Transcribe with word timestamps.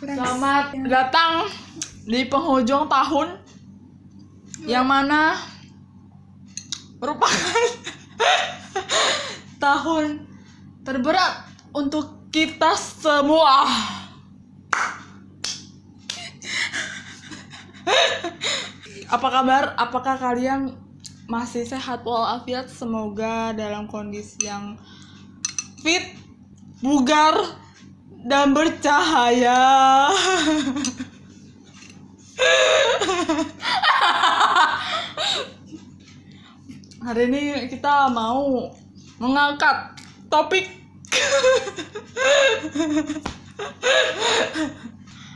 Selamat 0.00 0.72
datang 0.88 1.44
di 2.08 2.24
penghujung 2.24 2.88
tahun 2.88 3.36
yang 4.64 4.88
mana 4.88 5.36
merupakan 6.96 7.60
tahun 9.68 10.24
terberat 10.88 11.52
untuk 11.76 12.32
kita 12.32 12.80
semua. 12.80 13.68
Apa 19.20 19.28
kabar? 19.28 19.76
Apakah 19.76 20.16
kalian 20.16 20.80
masih 21.28 21.68
sehat 21.68 22.08
walafiat? 22.08 22.72
Semoga 22.72 23.52
dalam 23.52 23.84
kondisi 23.84 24.48
yang 24.48 24.80
fit, 25.84 26.16
bugar, 26.80 27.59
dan 28.24 28.52
bercahaya. 28.52 29.60
Hari 37.00 37.22
ini 37.32 37.64
kita 37.72 38.12
mau 38.12 38.68
mengangkat 39.16 39.96
topik. 40.28 40.68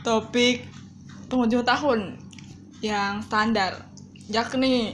Topik 0.05 0.69
penghujung 1.25 1.65
tahun 1.65 2.21
yang 2.85 3.25
standar. 3.25 3.81
Yakni 4.29 4.93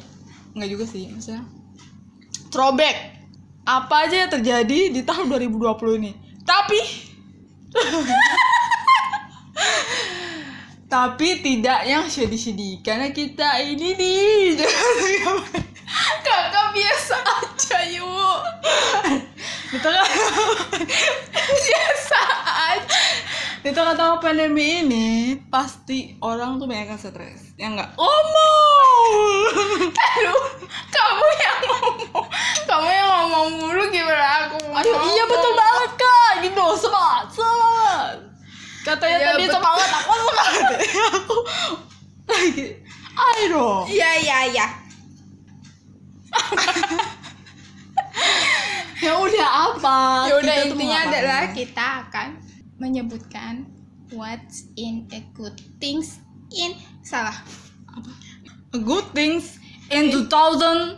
nggak 0.56 0.70
juga 0.72 0.88
sih 0.88 1.12
maksudnya. 1.12 1.44
Throwback. 2.52 3.20
Apa 3.62 4.10
aja 4.10 4.26
yang 4.26 4.32
terjadi 4.32 4.90
di 4.90 5.02
tahun 5.06 5.30
2020 5.30 6.00
ini? 6.02 6.12
Tapi 6.42 7.11
tapi 10.92 11.40
tidak 11.40 11.88
yang 11.88 12.04
sedih-sedih 12.12 12.84
karena 12.84 13.16
kita 13.16 13.64
ini 13.64 13.96
nih. 13.96 14.60
Kakak 16.28 16.68
biasa 16.76 17.16
aja 17.16 17.80
yuk. 17.96 18.40
Di 19.72 19.78
tengah 19.80 20.04
biasa 21.40 22.22
aja 22.76 23.00
di 23.62 23.70
tengah-tengah 23.70 24.18
pandemi 24.18 24.82
ini 24.82 25.38
pasti 25.54 26.18
orang 26.18 26.58
tuh 26.58 26.66
banyak 26.66 26.90
yang 26.90 26.98
stres 26.98 27.54
ya 27.62 27.70
enggak 27.70 27.94
omong! 27.94 29.14
Aduh 30.18 30.42
kamu 30.90 31.26
yang 31.38 31.58
ngomong. 31.70 32.26
Kamu 32.66 32.88
yang 32.90 33.06
ngomong 33.06 33.48
mulu 33.62 33.84
gimana 33.94 34.50
aku 34.50 34.58
aduh 34.66 34.98
iya 35.14 35.24
betul 35.30 35.54
banget 35.54 35.92
kak. 35.94 36.34
Gitu 36.42 36.66
semangat 36.82 37.26
semangat 37.30 38.16
katanya 38.82 39.18
Iya, 39.22 39.28
tadi 39.30 39.44
betul. 39.46 39.56
semangat 39.62 39.90
aku 39.94 40.12
semangat 40.18 40.66
aku 41.14 41.38
lagi. 42.26 42.66
Ayo 43.14 43.86
iya 43.86 44.10
iya 44.18 44.38
iya. 44.50 44.66
Ya 49.02 49.18
udah 49.18 49.50
apa? 49.74 50.30
Ya 50.30 50.34
udah 50.38 50.56
intinya 50.62 51.00
adalah 51.10 51.42
kita 51.58 52.06
akan 52.06 52.38
menyebutkan 52.82 53.70
what's 54.10 54.66
in 54.74 55.06
a 55.14 55.22
good 55.38 55.54
things 55.78 56.18
in 56.50 56.74
salah. 57.06 57.38
Good 58.74 59.06
things 59.14 59.62
in 59.94 60.10
2000 60.10 60.98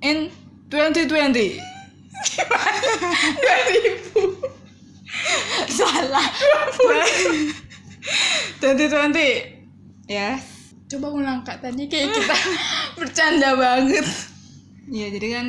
in 0.00 0.32
2020 0.72 1.60
salah. 5.68 6.24
2020 8.64 10.08
yes. 10.08 10.72
Coba 10.88 11.12
ulang 11.12 11.44
kak 11.44 11.60
tadi 11.60 11.84
kayak 11.84 12.16
kita 12.16 12.36
bercanda 13.04 13.52
banget. 13.52 14.08
Iya 14.88 15.20
jadi 15.20 15.28
kan 15.36 15.46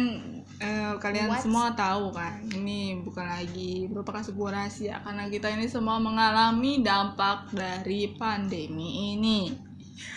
eh, 0.59 0.94
kalian 1.00 1.31
What? 1.31 1.42
semua 1.44 1.72
tahu 1.74 2.12
kan 2.12 2.44
ini 2.52 3.00
bukan 3.03 3.25
lagi 3.25 3.88
merupakan 3.88 4.20
sebuah 4.20 4.50
rahasia 4.64 5.00
karena 5.03 5.31
kita 5.31 5.47
ini 5.56 5.66
semua 5.66 5.97
mengalami 5.97 6.84
dampak 6.84 7.52
dari 7.56 8.14
pandemi 8.20 9.16
ini 9.16 9.56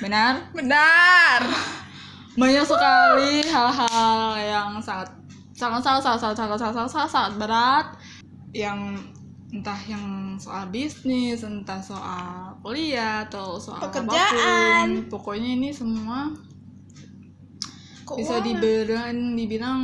benar 0.02 0.50
benar 0.50 1.46
banyak 2.40 2.64
sekali 2.64 3.44
hal-hal 3.46 4.40
yang 4.40 4.70
sangat 4.82 5.08
sangat 5.52 5.80
sangat 5.84 6.02
sangat 6.02 6.20
sangat 6.20 6.36
sangat 6.36 6.58
sangat, 6.58 6.90
sangat, 6.90 7.10
sangat 7.10 7.32
berat 7.38 7.86
yang 8.52 8.98
entah 9.52 9.76
yang 9.84 10.34
soal 10.40 10.64
bisnis 10.72 11.44
entah 11.44 11.76
soal 11.76 12.56
kuliah 12.64 13.28
atau 13.28 13.60
soal 13.60 13.84
Pekerjaan. 13.84 14.08
apa 14.08 15.04
pun. 15.04 15.12
pokoknya 15.12 15.60
ini 15.60 15.68
semua 15.68 16.32
bisa 18.18 18.38
Keuangan. 18.40 18.46
dibilang 18.46 19.16
dibilang 19.38 19.80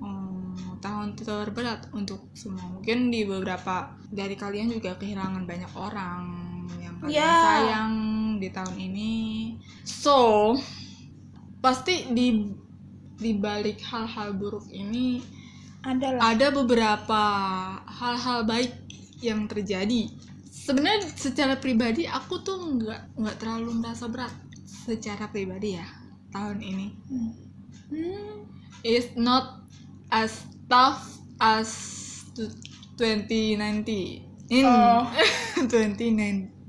hmm, 0.00 0.78
tahun 0.84 1.16
terberat 1.16 1.88
untuk 1.96 2.28
semua 2.36 2.68
mungkin 2.68 3.08
di 3.08 3.24
beberapa 3.24 3.96
dari 4.12 4.36
kalian 4.36 4.68
juga 4.68 4.94
kehilangan 5.00 5.48
banyak 5.48 5.72
orang 5.74 6.22
yang 6.78 6.94
kalian 7.00 7.16
Ya. 7.16 7.32
sayang 7.40 7.92
di 8.38 8.48
tahun 8.52 8.76
ini 8.76 9.14
so 9.84 10.52
pasti 11.60 12.12
di 12.12 12.52
di 13.16 13.32
balik 13.38 13.80
hal-hal 13.80 14.36
buruk 14.36 14.68
ini 14.68 15.22
adalah 15.84 16.32
ada 16.32 16.48
beberapa 16.52 17.22
hal-hal 17.88 18.44
baik 18.44 18.72
yang 19.20 19.48
terjadi 19.48 20.12
sebenarnya 20.48 21.08
secara 21.12 21.56
pribadi 21.56 22.04
aku 22.04 22.40
tuh 22.40 22.56
nggak 22.56 23.16
nggak 23.20 23.36
terlalu 23.40 23.80
merasa 23.84 24.08
berat 24.08 24.32
secara 24.64 25.28
pribadi 25.32 25.76
ya 25.76 25.86
tahun 26.32 26.58
ini 26.60 26.86
hmm. 27.08 27.43
Is 28.84 29.08
not 29.16 29.64
as 30.12 30.44
tough 30.68 31.18
as 31.40 31.70
to 32.36 32.50
2019 33.00 34.34
in 34.52 34.64
Oh. 34.68 35.08
2019 35.70 36.68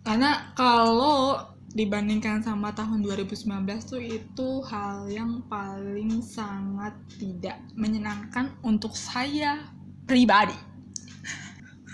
karena 0.00 0.50
kalau 0.56 1.36
dibandingkan 1.70 2.42
sama 2.42 2.74
tahun 2.74 3.06
2019 3.06 3.46
tuh 3.86 4.02
itu 4.02 4.48
hal 4.66 5.06
yang 5.06 5.38
paling 5.46 6.18
sangat 6.18 6.90
tidak 7.14 7.62
menyenangkan 7.78 8.50
untuk 8.66 8.98
saya 8.98 9.62
pribadi. 10.02 10.56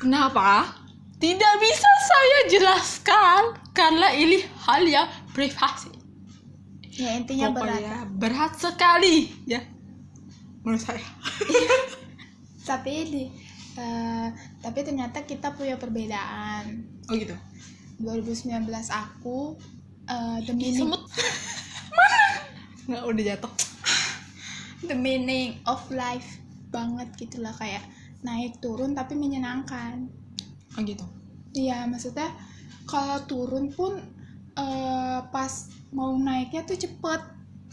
Kenapa? 0.01 0.73
Tidak 1.17 1.55
bisa 1.61 1.91
saya 2.09 2.39
jelaskan 2.53 3.41
karena 3.73 4.13
ini 4.17 4.45
hal 4.65 4.85
yang 4.85 5.09
privasi 5.33 5.93
ya 6.97 7.11
intinya 7.13 7.53
berat 7.53 7.61
pokoknya 7.61 7.99
berat. 8.17 8.53
sekali 8.57 9.17
ya. 9.45 9.61
Menurut 10.65 10.83
saya. 10.83 11.05
Tapi 12.69 12.95
di 13.07 13.25
eh, 13.77 14.29
tapi 14.65 14.79
ternyata 14.83 15.23
kita 15.23 15.53
punya 15.55 15.77
perbedaan. 15.77 16.83
Oh 17.07 17.15
gitu. 17.15 17.37
2019 18.01 18.67
aku 18.91 19.55
eh, 20.09 20.39
the 20.43 20.53
meaning 20.57 20.89
semut. 20.89 21.05
Mana? 21.97 22.21
Nggak 22.89 23.05
udah 23.07 23.23
jatuh. 23.23 23.53
The 24.89 24.97
meaning 24.97 25.61
of 25.69 25.85
life 25.93 26.41
banget 26.73 27.09
gitulah 27.15 27.55
kayak 27.55 27.85
naik 28.27 28.59
turun 28.59 28.97
tapi 28.97 29.15
menyenangkan. 29.15 30.09
Oh 30.75 30.83
gitu. 30.83 31.07
Iya 31.55 31.87
maksudnya 31.87 32.33
kalau 32.89 33.23
turun 33.31 33.71
pun 33.71 34.16
eh, 34.57 35.19
pas 35.31 35.53
mau 35.93 36.17
naiknya 36.17 36.65
tuh 36.65 36.77
cepet. 36.77 37.21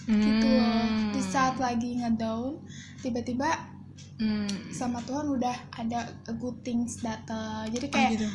Gitu 0.03 0.47
loh. 0.47 0.83
Di 1.16 1.21
saat 1.23 1.55
lagi 1.57 1.99
ngedown 2.03 2.59
tiba-tiba 2.99 3.73
hmm. 4.19 4.71
sama 4.71 4.99
Tuhan 5.03 5.27
udah 5.31 5.55
ada 5.75 6.07
good 6.39 6.55
things 6.63 7.03
datang 7.03 7.67
jadi 7.67 7.88
oh 7.88 7.91
kayak 7.91 8.11
gitu. 8.16 8.27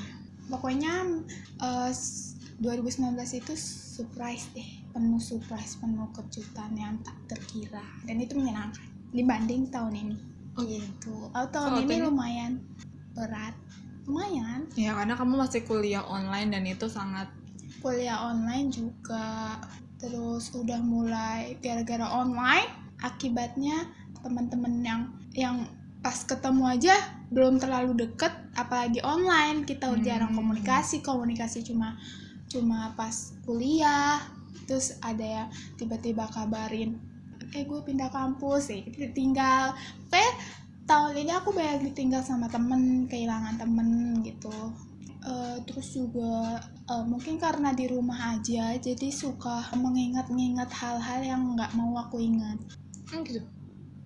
pokoknya 0.52 1.24
eh, 1.60 1.90
s- 1.92 2.36
2019 2.58 3.14
itu 3.38 3.54
surprise 3.54 4.50
deh. 4.50 4.66
Penuh 4.90 5.22
surprise 5.22 5.78
penuh 5.78 6.10
kejutan 6.10 6.74
yang 6.74 6.98
tak 7.06 7.14
terkira. 7.30 7.84
Dan 8.02 8.18
itu 8.18 8.34
menyenangkan 8.34 8.82
dibanding 9.14 9.70
tahun 9.70 9.94
ini. 9.94 10.16
Oh. 10.58 10.66
Gitu. 10.66 11.14
Oh, 11.30 11.46
tahun 11.54 11.86
tahun 11.86 11.86
ini? 11.86 12.02
lumayan 12.02 12.52
berat. 13.14 13.54
Lumayan. 14.10 14.66
Ya 14.74 14.96
karena 14.98 15.14
kamu 15.14 15.38
masih 15.38 15.62
kuliah 15.70 16.02
online 16.02 16.50
dan 16.50 16.66
itu 16.66 16.90
sangat 16.90 17.30
kuliah 17.82 18.18
online 18.30 18.68
juga. 18.70 19.58
Terus 19.98 20.54
udah 20.54 20.78
mulai 20.78 21.58
gara-gara 21.58 22.06
online 22.06 22.70
akibatnya 23.02 23.90
teman-teman 24.22 24.74
yang 24.82 25.00
yang 25.34 25.56
pas 25.98 26.22
ketemu 26.22 26.78
aja 26.78 26.94
belum 27.34 27.58
terlalu 27.58 28.06
deket 28.06 28.30
apalagi 28.54 29.02
online. 29.02 29.66
Kita 29.66 29.90
udah 29.90 30.04
jarang 30.04 30.34
Hmm. 30.34 30.42
komunikasi 30.44 31.02
komunikasi 31.02 31.66
cuma 31.66 31.98
cuma 32.46 32.94
pas 32.94 33.34
kuliah. 33.42 34.22
Terus 34.68 34.98
ada 35.02 35.24
yang 35.24 35.48
tiba-tiba 35.80 36.28
kabarin 36.28 37.08
eh 37.56 37.64
gue 37.64 37.80
pindah 37.80 38.12
kampus 38.12 38.68
ya 38.68 38.84
kita 38.84 39.08
tinggal 39.16 39.72
kayak 40.12 40.34
tahun 40.84 41.16
ini 41.24 41.32
aku 41.32 41.52
banyak 41.52 41.92
ditinggal 41.92 42.20
sama 42.20 42.48
temen 42.48 43.08
kehilangan 43.08 43.56
temen 43.56 44.20
gitu 44.24 44.52
Eh, 45.28 45.56
terus 45.68 45.92
juga 45.92 46.56
eh, 46.88 47.04
mungkin 47.04 47.36
karena 47.36 47.76
di 47.76 47.84
rumah 47.84 48.38
aja 48.38 48.72
jadi 48.80 49.08
suka 49.12 49.68
mengingat-ingat 49.76 50.72
hal-hal 50.72 51.20
yang 51.20 51.42
nggak 51.52 51.76
mau 51.76 51.92
aku 52.00 52.16
ingat. 52.16 52.56
Hmm, 53.12 53.20
gitu. 53.28 53.44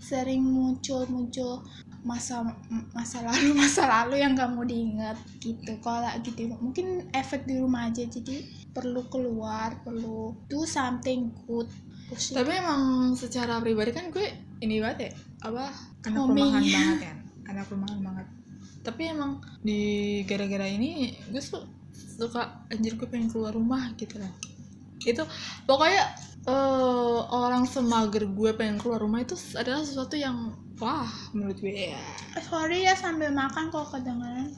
Sering 0.02 0.42
muncul-muncul 0.42 1.62
masa 2.02 2.42
masa 2.90 3.22
lalu 3.22 3.54
masa 3.62 3.86
lalu 3.86 4.18
yang 4.18 4.34
nggak 4.34 4.50
mau 4.50 4.66
diingat 4.66 5.14
gitu. 5.38 5.78
Kalau 5.78 6.10
di 6.18 6.50
mungkin 6.50 7.06
efek 7.14 7.46
di 7.46 7.62
rumah 7.62 7.86
aja 7.86 8.02
jadi 8.02 8.42
perlu 8.74 9.06
keluar 9.06 9.78
perlu 9.86 10.34
do 10.50 10.66
something 10.66 11.30
good. 11.46 11.70
Terus 12.10 12.34
tapi 12.34 12.50
emang 12.58 13.14
secara 13.14 13.62
pribadi 13.62 13.94
kan 13.94 14.10
gue 14.10 14.26
ini 14.58 14.82
banget 14.82 14.98
ya 15.06 15.12
apa 15.42 15.64
anak 16.06 16.22
rumahan 16.28 16.62
banget 16.76 16.98
kan 17.02 17.16
anak 17.50 17.66
rumahan 17.70 17.98
banget 18.02 18.26
tapi 18.82 19.10
emang 19.10 19.38
di 19.62 20.22
gara-gara 20.26 20.66
ini 20.66 21.14
gue 21.30 21.42
su- 21.42 21.66
suka 21.94 22.66
anjir 22.70 22.98
gue 22.98 23.06
pengen 23.06 23.30
keluar 23.30 23.54
rumah 23.54 23.94
gitu 23.98 24.18
lah. 24.18 24.30
Itu 25.02 25.26
pokoknya 25.66 26.02
eh, 26.46 27.20
orang 27.30 27.66
semager 27.66 28.26
gue 28.26 28.50
pengen 28.58 28.82
keluar 28.82 29.02
rumah 29.02 29.22
itu 29.22 29.38
adalah 29.54 29.82
sesuatu 29.82 30.18
yang 30.18 30.54
wah 30.82 31.10
menurut 31.32 31.58
gue. 31.62 31.94
Ya 31.94 32.02
sorry 32.42 32.84
ya 32.84 32.98
sambil 32.98 33.30
makan 33.30 33.70
kalau 33.70 33.86
kedengaran 33.86 34.50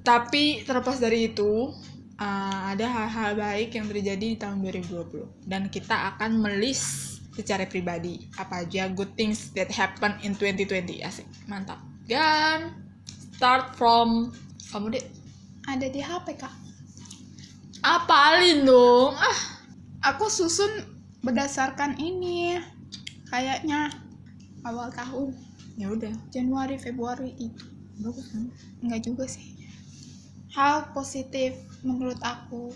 tapi 0.00 0.64
terlepas 0.64 0.96
dari 0.96 1.28
itu 1.28 1.68
uh, 2.16 2.60
ada 2.72 2.86
hal-hal 2.88 3.36
baik 3.36 3.76
yang 3.76 3.86
terjadi 3.90 4.26
di 4.32 4.38
tahun 4.40 4.64
2020 4.64 5.44
dan 5.44 5.68
kita 5.68 6.16
akan 6.16 6.40
melis 6.40 7.12
secara 7.34 7.66
pribadi 7.66 8.30
apa 8.38 8.64
aja 8.64 8.88
good 8.88 9.12
things 9.18 9.52
that 9.52 9.68
happen 9.68 10.14
in 10.24 10.32
2020 10.38 11.04
asik 11.04 11.26
mantap. 11.50 11.82
Dan 12.04 12.83
start 13.34 13.74
from 13.74 14.30
kamu 14.70 14.98
deh 14.98 15.04
ada 15.64 15.86
di 15.88 16.00
HP 16.00 16.36
kak. 16.36 16.52
Apalin 17.80 18.68
dong? 18.68 19.16
Ah. 19.16 19.40
Aku 20.12 20.28
susun 20.28 20.84
berdasarkan 21.24 21.96
ini 21.96 22.60
kayaknya 23.32 23.88
awal 24.64 24.92
tahun. 24.92 25.32
Ya 25.80 25.88
udah. 25.88 26.12
Januari 26.28 26.76
Februari 26.76 27.32
itu. 27.40 27.64
Bagus 28.04 28.28
kan? 28.28 28.52
Enggak 28.84 29.08
juga 29.08 29.24
sih. 29.24 29.56
Hal 30.52 30.92
positif 30.92 31.56
menurut 31.80 32.20
aku 32.20 32.68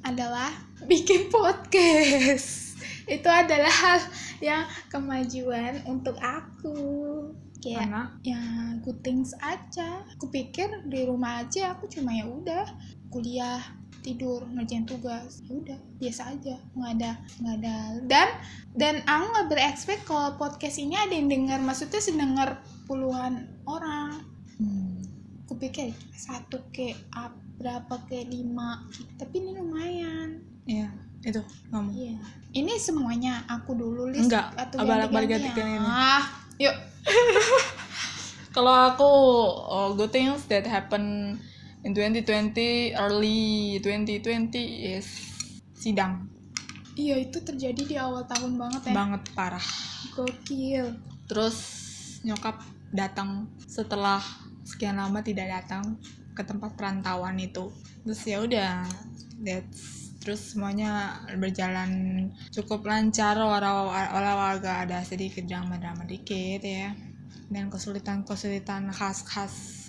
adalah 0.00 0.48
bikin 0.88 1.28
podcast. 1.28 2.80
Itu 3.20 3.28
adalah 3.28 3.68
hal 3.68 4.00
yang 4.40 4.64
kemajuan 4.88 5.84
untuk 5.84 6.16
aku 6.16 6.80
kayak 7.60 7.86
karena 7.86 8.02
ya 8.24 8.40
good 8.82 8.98
things 9.04 9.36
aja. 9.38 10.02
Aku 10.16 10.32
pikir 10.32 10.88
di 10.88 11.04
rumah 11.06 11.44
aja 11.44 11.76
aku 11.76 11.86
cuma 11.86 12.10
ya 12.10 12.26
udah 12.26 12.66
kuliah 13.12 13.60
tidur 14.00 14.48
ngerjain 14.56 14.88
tugas. 14.88 15.44
Ya 15.44 15.52
udah 15.54 15.78
biasa 16.00 16.22
aja. 16.34 16.56
Nggak 16.74 16.90
ada 16.98 17.12
nggak 17.40 17.54
ada. 17.62 17.76
Dan 18.08 18.28
dan 18.74 18.94
aku 19.04 19.24
nggak 19.30 19.48
berekspek 19.52 20.00
kalau 20.08 20.34
podcast 20.40 20.80
ini 20.80 20.96
ada 20.96 21.12
yang 21.12 21.28
dengar. 21.28 21.60
Maksudnya 21.60 22.00
sedengar 22.00 22.64
puluhan 22.88 23.46
orang. 23.68 24.24
Hmm, 24.56 25.00
aku 25.44 25.56
pikir 25.60 25.92
satu 26.16 26.64
ke 26.72 26.96
up 27.12 27.36
berapa 27.60 27.94
ke 28.08 28.24
lima. 28.24 28.88
Tapi 29.20 29.34
ini 29.36 29.50
lumayan. 29.60 30.40
Ya 30.64 30.88
itu 31.20 31.40
kamu 31.68 31.90
iya. 31.92 32.16
Ini 32.50 32.72
semuanya 32.80 33.44
aku 33.46 33.76
dulu 33.76 34.08
list 34.08 34.26
Enggak, 34.26 34.56
atau 34.56 34.80
balik-balik 34.82 35.36
ganti-gantian? 35.36 35.52
gantikan 35.52 35.76
ini. 35.76 35.86
ah 35.86 36.24
yuk 36.56 36.76
kalau 38.56 38.92
aku 38.92 39.12
oh, 39.70 39.88
good 39.96 40.12
things 40.12 40.44
that 40.50 40.66
happen 40.66 41.36
in 41.84 41.96
2020 41.96 42.96
early 42.96 43.80
2020 43.80 44.52
is 44.96 45.06
sidang. 45.76 46.28
Iya 46.98 47.16
itu 47.22 47.40
terjadi 47.40 47.82
di 47.86 47.96
awal 47.96 48.28
tahun 48.28 48.60
banget 48.60 48.92
ya. 48.92 48.92
Banget 48.92 49.22
parah. 49.32 49.66
Gokil. 50.12 50.92
Terus 51.30 51.56
nyokap 52.26 52.60
datang 52.92 53.48
setelah 53.64 54.20
sekian 54.66 55.00
lama 55.00 55.24
tidak 55.24 55.48
datang 55.48 55.96
ke 56.36 56.42
tempat 56.44 56.76
perantauan 56.76 57.38
itu. 57.40 57.72
Terus 58.04 58.20
ya 58.28 58.38
udah 58.44 58.84
that's 59.40 59.99
terus 60.20 60.52
semuanya 60.52 61.16
berjalan 61.40 61.90
cukup 62.52 62.84
lancar 62.84 63.40
walau 63.40 64.38
agak 64.52 64.86
ada 64.88 65.00
sedikit 65.00 65.48
drama-drama 65.48 66.04
dikit 66.04 66.60
ya 66.60 66.92
dan 67.50 67.72
kesulitan-kesulitan 67.72 68.92
khas-khas 68.92 69.80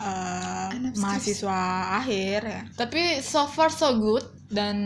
skripsi. 0.00 0.96
mahasiswa 0.96 1.60
akhir 2.00 2.40
ya 2.46 2.62
tapi 2.78 3.20
so 3.20 3.44
far 3.44 3.68
so 3.68 3.92
good 3.98 4.24
dan 4.48 4.76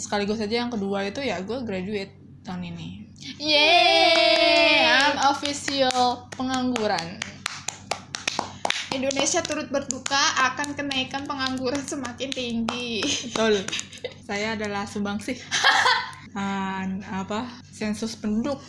sekaligus 0.00 0.42
aja 0.42 0.66
yang 0.66 0.72
kedua 0.72 1.06
itu 1.06 1.22
ya 1.22 1.38
gue 1.44 1.62
graduate 1.62 2.12
tahun 2.42 2.74
ini 2.74 3.06
Yeay, 3.40 4.86
I'm 4.86 5.16
official 5.32 6.28
pengangguran. 6.36 7.16
Indonesia 8.96 9.44
turut 9.44 9.68
berduka 9.68 10.20
akan 10.52 10.72
kenaikan 10.72 11.28
pengangguran 11.28 11.84
semakin 11.84 12.32
tinggi 12.32 13.04
Betul. 13.28 13.60
Saya 14.22 14.54
adalah 14.54 14.84
sumbangsih. 14.84 15.36
An- 16.36 17.00
apa? 17.02 17.48
Sensus 17.66 18.14
penduduk 18.14 18.60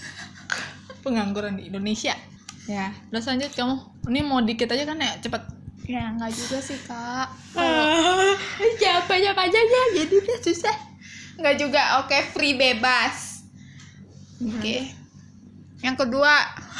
pengangguran 1.01 1.55
di 1.55 1.67
Indonesia. 1.67 2.15
Ya, 2.63 2.91
terus 3.07 3.25
lanjut 3.25 3.51
kamu. 3.51 3.75
Ini 4.07 4.19
mau 4.21 4.39
dikit 4.39 4.67
aja 4.67 4.83
kan 4.83 4.97
ya, 4.97 5.15
cepet. 5.19 5.43
ya 5.87 6.11
nggak 6.11 6.27
juga 6.29 6.59
sih 6.59 6.75
kak 6.83 7.31
Siapa 8.75 9.13
siapa 9.15 9.41
aja 9.41 9.55
ya, 9.55 9.83
jadi 9.95 10.13
udah 10.19 10.39
susah. 10.43 10.75
nggak 11.37 11.55
juga 11.55 12.03
oke 12.03 12.17
free 12.35 12.59
bebas 12.59 13.47
oke 14.41 14.77
yang 15.79 15.95
kedua 15.95 16.33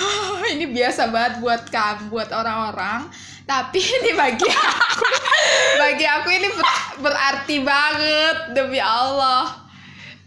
ini 0.51 0.67
biasa 0.67 1.07
banget 1.07 1.39
buat 1.39 1.71
kamu 1.71 2.11
buat 2.11 2.29
orang-orang 2.33 3.07
tapi 3.47 3.79
ini 4.03 4.11
bagi 4.13 4.45
aku 4.45 5.07
bagi 5.79 6.05
aku 6.05 6.27
ini 6.35 6.49
ber- 6.51 6.93
berarti 7.07 7.57
banget 7.63 8.37
demi 8.53 8.77
Allah. 8.83 9.65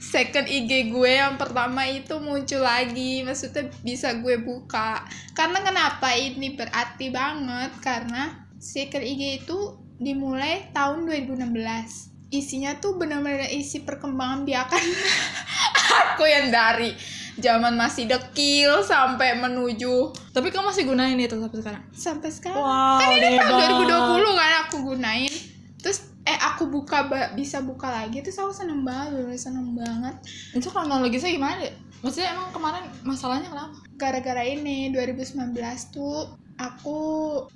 Second 0.00 0.48
IG 0.48 0.90
gue 0.90 1.12
yang 1.20 1.36
pertama 1.36 1.84
itu 1.84 2.16
muncul 2.18 2.64
lagi 2.64 3.20
maksudnya 3.20 3.68
bisa 3.84 4.16
gue 4.16 4.40
buka. 4.40 5.04
Karena 5.36 5.60
kenapa 5.60 6.16
ini 6.16 6.56
berarti 6.56 7.12
banget? 7.12 7.76
Karena 7.84 8.48
second 8.56 9.04
IG 9.04 9.44
itu 9.44 9.76
dimulai 10.00 10.72
tahun 10.72 11.04
2016 11.04 12.10
isinya 12.30 12.78
tuh 12.78 12.94
benar-benar 12.96 13.50
isi 13.50 13.82
perkembangan 13.82 14.46
biakan 14.46 14.80
aku 16.14 16.24
yang 16.24 16.48
dari 16.48 16.94
zaman 17.40 17.74
masih 17.74 18.04
dekil 18.04 18.80
sampai 18.80 19.34
menuju 19.34 19.96
Tapi 20.30 20.48
kamu 20.48 20.68
masih 20.68 20.84
gunain 20.84 21.16
itu 21.16 21.34
sampai 21.34 21.58
sekarang? 21.58 21.82
sampai 21.90 22.30
sekarang 22.30 22.56
Wow, 22.56 22.98
kan 22.98 23.08
ini 23.10 23.36
tahun 23.36 23.60
hebat. 23.60 23.88
2020 24.22 24.38
kan 24.38 24.52
aku 24.62 24.76
gunain 24.86 25.32
terus 25.76 25.98
eh 26.22 26.36
aku 26.36 26.68
buka 26.68 27.08
bisa 27.32 27.58
buka 27.60 27.88
lagi 27.90 28.20
terus 28.20 28.36
aku 28.36 28.52
seneng 28.52 28.84
banget 28.84 29.16
bener 29.16 29.32
seneng 29.34 29.72
banget 29.72 30.14
Itu 30.52 30.68
kronologisnya 30.68 31.30
gimana 31.30 31.56
deh? 31.58 31.72
Maksudnya 32.00 32.32
emang 32.32 32.48
kemarin 32.50 32.84
masalahnya 33.02 33.48
kenapa? 33.48 33.76
gara-gara 33.94 34.40
ini 34.40 34.88
2019 34.90 35.56
tuh 35.90 36.32
aku 36.60 36.98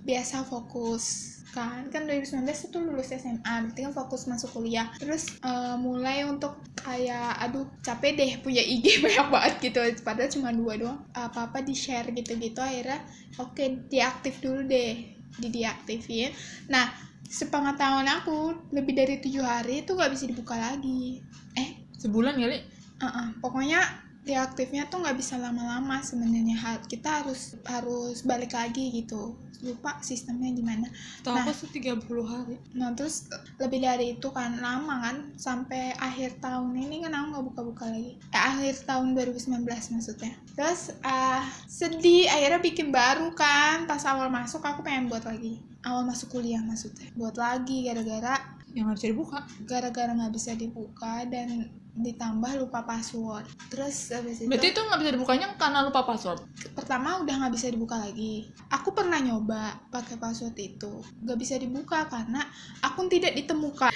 biasa 0.00 0.48
fokus 0.48 1.36
kan 1.54 1.86
kan 1.86 2.02
2019 2.10 2.42
itu 2.50 2.78
lulus 2.82 3.14
SMA 3.14 3.38
berarti 3.62 3.80
kan 3.86 3.94
fokus 3.94 4.26
masuk 4.26 4.58
kuliah. 4.58 4.90
Terus 4.98 5.38
eh, 5.38 5.76
mulai 5.78 6.26
untuk 6.26 6.58
kayak 6.74 7.38
aduh 7.46 7.62
capek 7.78 8.18
deh 8.18 8.32
punya 8.42 8.58
IG 8.58 8.98
banyak 9.04 9.28
banget 9.30 9.54
gitu. 9.70 9.78
Padahal 10.02 10.30
cuma 10.32 10.50
dua 10.50 10.74
doang. 10.74 10.98
Apa 11.14 11.46
apa 11.52 11.62
di 11.62 11.78
share 11.78 12.10
gitu 12.10 12.34
gitu 12.42 12.58
akhirnya 12.58 12.98
oke 13.38 13.86
diaktif 13.86 14.42
dulu 14.42 14.66
deh. 14.66 15.14
Di 15.34 15.48
diaktifin 15.50 16.30
nah 16.66 16.90
sepengetahuan 17.26 18.06
aku 18.06 18.70
lebih 18.74 18.94
dari 18.94 19.18
tujuh 19.22 19.42
hari 19.42 19.86
itu 19.86 19.94
nggak 19.94 20.10
bisa 20.10 20.26
dibuka 20.26 20.58
lagi. 20.58 21.22
Eh 21.54 21.84
Sebulan 22.04 22.36
kali? 22.36 22.60
Uh-uh. 23.00 23.26
Pokoknya 23.40 23.80
deaktifnya 24.24 24.88
tuh 24.88 25.04
nggak 25.04 25.16
bisa 25.20 25.36
lama-lama 25.36 26.00
sebenarnya. 26.00 26.80
Kita 26.88 27.22
harus 27.22 27.54
harus 27.68 28.24
balik 28.24 28.56
lagi 28.56 28.90
gitu. 28.90 29.36
Lupa 29.64 29.96
sistemnya 30.04 30.52
gimana. 30.52 30.88
Tahu 31.24 31.32
Nah. 31.32 31.44
aku 31.48 31.52
sih 31.56 31.70
30 31.72 32.24
hari. 32.28 32.60
nah 32.76 32.92
terus 32.92 33.28
lebih 33.56 33.80
dari 33.80 34.16
itu 34.16 34.28
kan 34.28 34.60
lama 34.60 35.00
kan 35.00 35.16
sampai 35.40 35.96
akhir 35.96 36.36
tahun 36.40 36.76
ini 36.76 37.00
kan 37.00 37.16
aku 37.16 37.26
nggak 37.32 37.44
buka-buka 37.52 37.84
lagi. 37.88 38.12
Eh, 38.32 38.42
akhir 38.42 38.84
tahun 38.84 39.16
2019 39.16 39.88
maksudnya. 39.92 40.32
Terus 40.52 40.92
ah 41.00 41.44
sedih 41.64 42.28
akhirnya 42.28 42.60
bikin 42.60 42.92
baru 42.92 43.32
kan. 43.32 43.88
Pas 43.88 44.04
awal 44.04 44.28
masuk 44.28 44.60
aku 44.60 44.84
pengen 44.84 45.08
buat 45.08 45.24
lagi. 45.24 45.60
Awal 45.84 46.04
masuk 46.04 46.32
kuliah 46.36 46.60
maksudnya. 46.60 47.08
Buat 47.16 47.36
lagi 47.40 47.84
gara-gara 47.88 48.40
yang 48.74 48.90
nggak 48.90 48.98
bisa 49.00 49.08
dibuka? 49.12 49.38
gara-gara 49.64 50.10
nggak 50.12 50.32
bisa 50.34 50.50
dibuka 50.58 51.24
dan 51.30 51.70
ditambah 51.94 52.58
lupa 52.58 52.82
password. 52.82 53.46
Terus 53.70 54.10
habis 54.10 54.42
itu 54.42 54.50
berarti 54.50 54.68
itu 54.74 54.80
nggak 54.82 55.00
bisa 55.00 55.10
dibukanya 55.14 55.46
karena 55.54 55.78
lupa 55.86 56.02
password? 56.02 56.42
Pertama 56.74 57.22
udah 57.22 57.34
nggak 57.38 57.54
bisa 57.54 57.70
dibuka 57.70 57.96
lagi. 58.02 58.50
Aku 58.74 58.90
pernah 58.90 59.22
nyoba 59.22 59.78
pakai 59.94 60.18
password 60.18 60.58
itu. 60.58 61.00
Nggak 61.22 61.38
bisa 61.38 61.54
dibuka 61.54 62.10
karena 62.10 62.42
akun 62.82 63.06
tidak 63.06 63.38
ditemukan. 63.38 63.94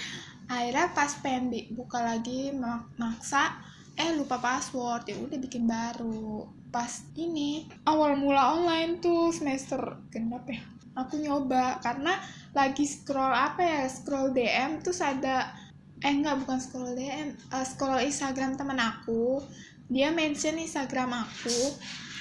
Akhirnya 0.49 0.87
pas 0.95 1.13
pengen 1.21 1.51
dibuka 1.53 1.99
lagi 2.01 2.55
mak- 2.55 2.95
maksa 2.97 3.59
eh 3.99 4.15
lupa 4.15 4.39
password. 4.39 5.11
Ya 5.11 5.19
udah 5.19 5.39
bikin 5.43 5.67
baru. 5.67 6.47
Pas 6.71 7.03
ini 7.19 7.67
awal 7.83 8.15
mula 8.15 8.55
online 8.55 9.03
tuh 9.03 9.35
semester 9.35 9.99
genap 10.15 10.47
ya. 10.47 10.63
Aku 10.95 11.19
nyoba 11.19 11.83
karena 11.83 12.15
lagi 12.55 12.87
scroll 12.87 13.31
apa 13.31 13.63
ya 13.63 13.83
scroll 13.87 14.35
DM 14.35 14.83
terus 14.83 14.99
ada 14.99 15.51
eh 15.99 16.13
enggak 16.15 16.39
bukan 16.47 16.59
scroll 16.63 16.95
DM 16.95 17.35
eh, 17.35 17.67
scroll 17.67 18.03
Instagram 18.03 18.55
temen 18.55 18.79
aku. 18.79 19.43
Dia 19.89 20.13
mention 20.13 20.61
Instagram 20.61 21.17
aku 21.17 21.59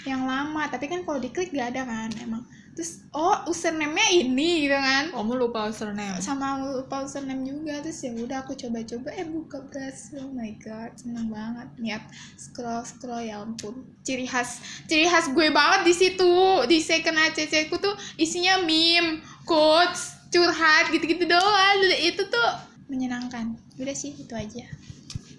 yang 0.08 0.24
lama 0.24 0.72
tapi 0.72 0.88
kan 0.88 1.04
kalau 1.04 1.20
diklik 1.20 1.52
gak 1.52 1.76
ada 1.76 1.84
kan 1.84 2.10
emang. 2.24 2.48
Terus 2.78 3.02
oh 3.10 3.42
username-nya 3.50 4.22
ini 4.22 4.70
gitu 4.70 4.78
kan. 4.78 5.10
Kamu 5.10 5.34
lupa 5.34 5.66
username. 5.66 6.22
Sama 6.22 6.62
lupa 6.62 7.04
username 7.04 7.42
juga 7.44 7.82
terus 7.82 8.06
ya 8.06 8.14
udah 8.14 8.46
aku 8.46 8.54
coba-coba 8.54 9.10
eh 9.18 9.26
buka 9.26 9.66
berhasil 9.66 10.22
oh 10.22 10.30
my 10.30 10.54
god 10.62 10.94
seneng 10.94 11.34
banget 11.34 11.68
niat. 11.82 12.04
Scroll 12.38 12.86
scroll 12.86 13.26
ya 13.26 13.42
ampun. 13.42 13.82
Ciri 14.06 14.30
khas 14.30 14.62
ciri 14.86 15.10
khas 15.10 15.34
gue 15.34 15.50
banget 15.50 15.90
di 15.90 15.94
situ. 15.98 16.36
Di 16.70 16.78
second 16.78 17.18
ACC 17.18 17.68
ku 17.68 17.82
tuh 17.82 17.98
isinya 18.22 18.62
meme 18.62 19.26
quotes 19.44 20.30
curhat 20.30 20.94
gitu-gitu 20.94 21.26
doang. 21.26 21.78
Itu 21.98 22.30
tuh 22.30 22.67
menyenangkan 22.88 23.56
udah 23.77 23.96
sih 23.96 24.15
itu 24.15 24.34
aja 24.34 24.65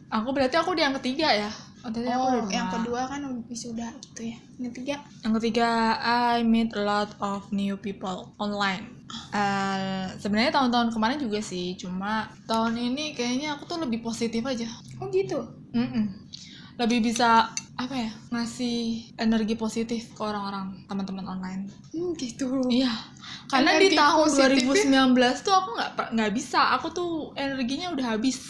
aku 0.08 0.28
berarti 0.32 0.56
aku 0.56 0.72
di 0.72 0.80
yang 0.84 0.96
ketiga 1.00 1.28
ya 1.28 1.50
oh, 1.84 1.90
tadi 1.92 2.08
aku 2.08 2.24
oh 2.24 2.32
yang 2.48 2.68
dua. 2.68 2.76
kedua 2.80 3.00
kan 3.08 3.20
wisuda 3.48 3.88
gitu 4.08 4.22
ya 4.32 4.38
yang 4.56 4.72
ketiga 4.72 4.94
Yang 5.18 5.32
ketiga, 5.42 5.68
I 6.00 6.40
meet 6.46 6.72
a 6.72 6.80
lot 6.80 7.10
of 7.20 7.50
new 7.52 7.74
people 7.76 8.32
online. 8.38 8.86
Eh, 9.34 10.06
Sebenarnya 10.16 10.54
tahun-tahun 10.54 10.94
kemarin 10.94 11.18
juga 11.18 11.42
sih, 11.42 11.74
cuma 11.74 12.30
tahun 12.46 12.74
ini 12.74 13.12
kayaknya 13.12 13.58
aku 13.58 13.66
tuh 13.66 13.78
lebih 13.82 14.00
positif 14.00 14.40
aja. 14.42 14.64
oh 14.98 15.06
gitu 15.12 15.42
Mm-mm. 15.74 16.06
Lebih 16.78 17.10
bisa 17.10 17.50
apa 17.78 17.94
ya 17.94 18.10
ngasih 18.34 18.78
energi 19.14 19.54
positif 19.54 20.10
ke 20.10 20.22
orang-orang 20.22 20.82
teman-teman 20.90 21.26
online. 21.26 21.62
hmm, 21.94 22.10
gitu. 22.18 22.58
Iya, 22.66 22.90
karena 23.46 23.78
di 23.78 23.94
Energi 23.94 23.98
tahun 23.98 24.26
positif. 24.26 24.66
2019 24.90 25.46
tuh 25.46 25.54
aku 25.54 25.68
nggak 25.78 25.90
nggak 26.10 26.32
bisa, 26.34 26.74
aku 26.74 26.90
tuh 26.90 27.10
energinya 27.38 27.94
udah 27.94 28.18
habis. 28.18 28.42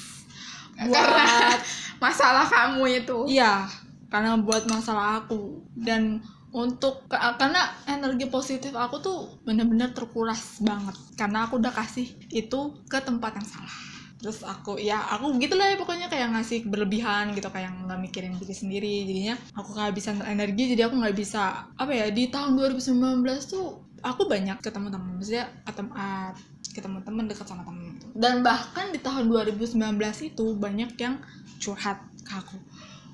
Buat 0.80 0.92
karena 0.92 1.24
masalah 2.04 2.46
kamu 2.48 3.04
itu. 3.04 3.18
Iya, 3.28 3.68
karena 4.08 4.40
buat 4.40 4.64
masalah 4.64 5.20
aku. 5.20 5.60
Dan 5.76 6.24
untuk 6.48 7.04
ka- 7.04 7.36
karena 7.36 7.68
energi 7.84 8.24
positif 8.32 8.72
aku 8.72 8.96
tuh 9.04 9.18
bener-bener 9.44 9.92
terkuras 9.92 10.64
banget. 10.64 10.96
Karena 11.20 11.44
aku 11.44 11.60
udah 11.60 11.72
kasih 11.74 12.08
itu 12.32 12.60
ke 12.88 12.96
tempat 13.04 13.36
yang 13.36 13.44
salah. 13.44 13.76
Terus 14.18 14.42
aku 14.42 14.82
ya 14.82 14.98
aku 15.14 15.38
gitulah 15.38 15.70
ya 15.70 15.76
pokoknya 15.78 16.10
kayak 16.10 16.34
ngasih 16.34 16.66
berlebihan 16.66 17.38
gitu 17.38 17.46
kayak 17.54 17.70
nggak 17.86 18.00
mikirin 18.02 18.34
diri 18.34 18.54
sendiri 18.54 18.94
jadinya 19.06 19.38
aku 19.54 19.78
kehabisan 19.78 20.18
energi 20.26 20.74
jadi 20.74 20.90
aku 20.90 20.98
nggak 20.98 21.14
bisa 21.14 21.70
apa 21.78 21.92
ya 21.94 22.10
di 22.10 22.26
tahun 22.26 22.58
2019 22.58 23.22
tuh 23.46 23.78
aku 24.02 24.26
banyak 24.26 24.58
ketemu 24.58 24.90
teman 24.90 25.12
maksudnya 25.22 25.46
ketemu 25.62 25.90
ah, 25.94 26.34
ketemu 26.74 26.98
teman 27.06 27.24
dekat 27.30 27.46
sama 27.46 27.62
temen 27.62 27.94
gitu. 27.94 28.06
dan 28.18 28.42
bahkan 28.42 28.90
di 28.90 28.98
tahun 28.98 29.30
2019 29.30 29.78
itu 30.26 30.46
banyak 30.58 30.90
yang 30.98 31.22
curhat 31.62 32.02
ke 32.26 32.32
aku 32.34 32.58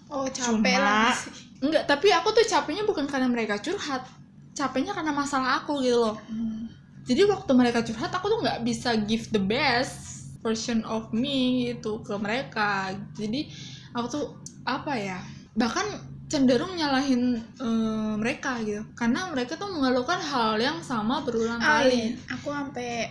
oh 0.08 0.24
capek 0.32 0.76
Cuma- 0.80 0.84
lah 0.88 1.16
Enggak, 1.64 1.88
tapi 1.88 2.12
aku 2.12 2.28
tuh 2.36 2.44
capeknya 2.44 2.84
bukan 2.84 3.08
karena 3.08 3.24
mereka 3.24 3.56
curhat. 3.56 4.04
Capeknya 4.52 4.92
karena 4.92 5.16
masalah 5.16 5.64
aku 5.64 5.80
gitu 5.80 5.96
loh. 5.96 6.20
Hmm. 6.28 6.68
Jadi 7.08 7.24
waktu 7.24 7.52
mereka 7.56 7.80
curhat, 7.80 8.12
aku 8.12 8.28
tuh 8.28 8.38
nggak 8.44 8.60
bisa 8.68 8.92
give 9.08 9.32
the 9.32 9.40
best 9.40 10.13
version 10.44 10.84
of 10.84 11.08
me 11.10 11.38
gitu 11.66 11.98
ke 12.00 12.12
mereka. 12.14 12.92
Jadi 13.12 13.48
aku 13.90 14.06
tuh 14.06 14.24
apa 14.62 14.92
ya? 14.92 15.16
Bahkan 15.54 15.86
cenderung 16.24 16.74
nyalahin 16.74 17.32
eh, 17.56 18.12
mereka 18.14 18.60
gitu. 18.60 18.84
Karena 18.92 19.24
mereka 19.26 19.56
tuh 19.56 19.70
mengeluhkan 19.70 20.20
hal 20.20 20.54
yang 20.56 20.78
sama 20.78 21.20
berulang 21.20 21.56
Ah, 21.58 21.80
kali. 21.80 22.12
iya. 22.12 22.20
aku 22.28 22.52
sampai 22.52 23.08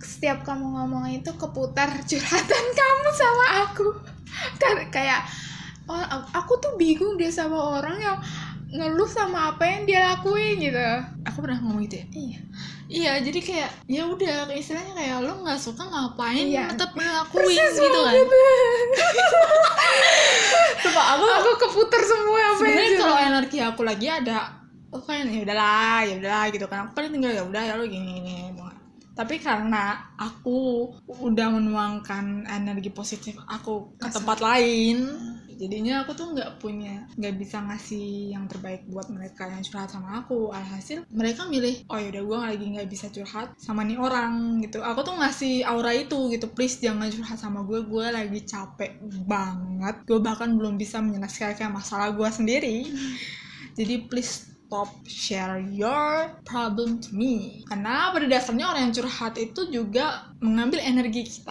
setiap 0.00 0.42
kamu 0.42 0.66
ngomong 0.66 1.04
itu 1.10 1.30
keputar 1.32 1.92
curhatan 2.00 2.64
kamu 2.80 3.08
sama 3.12 3.46
aku 3.64 3.86
Kar- 4.56 4.88
kayak 4.88 5.22
oh 5.84 5.98
aku 6.32 6.58
tuh 6.58 6.74
bingung 6.74 7.14
deh 7.14 7.28
sama 7.28 7.78
orang 7.78 7.94
yang 7.94 8.18
ngeluh 8.70 9.06
sama 9.06 9.50
apa 9.50 9.62
yang 9.62 9.82
dia 9.82 10.00
lakuin 10.04 10.58
gitu 10.60 10.78
Aku 11.26 11.42
pernah 11.42 11.58
ngomong 11.58 11.82
gitu 11.84 11.98
ya. 11.98 12.06
iya 12.12 12.38
Iya, 12.90 13.22
jadi 13.22 13.38
kayak 13.38 13.70
ya 13.86 14.02
udah 14.02 14.50
istilahnya 14.50 14.92
kayak 14.92 15.16
lo 15.22 15.46
nggak 15.46 15.56
suka 15.56 15.86
ngapain 15.86 16.42
Iya. 16.42 16.74
tetap 16.74 16.90
ngelakuin 16.90 17.54
gitu 17.70 17.98
kan. 18.02 18.14
Coba 20.80 21.02
aku 21.14 21.24
aku 21.28 21.50
keputar 21.68 22.02
semua 22.02 22.40
apa 22.40 22.58
sebenarnya 22.58 22.90
kalau 22.98 23.18
energi 23.20 23.58
aku 23.60 23.82
lagi 23.84 24.06
ada 24.10 24.38
oh 24.90 24.98
kan 24.98 25.22
ya 25.22 25.38
udahlah 25.44 26.02
ya 26.02 26.14
udahlah 26.18 26.44
gitu 26.50 26.66
kan 26.66 26.78
aku 26.82 26.98
paling 26.98 27.12
tinggal 27.14 27.30
ya 27.30 27.42
udah 27.46 27.62
ya 27.62 27.74
lo 27.78 27.84
gini 27.86 28.10
gini 28.18 28.34
tapi 29.20 29.36
karena 29.36 30.16
aku 30.16 30.88
udah 31.20 31.48
menuangkan 31.52 32.48
energi 32.48 32.88
positif 32.88 33.36
aku 33.44 33.92
ke 34.00 34.08
tempat 34.08 34.40
lain 34.40 35.12
jadinya 35.60 36.00
aku 36.00 36.16
tuh 36.16 36.32
nggak 36.32 36.56
punya 36.56 37.04
nggak 37.20 37.36
bisa 37.36 37.60
ngasih 37.60 38.32
yang 38.32 38.48
terbaik 38.48 38.88
buat 38.88 39.12
mereka 39.12 39.44
yang 39.44 39.60
curhat 39.60 39.92
sama 39.92 40.24
aku. 40.24 40.48
Alhasil 40.48 41.04
mereka 41.12 41.44
milih 41.44 41.84
oh 41.92 42.00
yaudah 42.00 42.24
gue 42.24 42.38
lagi 42.48 42.64
nggak 42.72 42.88
bisa 42.88 43.12
curhat 43.12 43.52
sama 43.60 43.84
nih 43.84 44.00
orang 44.00 44.64
gitu. 44.64 44.80
Aku 44.80 45.04
tuh 45.04 45.20
ngasih 45.20 45.68
aura 45.68 45.92
itu 45.92 46.32
gitu 46.32 46.48
please 46.48 46.80
jangan 46.80 47.12
curhat 47.12 47.36
sama 47.36 47.60
gue 47.68 47.84
gue 47.84 48.06
lagi 48.08 48.40
capek 48.48 49.04
banget. 49.28 50.00
Gue 50.08 50.24
bahkan 50.24 50.48
belum 50.56 50.80
bisa 50.80 51.04
menyelesaikan 51.04 51.68
masalah 51.68 52.16
gue 52.16 52.28
sendiri. 52.32 52.88
Jadi 53.78 54.08
please 54.08 54.49
stop 54.70 55.02
share 55.02 55.58
your 55.58 56.30
problem 56.46 57.02
to 57.02 57.10
me. 57.10 57.66
Karena 57.66 58.14
pada 58.14 58.30
dasarnya 58.30 58.70
orang 58.70 58.86
yang 58.86 58.94
curhat 58.94 59.34
itu 59.34 59.66
juga 59.66 60.30
mengambil 60.38 60.78
energi 60.78 61.26
kita 61.26 61.50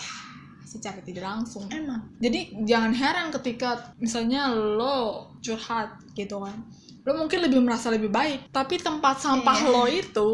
secara 0.63 1.03
tidak 1.03 1.27
langsung. 1.27 1.67
Emang. 1.67 2.15
Jadi 2.23 2.63
jangan 2.63 2.95
heran 2.95 3.27
ketika 3.35 3.91
misalnya 3.99 4.47
lo 4.55 5.35
curhat 5.43 5.99
gitu 6.15 6.39
kan. 6.39 6.63
Lo 7.03 7.19
mungkin 7.19 7.43
lebih 7.43 7.59
merasa 7.59 7.91
lebih 7.91 8.07
baik 8.07 8.55
tapi 8.55 8.79
tempat 8.79 9.19
sampah 9.19 9.67
Iya. 9.67 9.67
lo 9.67 9.83
itu 9.91 10.29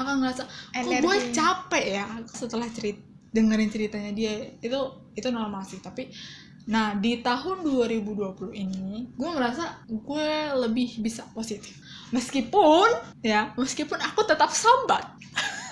akan 0.00 0.14
ngerasa 0.24 0.42
kok 0.80 0.92
gue 1.04 1.16
capek 1.36 1.84
ya 2.00 2.06
setelah 2.24 2.72
cerit 2.72 3.04
dengerin 3.36 3.68
ceritanya 3.68 4.16
dia. 4.16 4.56
Itu 4.64 5.12
itu 5.12 5.28
normal 5.28 5.68
sih. 5.68 5.76
Tapi 5.84 6.08
nah 6.72 6.96
di 6.96 7.20
tahun 7.20 7.68
2020 7.68 8.52
ini 8.56 9.12
gue 9.12 9.28
ngerasa 9.28 9.90
gue 9.92 10.28
lebih 10.56 11.04
bisa 11.04 11.28
positif 11.36 11.76
meskipun 12.10 12.88
ya 13.22 13.54
meskipun 13.56 13.98
aku 13.98 14.26
tetap 14.26 14.50
sambat. 14.54 15.06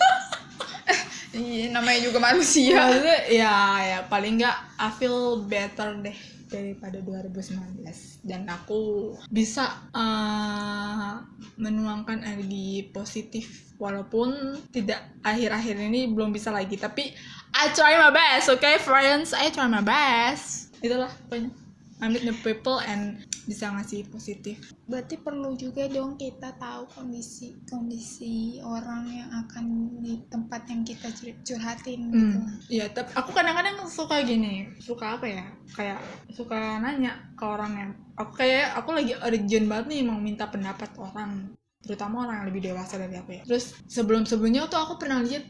Iya 1.29 1.71
namanya 1.71 2.09
juga 2.09 2.19
manusia. 2.19 2.89
Maksudnya, 2.89 3.19
ya 3.29 3.55
ya 3.85 3.99
paling 4.09 4.41
nggak 4.41 4.59
I 4.81 4.89
feel 4.97 5.45
better 5.45 6.01
deh 6.01 6.17
daripada 6.49 7.05
2019 7.05 7.85
dan 8.25 8.49
aku 8.49 9.13
bisa 9.29 9.69
eh, 9.93 11.15
menuangkan 11.61 12.25
energi 12.25 12.89
positif 12.91 13.77
walaupun 13.77 14.57
tidak 14.73 15.05
akhir-akhir 15.21 15.77
ini 15.77 16.09
belum 16.11 16.33
bisa 16.33 16.49
lagi. 16.49 16.81
Tapi 16.81 17.13
I 17.55 17.65
try 17.77 18.01
my 18.01 18.09
best 18.09 18.49
okay 18.49 18.81
friends? 18.81 19.37
I 19.37 19.53
try 19.53 19.69
my 19.69 19.85
best. 19.85 20.73
Itulah 20.81 21.13
pokoknya. 21.29 21.53
I 21.99 22.07
meet 22.07 22.23
the 22.25 22.37
people 22.47 22.79
and 22.79 23.28
bisa 23.49 23.67
ngasih 23.75 24.01
positif 24.15 24.57
berarti 24.91 25.17
perlu 25.27 25.51
juga 25.63 25.83
dong 25.97 26.13
kita 26.23 26.49
tahu 26.65 26.83
kondisi 26.97 27.47
kondisi 27.71 28.35
orang 28.75 29.05
yang 29.21 29.31
akan 29.43 29.65
di 30.05 30.15
tempat 30.33 30.63
yang 30.71 30.83
kita 30.91 31.09
cur- 31.19 31.41
curhatin 31.47 32.01
gitu 32.21 32.39
Hmm, 32.39 32.57
iya, 32.73 32.89
tapi 32.89 33.13
aku 33.21 33.31
kadang-kadang 33.37 33.85
suka 33.99 34.25
gini, 34.25 34.73
suka 34.81 35.21
apa 35.21 35.27
ya? 35.29 35.45
Kayak 35.77 36.01
suka 36.33 36.81
nanya 36.81 37.13
ke 37.37 37.45
orang 37.45 37.73
yang 37.77 37.91
aku 38.17 38.33
kayak 38.41 38.73
aku 38.81 38.91
lagi 38.97 39.13
urgent 39.27 39.67
banget 39.69 39.87
nih 39.93 40.01
mau 40.09 40.17
minta 40.17 40.49
pendapat 40.49 40.89
orang, 40.97 41.53
terutama 41.83 42.27
orang 42.27 42.43
yang 42.43 42.49
lebih 42.51 42.63
dewasa 42.73 42.99
dari 42.99 43.15
aku 43.17 43.31
ya. 43.39 43.43
Terus 43.47 43.75
sebelum-sebelumnya 43.89 44.67
tuh 44.69 44.81
aku 44.83 44.95
pernah 45.01 45.23
lihat 45.23 45.45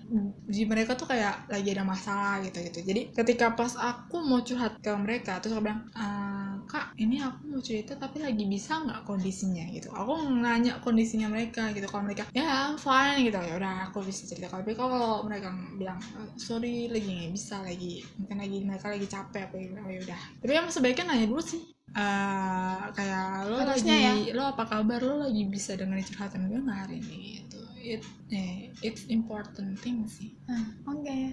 di 0.48 0.62
mereka 0.68 0.94
tuh 0.94 1.08
kayak 1.08 1.48
lagi 1.50 1.68
ada 1.74 1.84
masalah 1.84 2.40
gitu 2.44 2.58
gitu. 2.62 2.80
Jadi 2.84 3.00
ketika 3.16 3.52
pas 3.56 3.74
aku 3.76 4.20
mau 4.24 4.40
curhat 4.44 4.78
ke 4.80 4.92
mereka, 4.96 5.40
terus 5.40 5.56
aku 5.56 5.64
bilang, 5.66 5.82
"Eh, 5.96 6.52
kak 6.68 6.92
ini 7.00 7.16
aku 7.24 7.48
mau 7.48 7.60
cerita 7.64 7.96
tapi 7.96 8.20
lagi 8.20 8.44
bisa 8.44 8.80
nggak 8.84 9.08
kondisinya? 9.08 9.64
Gitu. 9.72 9.88
Aku 9.90 10.12
nanya 10.44 10.78
kondisinya 10.84 11.28
mereka 11.32 11.72
gitu. 11.72 11.88
Kalau 11.88 12.04
mereka 12.04 12.28
ya 12.36 12.44
I'm 12.68 12.76
fine 12.76 13.24
gitu. 13.24 13.38
Ya 13.40 13.54
udah 13.56 13.74
aku 13.88 14.04
bisa 14.04 14.28
cerita. 14.28 14.52
Tapi 14.52 14.72
kalau 14.76 15.24
mereka 15.24 15.48
bilang 15.80 15.98
"Eh, 16.20 16.28
sorry 16.38 16.88
lagi 16.92 17.08
nggak 17.08 17.32
bisa 17.32 17.56
lagi 17.64 18.04
mungkin 18.20 18.36
lagi 18.40 18.58
mereka 18.64 18.86
lagi 18.92 19.06
capek 19.08 19.42
apa 19.48 19.54
gitu 19.58 19.72
oh 19.80 19.90
ya 19.90 20.00
udah. 20.04 20.20
Tapi 20.44 20.52
emang 20.52 20.72
sebaiknya 20.72 21.04
nanya 21.08 21.26
dulu 21.28 21.42
sih 21.42 21.77
Eh, 21.96 22.80
kayak 22.92 23.48
lo 23.48 23.56
Harusnya 23.64 24.12
lagi 24.12 24.30
lo 24.36 24.42
apa 24.52 24.64
kabar 24.68 25.00
lo 25.00 25.24
lagi 25.24 25.42
bisa 25.48 25.74
dengerin 25.74 26.04
curhatan 26.04 26.46
gue 26.46 26.60
nggak 26.60 26.78
hari 26.84 27.00
ini 27.00 27.16
gitu 27.40 27.58
it 27.80 28.02
eh, 28.28 28.68
it's 28.84 29.08
important 29.08 29.74
thing 29.80 30.04
sih 30.04 30.36
Ah, 30.46 30.68
Oke. 30.92 31.32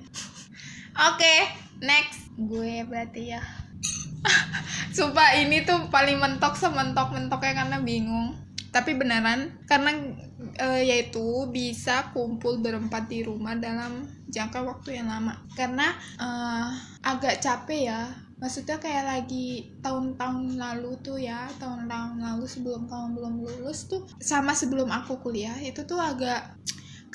Oke, 0.95 1.35
next. 1.83 2.31
Gue 2.39 2.87
berarti 2.87 3.35
ya. 3.35 3.43
Sumpah 4.95 5.35
ini 5.35 5.67
tuh 5.67 5.91
paling 5.91 6.15
mentok 6.15 6.55
sementok-mentoknya 6.55 7.51
karena 7.51 7.77
bingung. 7.83 8.39
Tapi 8.71 8.95
beneran 8.95 9.59
karena 9.67 9.91
eh, 10.55 10.81
yaitu 10.87 11.51
bisa 11.51 12.15
kumpul 12.15 12.63
berempat 12.63 13.11
di 13.11 13.27
rumah 13.27 13.59
dalam 13.59 14.07
jangka 14.31 14.63
waktu 14.63 15.03
yang 15.03 15.11
lama. 15.11 15.35
Karena 15.51 15.91
eh, 16.15 16.67
agak 17.03 17.43
capek 17.43 17.91
ya. 17.91 18.01
Maksudnya 18.35 18.77
kayak 18.77 19.05
lagi 19.07 19.71
tahun-tahun 19.79 20.59
lalu 20.59 20.91
tuh 20.99 21.15
ya, 21.15 21.47
tahun-tahun 21.57 22.19
lalu 22.19 22.45
sebelum 22.45 22.85
kamu 22.85 23.07
belum 23.15 23.33
lulus 23.47 23.87
tuh 23.87 24.03
sama 24.19 24.51
sebelum 24.51 24.91
aku 24.91 25.17
kuliah 25.23 25.55
itu 25.59 25.81
tuh 25.87 25.97
agak 25.97 26.55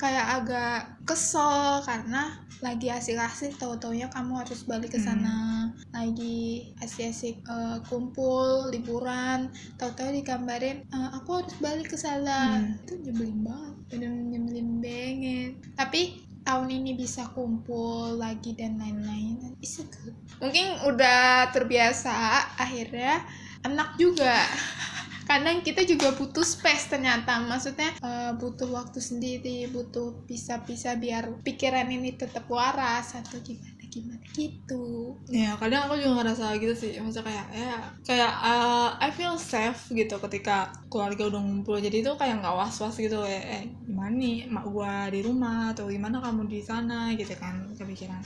kayak 0.01 0.41
agak 0.41 0.97
kesel 1.05 1.77
karena 1.85 2.33
lagi 2.61 2.89
asik-asik 2.89 3.53
tahu-taunya 3.57 4.09
kamu 4.09 4.41
harus 4.41 4.65
balik 4.65 4.93
ke 4.93 4.99
sana 5.01 5.69
lagi 5.93 6.73
asik-asik 6.81 7.41
eh, 7.45 7.77
kumpul 7.85 8.69
liburan 8.73 9.49
tahu-tahu 9.77 10.09
dikabarin 10.13 10.81
"Eh, 10.89 11.09
aku 11.13 11.41
harus 11.41 11.53
balik 11.61 11.93
ke 11.93 11.97
sana. 11.97 12.57
Hmm. 12.61 12.81
itu 12.81 12.93
nyebelin 13.01 13.45
banget 13.45 13.75
bener 13.91 14.11
nyebelin 14.13 14.69
banget. 14.81 15.51
Tapi 15.77 16.01
tahun 16.41 16.69
ini 16.81 16.97
bisa 16.97 17.29
kumpul 17.31 18.17
lagi 18.17 18.57
dan 18.57 18.81
lain-lain. 18.81 19.55
It's 19.61 19.77
good 19.81 20.15
mungkin 20.41 20.73
udah 20.89 21.53
terbiasa 21.53 22.11
akhirnya 22.57 23.21
enak 23.61 23.95
juga. 24.01 24.35
Kadang 25.29 25.63
kita 25.63 25.85
juga 25.87 26.11
butuh 26.11 26.43
space 26.43 26.91
ternyata. 26.91 27.39
Maksudnya 27.39 27.95
eh, 28.01 28.33
butuh 28.35 28.67
waktu 28.73 28.99
sendiri 28.99 29.69
butuh 29.71 30.25
bisa-bisa 30.27 30.97
biar 30.97 31.39
pikiran 31.45 31.87
ini 31.87 32.17
tetap 32.17 32.49
waras 32.51 33.15
atau 33.15 33.39
gimana 33.39 33.70
gimana 33.91 34.23
gitu. 34.31 35.11
Ya 35.27 35.59
kadang 35.59 35.91
aku 35.91 35.99
juga 35.99 36.23
ngerasa 36.23 36.55
gitu 36.57 36.71
sih. 36.71 36.95
Maksudnya 36.97 37.27
kayak 37.27 37.47
ya 37.51 37.75
Kayak 38.07 38.31
uh, 38.39 38.89
I 38.97 39.11
feel 39.11 39.35
safe 39.35 39.91
gitu 39.91 40.15
ketika 40.23 40.71
keluarga 40.87 41.27
udah 41.27 41.41
ngumpul. 41.43 41.75
Jadi 41.77 41.99
itu 41.99 42.11
kayak 42.15 42.39
nggak 42.39 42.55
was-was 42.55 42.95
gitu 42.95 43.19
eh, 43.27 43.43
eh 43.43 43.63
gimana 43.83 44.15
nih? 44.15 44.47
Mak 44.47 44.65
gua 44.71 45.11
di 45.11 45.19
rumah 45.19 45.75
Atau 45.75 45.91
gimana 45.91 46.23
kamu 46.23 46.47
di 46.47 46.63
sana? 46.63 47.11
Gitu 47.13 47.35
kan 47.35 47.75
kepikiran. 47.75 48.23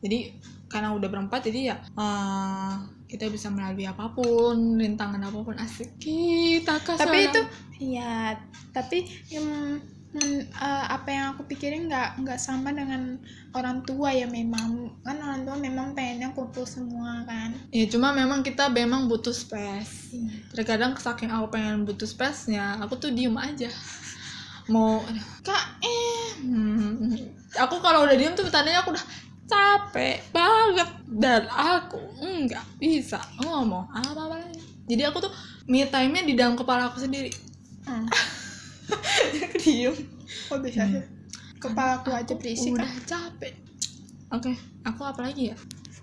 Jadi 0.00 0.38
karena 0.70 0.94
udah 0.94 1.08
berempat 1.10 1.50
jadi 1.50 1.74
ya 1.74 1.76
uh, 1.98 2.78
kita 3.10 3.26
bisa 3.26 3.50
melalui 3.50 3.90
apa 3.90 4.14
pun 4.14 4.78
rintangan 4.78 5.18
apa 5.18 5.38
pun. 5.42 5.58
Asik 5.58 5.98
kita 5.98 6.78
kasih 6.86 7.02
tapi 7.02 7.18
itu 7.26 7.42
ya 7.82 8.38
tapi 8.70 9.10
yang 9.34 9.82
men- 10.10 10.46
eh, 10.46 10.84
apa 10.90 11.08
yang 11.10 11.24
aku 11.34 11.46
pikirin 11.46 11.86
nggak 11.86 12.22
nggak 12.22 12.38
sama 12.38 12.74
dengan 12.74 13.18
orang 13.54 13.82
tua 13.86 14.10
ya 14.10 14.26
memang. 14.26 14.90
Kan 15.06 15.16
orang 15.22 15.46
tua 15.46 15.56
memang 15.58 15.94
pengennya 15.94 16.34
kumpul 16.34 16.66
semua 16.66 17.22
kan. 17.26 17.54
Ya 17.70 17.86
cuma 17.86 18.10
memang 18.10 18.42
kita 18.42 18.66
memang 18.70 19.06
butuh 19.06 19.34
space. 19.34 20.10
Iya. 20.10 20.42
terkadang 20.50 20.98
saking 20.98 21.30
aku 21.30 21.54
pengen 21.54 21.86
butuh 21.86 22.06
space 22.06 22.50
nya 22.50 22.82
aku 22.82 22.98
tuh 22.98 23.14
diem 23.14 23.34
aja. 23.38 23.70
Mau 24.72 25.02
kak 25.46 25.64
eh. 25.82 26.34
Hmm, 26.42 27.14
aku 27.54 27.78
kalau 27.78 28.06
udah 28.06 28.16
diem 28.18 28.34
tuh 28.34 28.46
tandanya 28.50 28.82
aku 28.82 28.94
udah 28.94 29.06
capek 29.46 30.18
banget. 30.34 30.88
Dan 31.10 31.46
aku 31.50 31.98
nggak 32.18 32.64
bisa 32.78 33.18
ngomong 33.42 33.86
apa 33.90 34.14
apa 34.14 34.36
jadi 34.90 35.06
aku 35.06 35.22
tuh 35.22 35.32
me 35.70 35.86
time 35.86 36.10
nya 36.10 36.22
di 36.26 36.34
dalam 36.34 36.58
kepala 36.58 36.90
aku 36.90 36.98
sendiri. 36.98 37.30
Hmm. 37.86 38.10
aku 38.90 39.58
diem. 39.64 39.94
Kok 40.48 40.58
bisa 40.62 40.82
sih? 40.86 41.04
Kepala 41.60 42.00
aku 42.00 42.10
aja 42.14 42.32
berisik 42.34 42.74
udah 42.74 42.88
ah. 42.88 43.04
capek. 43.04 43.54
Oke 44.30 44.52
aku 44.86 45.02
apa 45.04 45.20
lagi 45.28 45.52
ya? 45.52 45.56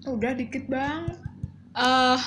Udah 0.07 0.31
dikit 0.37 0.69
banget 0.69 1.17
eh 1.77 2.19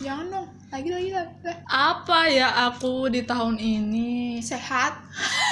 jangan 0.00 0.26
dong. 0.30 0.48
Lagi 0.70 0.90
lagi 0.90 1.10
lagi. 1.14 1.54
Apa 1.70 2.18
ya 2.30 2.48
aku 2.66 3.06
di 3.10 3.22
tahun 3.22 3.62
ini? 3.62 4.42
Sehat. 4.42 4.98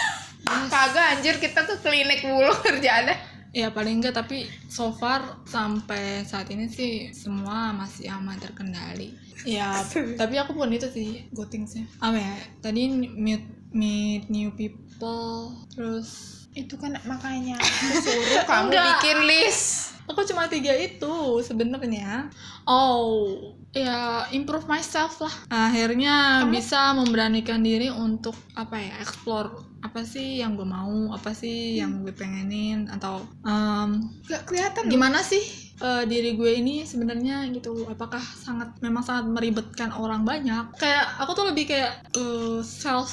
Kagak 0.73 1.19
anjir. 1.19 1.39
Kita 1.39 1.63
ke 1.63 1.79
klinik 1.79 2.27
mulu 2.27 2.51
kerjaannya 2.67 3.22
ya 3.53 3.69
paling 3.69 4.01
enggak 4.01 4.17
tapi 4.17 4.49
so 4.67 4.89
far 4.97 5.45
sampai 5.45 6.25
saat 6.25 6.49
ini 6.49 6.73
sih 6.73 7.13
semua 7.13 7.71
masih 7.77 8.09
aman 8.09 8.41
terkendali. 8.41 9.13
Ya 9.45 9.77
tapi 10.21 10.41
aku 10.41 10.57
bukan 10.57 10.73
itu 10.73 10.89
sih 10.89 11.29
sih 11.69 11.85
apa 12.01 12.17
ya? 12.17 12.35
Tadi 12.65 12.89
meet 12.97 13.45
meet 13.73 14.29
new 14.29 14.53
people 14.57 15.53
terus 15.73 16.41
itu 16.53 16.77
kan 16.77 16.93
makanya 17.09 17.57
aku 17.57 17.85
suruh 18.05 18.45
kamu 18.45 18.69
Enggak. 18.73 18.87
bikin 19.01 19.19
list. 19.25 19.93
Aku 20.09 20.21
cuma 20.27 20.51
tiga 20.51 20.75
itu 20.75 21.41
sebenarnya. 21.41 22.29
Oh. 22.69 23.55
Ya 23.73 24.29
improve 24.37 24.69
myself 24.69 25.17
lah. 25.25 25.33
Akhirnya 25.49 26.45
Kamu- 26.45 26.53
bisa 26.53 26.93
memberanikan 26.93 27.65
diri 27.65 27.89
untuk 27.89 28.37
apa 28.53 28.77
ya 28.77 29.01
explore 29.01 29.72
apa 29.83 30.07
sih 30.07 30.39
yang 30.39 30.55
gue 30.55 30.65
mau? 30.65 31.11
Apa 31.11 31.35
sih 31.35 31.83
yang 31.83 32.07
gue 32.07 32.15
pengenin? 32.15 32.87
Atau 32.87 33.27
em, 33.43 33.91
gak 34.31 34.47
kelihatan 34.47 34.87
loh. 34.87 34.93
gimana 34.95 35.19
sih 35.21 35.43
eh, 35.83 36.07
diri 36.07 36.39
gue 36.39 36.51
ini 36.55 36.87
sebenarnya 36.87 37.51
gitu? 37.51 37.91
Apakah 37.91 38.23
sangat 38.23 38.79
memang 38.79 39.03
sangat 39.03 39.27
meribetkan 39.27 39.91
orang 39.91 40.23
banyak? 40.23 40.71
Kayak 40.79 41.19
aku 41.19 41.35
tuh 41.35 41.51
lebih 41.51 41.67
kayak 41.67 41.99
eh, 42.15 42.63
self 42.63 43.11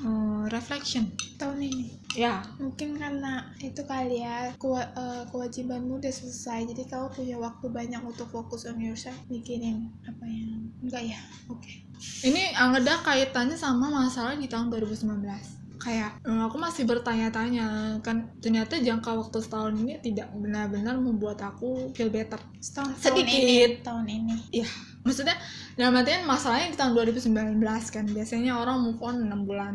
eh, 0.00 0.42
reflection. 0.54 1.10
Tahun 1.34 1.58
ini 1.58 1.90
ya. 2.14 2.46
Mungkin 2.62 2.94
karena 2.94 3.50
itu 3.58 3.82
kali 3.82 4.22
ya 4.22 4.54
kewa- 4.54 4.94
kewajibanmu 5.34 5.98
udah 5.98 6.14
selesai. 6.14 6.70
Jadi 6.70 6.86
kamu 6.86 7.10
punya 7.10 7.36
waktu 7.42 7.66
banyak 7.66 8.00
untuk 8.06 8.30
fokus 8.30 8.70
on 8.70 8.78
yourself 8.78 9.18
mikirin 9.26 9.90
apa 10.06 10.22
yang 10.22 10.70
enggak 10.78 11.10
ya? 11.10 11.18
Oke. 11.50 11.82
Ini 12.22 12.54
Angeda 12.54 13.02
kaitannya 13.02 13.58
sama 13.58 13.90
masalah 13.90 14.38
di 14.38 14.46
tahun 14.46 14.70
2019 14.70 15.63
kayak 15.80 16.22
eh, 16.22 16.42
aku 16.44 16.56
masih 16.56 16.86
bertanya-tanya 16.86 17.98
kan 18.00 18.32
ternyata 18.38 18.78
jangka 18.80 19.10
waktu 19.14 19.38
setahun 19.42 19.74
ini 19.78 19.98
tidak 20.00 20.30
benar-benar 20.34 20.96
membuat 20.98 21.42
aku 21.42 21.92
feel 21.92 22.08
better. 22.10 22.38
Setahun 22.60 22.96
Sedikit. 22.98 23.22
tahun 23.24 23.38
ini 23.38 23.82
tahun 23.84 24.06
ini. 24.08 24.36
Iya, 24.62 24.68
maksudnya 25.04 25.36
dalam 25.76 26.00
artian 26.00 26.24
masalahnya 26.24 26.72
di 26.72 26.78
tahun 26.80 26.92
2019 26.96 27.60
kan 27.92 28.04
biasanya 28.08 28.52
orang 28.56 28.76
move 28.80 29.00
on 29.04 29.26
6 29.28 29.44
bulan 29.44 29.74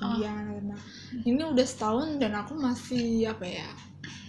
kemudian 0.00 0.66
nah, 0.66 0.80
ini 1.22 1.42
udah 1.46 1.66
setahun 1.66 2.18
dan 2.18 2.34
aku 2.34 2.58
masih 2.58 3.30
apa 3.30 3.46
ya 3.46 3.68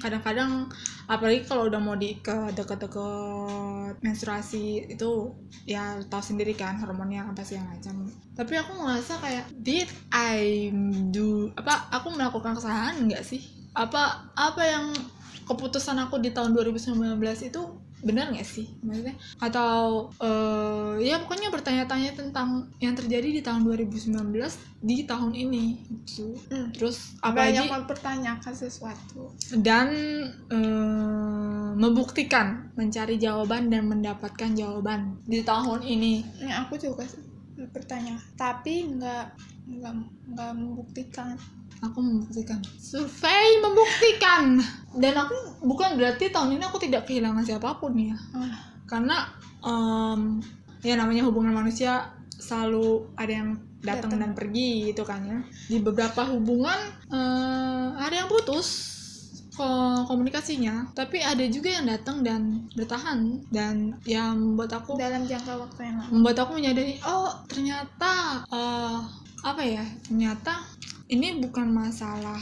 kadang-kadang 0.01 0.69
apalagi 1.05 1.45
kalau 1.45 1.69
udah 1.69 1.81
mau 1.81 1.95
di 1.97 2.17
ke 2.19 2.53
deket-deket 2.53 4.01
menstruasi 4.01 4.89
itu 4.89 5.33
ya 5.65 5.97
tahu 6.09 6.21
sendiri 6.21 6.57
kan 6.57 6.77
hormonnya 6.81 7.25
apa 7.25 7.41
sih 7.45 7.57
yang 7.57 7.67
macam. 7.69 8.09
Tapi 8.35 8.53
aku 8.57 8.71
ngerasa 8.75 9.13
kayak 9.21 9.45
did 9.61 9.89
I 10.11 10.69
do 11.13 11.53
apa 11.55 11.89
aku 11.93 12.13
melakukan 12.13 12.57
kesalahan 12.57 12.99
enggak 13.01 13.23
sih? 13.23 13.41
Apa 13.75 14.31
apa 14.33 14.61
yang 14.63 14.91
keputusan 15.45 16.01
aku 16.01 16.17
di 16.17 16.33
tahun 16.33 16.57
2019 16.57 17.21
itu 17.45 17.61
benar 18.05 18.29
nggak 18.29 18.45
sih? 18.45 18.69
Maksudnya? 18.85 19.17
Atau 19.41 20.07
eh, 20.21 21.09
ya 21.09 21.17
pokoknya 21.25 21.49
bertanya-tanya 21.49 22.13
tentang 22.13 22.69
yang 22.77 22.93
terjadi 22.93 23.29
di 23.33 23.41
tahun 23.41 23.65
2019 23.65 24.13
di 24.85 25.09
tahun 25.09 25.33
ini 25.33 25.65
gitu. 25.89 26.37
Hmm. 26.53 26.69
terus 26.69 27.17
banyak 27.17 27.65
apalagi 27.65 27.73
mempertanyakan 27.73 28.53
sesuatu. 28.53 29.33
Dan 29.57 29.89
eh, 30.53 31.69
membuktikan 31.73 32.69
mencari 32.77 33.17
jawaban 33.17 33.73
dan 33.73 33.89
mendapatkan 33.89 34.53
jawaban 34.53 35.17
di 35.25 35.41
tahun 35.41 35.81
ini. 35.81 36.45
Ini 36.45 36.53
aku 36.61 36.77
juga 36.77 37.03
bertanya. 37.73 38.21
Tapi 38.37 38.95
nggak 38.95 39.25
nggak 39.65 39.93
nggak 40.29 40.51
membuktikan 40.53 41.33
aku 41.81 41.97
membuktikan. 41.99 42.59
Survei 42.77 43.59
membuktikan. 43.59 44.59
Dan 44.95 45.13
aku 45.15 45.35
bukan 45.63 45.99
berarti 45.99 46.31
tahun 46.31 46.55
ini 46.55 46.63
aku 46.63 46.79
tidak 46.79 47.03
kehilangan 47.07 47.43
siapa 47.43 47.75
pun 47.79 47.95
ya. 47.95 48.15
Ah, 48.31 48.55
karena 48.88 49.27
em, 49.59 50.39
ya 50.79 50.95
namanya 50.95 51.25
hubungan 51.27 51.51
manusia 51.51 52.11
selalu 52.35 53.09
ada 53.17 53.31
yang 53.31 53.49
datang 53.81 54.17
dan 54.17 54.31
pergi 54.33 54.91
gitu 54.93 55.05
kan 55.05 55.21
ya. 55.25 55.39
Di 55.69 55.77
beberapa 55.81 56.25
hubungan 56.31 56.77
eh, 57.11 57.88
ada 57.95 58.15
yang 58.23 58.29
putus 58.31 58.67
ko- 59.53 60.03
komunikasinya. 60.09 60.95
Tapi 60.97 61.21
ada 61.21 61.43
juga 61.47 61.69
yang 61.69 61.85
datang 61.85 62.23
dan 62.25 62.65
bertahan. 62.73 63.45
Dan 63.51 63.99
yang 64.07 64.35
membuat 64.39 64.81
aku 64.83 64.97
dalam 64.97 65.27
jangka 65.27 65.53
waktu 65.59 65.79
yang 65.85 65.95
lama. 66.01 66.09
membuat 66.11 66.38
aku 66.43 66.51
menyadari 66.57 66.97
oh 67.05 67.29
ternyata 67.45 68.41
eh, 68.49 68.99
apa 69.45 69.61
ya 69.61 69.85
ternyata 70.01 70.57
ini 71.05 71.37
bukan 71.37 71.69
masalah 71.69 72.41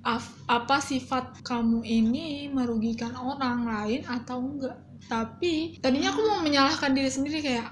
af- 0.00 0.40
apa 0.48 0.80
sifat 0.80 1.44
kamu 1.44 1.84
ini 1.84 2.48
merugikan 2.48 3.12
orang 3.12 3.68
lain 3.68 4.00
atau 4.08 4.40
enggak. 4.40 4.76
Tapi 5.04 5.76
tadinya 5.84 6.08
aku 6.16 6.24
mau 6.24 6.40
menyalahkan 6.40 6.96
diri 6.96 7.12
sendiri 7.12 7.44
kayak 7.44 7.68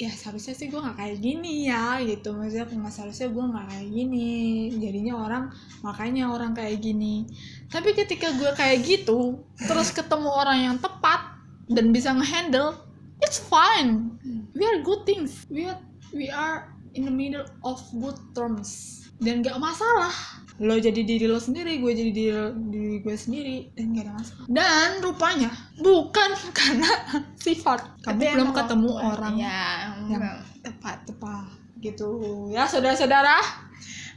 ya 0.00 0.08
seharusnya 0.08 0.56
sih 0.56 0.72
gue 0.72 0.80
nggak 0.80 0.96
kayak 0.96 1.18
gini 1.20 1.68
ya 1.68 2.00
gitu. 2.00 2.32
Maksudnya 2.32 2.64
nggak 2.72 2.94
seharusnya 2.94 3.28
gue 3.28 3.44
nggak 3.52 3.66
kayak 3.68 3.88
gini. 3.92 4.32
Jadinya 4.80 5.14
orang 5.20 5.44
makanya 5.84 6.32
orang 6.32 6.56
kayak 6.56 6.80
gini. 6.80 7.28
Tapi 7.68 7.92
ketika 7.92 8.32
gue 8.32 8.48
kayak 8.56 8.80
gitu 8.80 9.44
terus 9.60 9.92
ketemu 9.92 10.28
orang 10.32 10.72
yang 10.72 10.76
tepat 10.80 11.36
dan 11.68 11.92
bisa 11.92 12.16
ngehandle 12.16 12.80
it's 13.20 13.36
fine. 13.36 14.16
We 14.56 14.64
are 14.64 14.80
good 14.80 15.04
things. 15.04 15.44
We 15.52 15.68
are 15.68 15.76
we 16.16 16.32
are 16.32 16.72
in 16.96 17.04
the 17.04 17.12
middle 17.12 17.44
of 17.60 17.76
good 17.92 18.16
terms 18.32 19.01
dan 19.22 19.40
gak 19.40 19.58
masalah. 19.62 20.12
Lo 20.60 20.76
jadi 20.76 21.00
diri 21.06 21.24
lo 21.30 21.40
sendiri 21.40 21.80
gue 21.80 21.92
jadi 21.94 22.12
diri, 22.12 22.36
diri 22.68 22.96
gue 23.00 23.16
sendiri 23.16 23.56
dan 23.72 23.96
gak 23.96 24.04
ada 24.04 24.12
masalah. 24.18 24.44
Dan 24.50 24.88
rupanya 25.00 25.50
bukan 25.78 26.30
karena 26.58 26.90
sifat. 27.38 27.80
Kamu 28.02 28.06
Tapi 28.06 28.24
belum 28.34 28.50
ketemu 28.52 28.90
orang 28.98 29.34
ya 29.38 29.62
yang 29.88 29.96
yang 30.18 30.24
tepat 30.60 31.06
tepat. 31.06 31.46
Gitu. 31.82 32.10
Ya 32.54 32.66
saudara-saudara. 32.66 33.38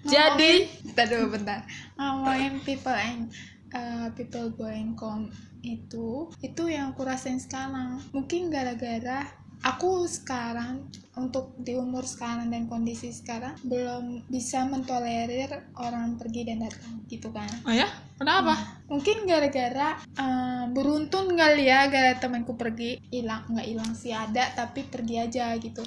Jadi 0.05 0.69
bentar 0.85 1.09
dulu 1.09 1.33
bentar. 1.33 1.65
Ngomongin 1.97 2.61
people 2.61 2.93
and 2.93 3.33
uh, 3.73 4.13
people 4.13 4.53
going 4.53 4.93
com 4.93 5.33
itu 5.65 6.29
itu 6.45 6.63
yang 6.69 6.93
aku 6.93 7.01
rasain 7.01 7.41
sekarang. 7.41 7.97
Mungkin 8.13 8.53
gara-gara 8.53 9.25
aku 9.61 10.09
sekarang 10.09 10.83
untuk 11.15 11.55
di 11.55 11.79
umur 11.79 12.03
sekarang 12.03 12.51
dan 12.51 12.67
kondisi 12.67 13.07
sekarang 13.15 13.55
belum 13.63 14.27
bisa 14.27 14.67
mentolerir 14.67 15.71
orang 15.79 16.19
pergi 16.19 16.41
dan 16.43 16.67
datang 16.67 17.07
gitu 17.07 17.31
kan. 17.31 17.47
Oh 17.63 17.71
ya? 17.71 17.87
Kenapa? 18.15 18.55
Mungkin 18.87 19.27
gara-gara 19.27 19.99
uh, 20.19 20.67
beruntun 20.71 21.35
kali 21.35 21.67
ya 21.67 21.87
gara 21.87 22.15
temanku 22.19 22.55
pergi. 22.59 22.99
Hilang 23.11 23.47
nggak 23.47 23.67
hilang 23.67 23.91
sih 23.95 24.11
ada 24.11 24.51
tapi 24.55 24.83
pergi 24.87 25.15
aja 25.23 25.55
gitu 25.55 25.83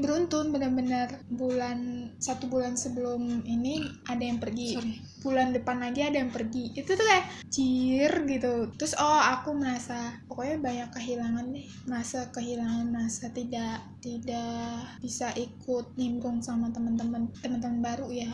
beruntun 0.00 0.54
bener-bener 0.54 1.20
bulan 1.28 2.08
satu 2.16 2.48
bulan 2.48 2.78
sebelum 2.78 3.44
ini 3.44 3.84
ada 4.08 4.22
yang 4.24 4.40
pergi. 4.40 4.78
Sorry. 4.78 4.94
Bulan 5.22 5.54
depan 5.54 5.78
lagi 5.78 6.00
ada 6.02 6.18
yang 6.18 6.32
pergi. 6.32 6.72
Itu 6.72 6.96
tuh 6.96 7.04
kayak 7.04 7.26
jir 7.52 8.12
gitu. 8.26 8.72
Terus 8.74 8.94
oh 8.96 9.22
aku 9.22 9.52
merasa 9.52 10.16
pokoknya 10.26 10.56
banyak 10.58 10.88
kehilangan 10.96 11.46
deh. 11.52 11.66
Merasa 11.86 12.32
kehilangan 12.32 12.86
merasa 12.88 13.28
tidak 13.30 13.84
tidak 14.00 14.82
bisa 14.98 15.30
ikut 15.36 15.94
nimbrung 16.00 16.40
sama 16.40 16.72
teman-teman 16.72 17.28
teman-teman 17.38 17.80
baru 17.84 18.08
ya. 18.10 18.30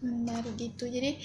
Teman 0.00 0.22
baru 0.24 0.50
gitu. 0.56 0.86
Jadi 0.88 1.18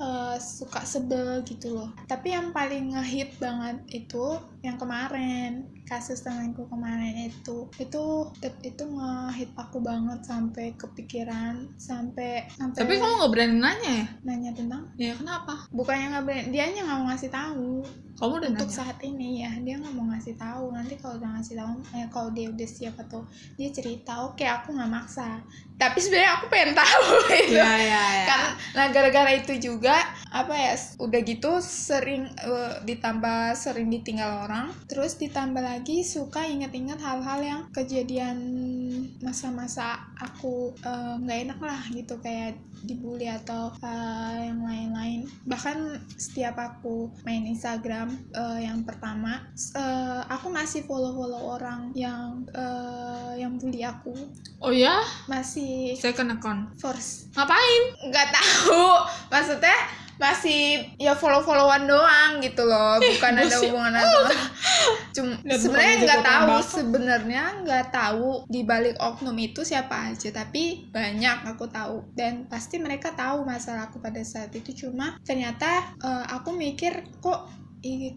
eh, 0.00 0.36
suka 0.38 0.86
sebel 0.86 1.42
gitu 1.44 1.76
loh. 1.76 1.90
Tapi 2.06 2.32
yang 2.32 2.54
paling 2.54 2.96
ngehit 2.96 3.36
banget 3.42 3.82
itu 3.92 4.40
yang 4.62 4.80
kemarin 4.80 5.75
kasus 5.86 6.20
temanku 6.26 6.66
kemarin 6.66 7.30
itu 7.30 7.70
itu 7.78 8.04
itu 8.42 8.84
ngehit 8.84 9.50
aku 9.54 9.78
banget 9.78 10.18
sampai 10.26 10.74
kepikiran 10.74 11.70
sampai 11.78 12.50
sampai 12.58 12.78
tapi 12.82 12.98
kamu 12.98 13.12
nggak 13.22 13.32
berani 13.32 13.56
nanya 13.62 13.92
ya? 14.02 14.06
Nanya 14.26 14.50
tentang? 14.52 14.82
Ya 14.98 15.14
kenapa? 15.14 15.70
Bukannya 15.70 16.06
nggak 16.12 16.24
berani 16.26 16.46
dia 16.50 16.66
nggak 16.74 16.86
mau 16.90 17.06
ngasih 17.06 17.30
tahu 17.30 17.86
kamu 18.16 18.32
udah 18.40 18.50
untuk 18.56 18.70
nanya. 18.72 18.78
saat 18.80 18.98
ini 19.04 19.44
ya. 19.44 19.52
Dia 19.60 19.76
nggak 19.76 19.92
mau 19.92 20.08
ngasih 20.08 20.34
tahu. 20.40 20.72
Nanti 20.72 20.94
kalau 20.96 21.20
udah 21.20 21.30
ngasih 21.36 21.54
tahu 21.60 21.72
eh 21.92 22.08
kalau 22.08 22.30
dia 22.32 22.46
udah 22.48 22.68
siap 22.68 22.96
atau 22.96 23.20
dia 23.60 23.68
cerita 23.68 24.24
oke 24.24 24.40
aku 24.40 24.72
nggak 24.72 24.88
maksa. 24.88 25.40
Tapi 25.76 25.98
sebenarnya 26.00 26.40
aku 26.40 26.44
pengen 26.48 26.72
tahu 26.72 27.04
gitu. 27.36 27.60
Ya 27.60 27.72
ya 27.76 28.02
ya 28.02 28.24
kan 28.26 28.40
nah 28.72 28.86
gara-gara 28.92 29.32
itu 29.36 29.56
juga 29.60 29.96
apa 30.32 30.52
ya 30.52 30.72
udah 31.00 31.20
gitu 31.24 31.60
sering 31.60 32.28
eh, 32.28 32.74
ditambah 32.88 33.52
sering 33.52 33.92
ditinggal 33.92 34.48
orang. 34.48 34.72
Terus 34.88 35.20
ditambah 35.20 35.60
lagi 35.60 36.00
suka 36.00 36.48
inget-inget 36.48 36.96
hal-hal 37.00 37.40
yang 37.44 37.60
kejadian 37.72 38.36
masa-masa 39.26 40.06
aku 40.14 40.70
eh, 40.86 41.14
nggak 41.18 41.38
enak 41.50 41.58
lah 41.58 41.80
gitu 41.90 42.14
kayak 42.22 42.62
dibully 42.86 43.26
atau 43.26 43.74
eh, 43.82 44.46
yang 44.46 44.62
lain-lain. 44.62 45.26
Bahkan 45.42 45.98
setiap 46.14 46.54
aku 46.54 47.10
main 47.26 47.42
Instagram 47.50 48.14
eh, 48.30 48.70
yang 48.70 48.86
pertama 48.86 49.42
eh, 49.74 50.22
aku 50.30 50.46
masih 50.54 50.86
follow-follow 50.86 51.58
orang 51.58 51.90
yang 51.98 52.46
eh, 52.54 53.42
yang 53.42 53.58
bully 53.58 53.82
aku. 53.82 54.14
Oh 54.62 54.70
ya? 54.70 55.02
Masih 55.26 55.98
second 55.98 56.38
account? 56.38 56.78
force. 56.78 57.26
Ngapain? 57.34 57.82
Nggak 58.06 58.28
tahu. 58.30 58.86
Maksudnya 59.34 60.05
masih 60.16 60.88
ya 60.96 61.12
follow 61.12 61.44
followan 61.44 61.84
doang 61.84 62.40
gitu 62.40 62.64
loh. 62.64 63.00
Bukan 63.16 63.34
ada 63.36 63.56
hubungan 63.60 63.92
apa. 63.92 64.32
Cuma 65.12 65.34
sebenarnya 65.44 65.96
nggak 66.04 66.22
tahu 66.24 66.54
sebenarnya 66.64 67.42
nggak 67.64 67.86
tahu 67.92 68.30
di 68.48 68.60
balik 68.64 68.96
oknum 69.00 69.36
itu 69.36 69.62
siapa 69.62 70.12
aja. 70.12 70.28
Tapi 70.32 70.92
banyak 70.92 71.48
aku 71.48 71.68
tahu. 71.68 72.04
Dan 72.16 72.48
pasti 72.48 72.80
mereka 72.80 73.12
tahu 73.12 73.44
masalah 73.44 73.88
aku 73.92 74.00
pada 74.00 74.20
saat 74.24 74.52
itu. 74.56 74.86
Cuma 74.86 75.16
ternyata 75.22 75.96
eh, 76.00 76.24
aku 76.32 76.56
mikir 76.56 77.04
kok 77.20 77.65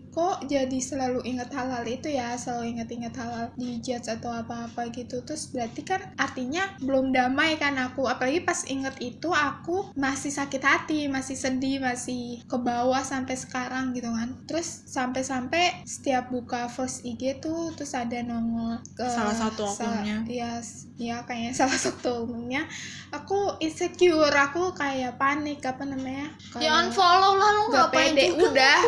kok 0.09 0.43
jadi 0.43 0.79
selalu 0.79 1.21
inget 1.23 1.49
hal-hal 1.49 1.83
itu 1.83 2.09
ya? 2.09 2.33
Selalu 2.33 2.73
inget-inget 2.73 3.13
hal-hal 3.13 3.53
di 3.53 3.77
judge 3.77 4.07
atau 4.07 4.31
apa-apa 4.31 4.89
gitu. 4.89 5.21
Terus 5.21 5.49
berarti 5.49 5.81
kan 5.83 6.01
artinya 6.15 6.65
belum 6.79 7.09
damai 7.09 7.55
kan 7.55 7.77
aku? 7.77 8.03
Apalagi 8.03 8.41
pas 8.41 8.65
inget 8.65 8.97
itu 8.97 9.29
aku 9.29 9.93
masih 9.93 10.29
sakit 10.29 10.59
hati 10.59 11.05
masih 11.05 11.35
sedih 11.35 11.77
masih 11.77 12.41
ke 12.43 12.57
bawah 12.57 12.99
sampai 12.99 13.35
sekarang 13.35 13.91
gitu 13.91 14.09
kan. 14.09 14.33
Terus 14.43 14.87
sampai-sampai 14.87 15.83
setiap 15.83 16.27
buka 16.27 16.65
first 16.67 17.03
IG 17.03 17.37
tuh 17.37 17.69
terus 17.71 17.93
ada 17.93 18.19
nongol 18.19 18.81
ke 18.91 19.05
Salah 19.05 19.35
satu 19.35 19.65
sa- 19.65 19.85
akunnya. 19.91 20.25
ya 20.25 20.57
s- 20.57 20.89
ya 20.95 21.21
kayaknya 21.21 21.53
salah 21.61 21.77
satu 21.77 22.25
akunnya 22.25 22.65
aku 23.09 23.55
insecure 23.59 24.29
aku 24.29 24.73
kayak 24.73 25.15
panik 25.15 25.61
apa 25.61 25.83
namanya 25.83 26.27
ya 26.27 26.57
kayak- 26.57 26.73
unfollow 26.85 27.33
lah 27.35 27.49
lu 27.51 27.63
ngapain 27.69 28.11
pede. 28.11 28.33
udah? 28.33 28.79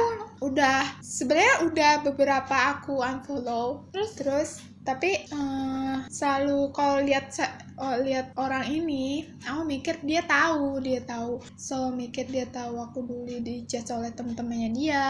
Udah 0.41 0.97
sebenarnya 1.05 1.69
udah 1.69 1.91
beberapa 2.01 2.55
aku 2.75 2.97
unfollow. 2.99 3.85
Terus? 3.93 4.11
Terus 4.17 4.49
tapi 4.81 5.13
eh, 5.13 5.97
selalu 6.09 6.73
kalau 6.73 7.05
lihat 7.05 7.29
oh, 7.77 8.01
lihat 8.01 8.33
orang 8.33 8.65
ini 8.65 9.29
aku 9.45 9.61
mikir 9.69 10.01
dia 10.01 10.25
tahu 10.25 10.81
dia 10.81 11.05
tahu. 11.05 11.37
Selalu 11.53 12.09
mikir 12.09 12.25
dia 12.25 12.49
tahu 12.49 12.81
aku 12.81 13.05
dulu 13.05 13.29
dijudge 13.29 13.93
oleh 13.93 14.09
temen-temennya 14.09 14.69
dia. 14.73 15.05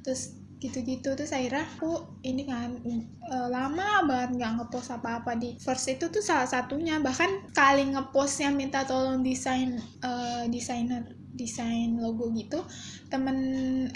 Terus 0.00 0.40
gitu-gitu. 0.60 1.12
Terus 1.12 1.36
akhirnya 1.36 1.68
aku 1.76 2.16
ini 2.24 2.48
kan 2.48 2.80
eh, 2.80 3.48
lama 3.52 4.08
banget 4.08 4.40
nggak 4.40 4.52
ngepost 4.64 4.96
apa-apa 4.96 5.36
di 5.36 5.60
first 5.60 5.92
itu 5.92 6.08
tuh 6.08 6.24
salah 6.24 6.48
satunya. 6.48 6.96
Bahkan 7.04 7.52
kali 7.52 7.92
ngepostnya 7.92 8.48
minta 8.48 8.88
tolong 8.88 9.20
desain 9.20 9.76
eh, 10.00 10.44
desainer 10.48 11.19
desain 11.34 11.96
logo 11.98 12.30
gitu 12.34 12.62
temen 13.10 13.38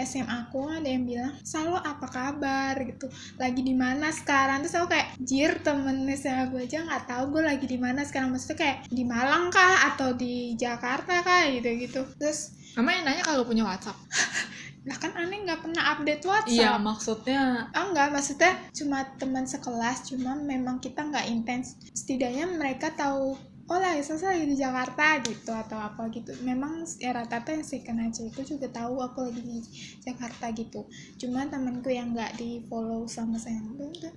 SMA 0.03 0.51
aku 0.51 0.67
ada 0.67 0.91
yang 0.91 1.07
bilang 1.07 1.33
selalu 1.47 1.79
apa 1.79 2.07
kabar? 2.11 2.75
gitu. 2.83 3.07
Lagi 3.39 3.63
di 3.63 3.73
mana 3.73 4.11
sekarang? 4.11 4.67
Terus 4.67 4.75
aku 4.83 4.91
kayak 4.91 5.09
jir 5.23 5.63
temen 5.63 6.05
SMA 6.19 6.51
gue 6.51 6.67
aja 6.67 6.83
nggak 6.83 7.05
tahu 7.07 7.25
gue 7.39 7.43
lagi 7.47 7.67
di 7.71 7.79
mana 7.79 8.03
sekarang. 8.03 8.35
Maksudnya 8.35 8.59
kayak 8.59 8.79
di 8.91 9.07
Malang 9.07 9.55
kah? 9.55 9.95
Atau 9.95 10.19
di 10.19 10.59
Jakarta 10.59 11.23
kah? 11.23 11.47
Gitu 11.49 11.69
gitu 11.87 12.03
terus 12.19 12.59
namanya 12.75 13.15
nanya 13.15 13.23
kalau 13.23 13.47
punya 13.47 13.63
WhatsApp? 13.63 13.95
Lah 14.89 15.01
kan 15.01 15.17
aneh 15.17 15.41
nggak 15.49 15.65
pernah 15.65 15.97
update 15.97 16.25
WhatsApp. 16.29 16.53
Iya 16.61 16.77
maksudnya? 16.77 17.73
Ah 17.73 17.89
enggak, 17.89 18.13
maksudnya 18.13 18.53
cuma 18.77 19.09
teman 19.17 19.49
sekelas, 19.49 20.13
cuma 20.13 20.37
memang 20.37 20.77
kita 20.77 21.09
nggak 21.09 21.25
intens. 21.33 21.81
Setidaknya 21.97 22.53
mereka 22.53 22.93
tahu, 22.93 23.33
oh 23.71 23.79
lah 23.81 23.97
Sasa 24.05 24.37
lagi 24.37 24.45
di 24.45 24.57
Jakarta 24.59 25.21
gitu 25.25 25.53
atau 25.53 25.81
apa 25.81 26.09
gitu. 26.13 26.33
Memang 26.45 26.85
ya 27.01 27.17
rata-rata 27.17 27.57
yang 27.57 27.65
second 27.65 27.99
aja 28.05 28.23
itu 28.25 28.41
juga 28.45 28.69
tahu 28.69 29.01
aku 29.01 29.31
lagi 29.31 29.41
di 29.41 29.59
Jakarta 30.05 30.53
gitu. 30.53 30.85
Cuma 31.17 31.49
temanku 31.49 31.89
yang 31.89 32.13
nggak 32.13 32.37
di 32.37 32.61
follow 32.69 33.09
sama 33.09 33.41
saya, 33.41 33.61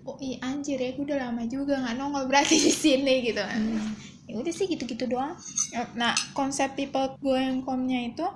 oh 0.04 0.18
iya 0.20 0.44
anjir 0.44 0.76
ya, 0.76 0.92
gue 0.96 1.06
udah 1.08 1.32
lama 1.32 1.44
juga 1.48 1.80
nggak 1.80 1.96
nongol 1.96 2.28
berarti 2.28 2.56
di 2.60 2.74
sini 2.74 3.24
gitu 3.24 3.40
kan. 3.40 3.64
ya 4.28 4.36
udah 4.36 4.52
sih 4.52 4.68
gitu-gitu 4.68 5.08
doang 5.08 5.40
nah 5.96 6.12
konsep 6.36 6.76
tipe 6.76 7.00
gue 7.24 7.40
yang 7.40 7.64
komnya 7.64 8.12
itu 8.12 8.28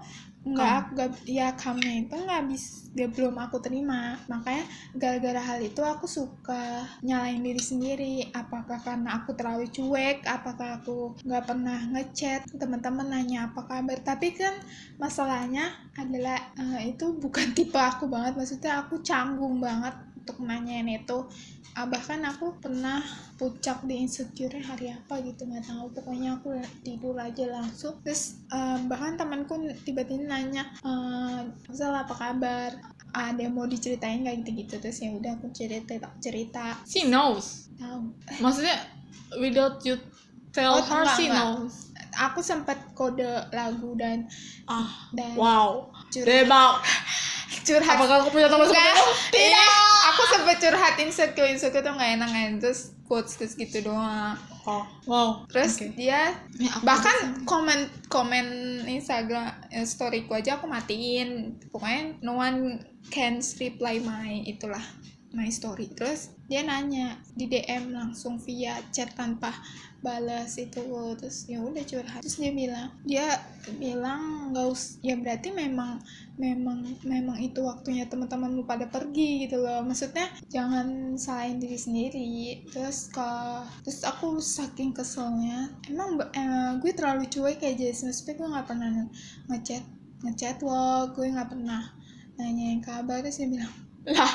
nggak 0.41 0.97
nggak 0.97 1.09
ya 1.29 1.53
kamnya 1.53 2.01
itu 2.01 2.17
nggak 2.17 2.41
bis 2.49 2.89
gak 2.91 3.13
belum 3.15 3.39
aku 3.39 3.61
terima. 3.63 4.19
Makanya 4.27 4.65
gara-gara 4.97 5.39
hal 5.39 5.59
itu 5.63 5.79
aku 5.79 6.09
suka 6.09 6.83
nyalain 7.05 7.39
diri 7.39 7.61
sendiri. 7.61 8.15
Apakah 8.35 8.81
karena 8.83 9.21
aku 9.21 9.31
terlalu 9.37 9.69
cuek? 9.71 10.27
Apakah 10.27 10.81
aku 10.81 11.15
nggak 11.23 11.45
pernah 11.47 11.79
ngechat? 11.93 12.51
Teman-teman 12.51 13.07
nanya 13.07 13.47
apa 13.47 13.63
kabar? 13.63 13.97
Tapi 14.03 14.35
kan 14.35 14.59
masalahnya 14.99 15.71
adalah 15.95 16.51
eh, 16.59 16.91
itu 16.91 17.15
bukan 17.15 17.53
tipe 17.57 17.79
aku 17.79 18.11
banget. 18.11 18.35
Maksudnya 18.35 18.83
aku 18.83 18.99
canggung 19.05 19.63
banget 19.63 19.95
untuk 20.21 20.37
nanyain 20.45 20.85
itu 20.85 21.25
Ah, 21.71 21.87
bahkan 21.87 22.19
aku 22.27 22.51
pernah 22.59 22.99
puncak 23.39 23.87
di 23.87 24.03
insecure 24.03 24.59
hari 24.59 24.91
apa 24.91 25.23
gitu 25.23 25.47
nggak 25.47 25.63
tahu. 25.63 25.87
Pokoknya 25.95 26.35
aku 26.35 26.51
tidur 26.83 27.15
aja 27.15 27.47
langsung. 27.47 27.95
Terus 28.03 28.43
eh, 28.51 28.77
bahkan 28.91 29.15
temanku 29.15 29.55
tiba-tiba 29.81 30.27
nanya 30.27 30.67
eh 30.83 31.39
Zal 31.71 31.95
apa 31.95 32.11
kabar? 32.11 32.75
Ada 33.11 33.47
yang 33.47 33.55
mau 33.55 33.67
diceritain 33.67 34.23
nggak? 34.23 34.43
Gitu-gitu. 34.43 34.75
Terus 34.79 34.99
ya 34.99 35.15
udah 35.15 35.31
aku 35.39 35.47
cerita 35.55 35.95
cerita. 36.19 36.75
She 36.83 37.07
knows? 37.07 37.71
Tahu. 37.79 38.03
Maksudnya 38.43 38.75
without 39.39 39.79
you 39.87 39.95
tell 40.51 40.75
Oh, 40.75 40.83
her 40.83 41.07
enggak, 41.07 41.15
she 41.15 41.25
enggak. 41.31 41.39
knows? 41.39 41.75
Aku 42.11 42.43
sempat 42.43 42.75
kode 42.91 43.23
lagu 43.55 43.95
dan 43.95 44.27
ah 44.67 45.07
dan 45.15 45.31
wow. 45.39 45.87
curhat 46.11 46.27
curhat. 47.63 47.95
Apakah 47.97 48.15
aku 48.25 48.29
punya 48.33 48.47
teman 48.49 48.67
seperti 48.67 48.89
itu 48.89 49.05
tidak. 49.33 49.69
Aku 50.11 50.21
sempat 50.33 50.57
curhat 50.59 50.95
insecure 50.99 51.49
insecure 51.49 51.83
tuh 51.85 51.93
nggak 51.93 52.11
enak 52.19 52.29
enak 52.29 52.57
terus 52.59 52.93
quotes 53.05 53.37
terus 53.37 53.53
gitu 53.55 53.85
doang. 53.85 54.37
Oh 54.65 54.85
wow. 55.09 55.29
Terus 55.49 55.81
Oke. 55.81 55.93
dia 55.97 56.37
Ya, 56.61 56.71
bahkan 56.85 57.33
bisa. 57.33 57.49
komen 57.49 57.79
komen 58.09 58.47
Instagram 58.85 59.49
eh, 59.73 59.85
storyku 59.85 60.37
aja 60.37 60.61
aku 60.61 60.69
matiin. 60.69 61.57
Pokoknya 61.73 62.17
no 62.21 62.37
one 62.37 62.81
can 63.09 63.41
reply 63.57 63.97
my 64.01 64.45
itulah 64.45 64.81
my 65.31 65.47
story. 65.47 65.87
Terus 65.91 66.31
dia 66.51 66.63
nanya 66.63 67.15
di 67.31 67.47
DM 67.47 67.95
langsung 67.95 68.35
via 68.39 68.79
chat 68.91 69.15
tanpa 69.15 69.55
balas 70.03 70.59
itu. 70.59 70.83
Terus 71.15 71.47
ya 71.47 71.63
udah 71.63 71.83
curhat. 71.87 72.19
Terus 72.23 72.37
dia 72.39 72.51
bilang 72.51 72.87
dia 73.07 73.27
bilang 73.79 74.51
nggak 74.51 74.67
us 74.67 74.99
ya 74.99 75.15
berarti 75.15 75.53
memang 75.55 76.01
memang 76.35 76.83
memang 77.07 77.37
itu 77.39 77.63
waktunya 77.63 78.09
teman-teman 78.09 78.51
lu 78.51 78.63
pada 78.67 78.87
pergi 78.91 79.47
gitu 79.47 79.63
loh. 79.63 79.79
Maksudnya 79.87 80.27
jangan 80.51 81.15
salahin 81.15 81.63
diri 81.63 81.79
sendiri. 81.79 82.31
Terus 82.67 83.07
ke 83.11 83.31
terus 83.87 84.03
aku 84.03 84.43
saking 84.43 84.91
keselnya 84.91 85.71
emang 85.87 86.19
eh, 86.35 86.71
gue 86.83 86.91
terlalu 86.91 87.31
cuek 87.31 87.63
kayak 87.63 87.79
jadi 87.79 87.95
maksudnya 87.95 88.35
gue 88.35 88.47
nggak 88.51 88.67
pernah 88.67 88.89
ngechat 89.47 89.83
ngechat 90.21 90.57
lo 90.61 91.09
gue 91.15 91.27
nggak 91.31 91.49
pernah 91.49 91.81
nanyain 92.35 92.83
kabar. 92.83 93.23
Terus 93.23 93.39
dia 93.39 93.47
bilang 93.47 93.90
lah 94.07 94.31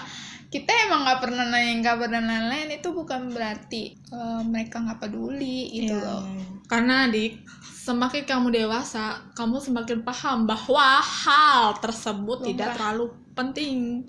kita 0.47 0.71
emang 0.87 1.03
nggak 1.03 1.21
pernah 1.27 1.45
nanyain 1.51 1.83
kabar 1.83 2.07
dan 2.07 2.25
lain-lain 2.25 2.79
itu 2.79 2.89
bukan 2.95 3.35
berarti 3.35 3.99
eh, 3.99 4.41
mereka 4.47 4.79
nggak 4.79 5.03
peduli 5.03 5.75
gitu 5.75 5.99
Iya, 5.99 6.07
loh. 6.07 6.23
Karena 6.67 7.07
adik, 7.07 7.47
semakin 7.63 8.23
kamu 8.27 8.47
dewasa, 8.51 9.23
kamu 9.35 9.63
semakin 9.63 10.03
paham 10.03 10.47
bahwa 10.47 10.99
hal 11.03 11.79
tersebut 11.79 12.43
Lumrah. 12.43 12.49
tidak 12.51 12.69
terlalu 12.75 13.05
penting. 13.35 14.03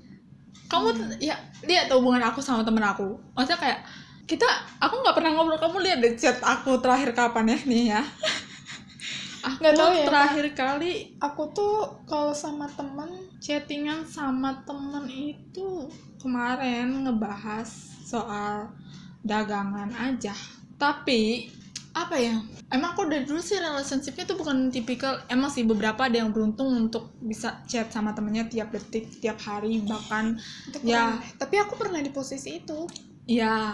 Kamu 0.68 0.88
ya 1.22 1.36
lihat 1.64 1.88
tuh 1.88 2.02
hubungan 2.02 2.24
aku 2.28 2.42
sama 2.42 2.66
temen 2.66 2.84
aku. 2.84 3.16
Maksudnya 3.34 3.60
kayak 3.62 3.80
kita, 4.28 4.48
aku 4.82 5.00
nggak 5.00 5.16
pernah 5.16 5.32
ngobrol. 5.38 5.60
Kamu 5.62 5.78
lihat 5.80 5.98
deh 6.04 6.14
chat 6.18 6.38
aku 6.44 6.82
terakhir 6.84 7.14
kapan 7.16 7.54
ya 7.54 7.58
nih 7.64 7.84
ya. 7.94 8.02
Aku 9.48 9.64
Nggak 9.64 9.76
tahu 9.76 9.92
ya, 9.96 10.06
terakhir 10.06 10.46
kali 10.52 10.92
aku 11.24 11.44
tuh 11.56 11.76
kalau 12.04 12.36
sama 12.36 12.68
temen 12.68 13.08
chattingan 13.40 14.04
sama 14.04 14.60
temen 14.68 15.08
itu 15.08 15.88
kemarin 16.20 17.08
ngebahas 17.08 17.68
soal 18.04 18.68
dagangan 19.24 19.88
aja. 19.96 20.36
Tapi 20.76 21.48
apa 21.92 22.20
ya? 22.20 22.36
Emang 22.68 22.92
aku 22.92 23.08
dari 23.08 23.24
dulu 23.24 23.40
sih 23.40 23.56
relationshipnya 23.56 24.28
tuh 24.28 24.36
bukan 24.36 24.68
tipikal 24.68 25.24
emang 25.32 25.48
sih 25.48 25.64
beberapa 25.64 26.04
ada 26.04 26.20
yang 26.20 26.36
beruntung 26.36 26.68
untuk 26.76 27.16
bisa 27.24 27.64
chat 27.64 27.88
sama 27.88 28.12
temennya 28.12 28.44
tiap 28.46 28.76
detik 28.76 29.08
tiap 29.18 29.40
hari 29.40 29.80
bahkan 29.82 30.36
itu 30.68 30.84
Ya. 30.84 31.16
keren. 31.16 31.40
tapi 31.40 31.56
aku 31.58 31.80
pernah 31.80 32.04
di 32.04 32.12
posisi 32.12 32.60
itu. 32.60 32.84
Ya 33.24 33.72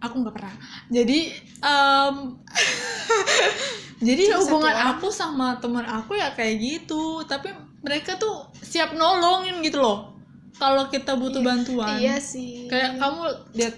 aku 0.00 0.24
nggak 0.24 0.32
pernah. 0.34 0.54
Jadi 0.88 1.28
em, 1.60 2.14
jadi 4.00 4.32
Cuma 4.32 4.40
hubungan 4.42 4.76
aku 4.96 5.08
sama 5.12 5.60
teman 5.60 5.84
aku 5.84 6.16
ya 6.16 6.32
kayak 6.32 6.56
gitu. 6.58 7.20
Tapi 7.24 7.52
mereka 7.84 8.16
tuh 8.16 8.48
siap 8.60 8.96
nolongin 8.96 9.60
gitu 9.60 9.80
loh. 9.80 10.16
Kalau 10.56 10.88
kita 10.88 11.16
butuh 11.16 11.40
Iya. 11.40 11.48
bantuan. 11.48 11.96
iya 12.00 12.16
sih. 12.20 12.68
Kayak 12.68 13.00
kamu 13.00 13.20
lihat 13.56 13.74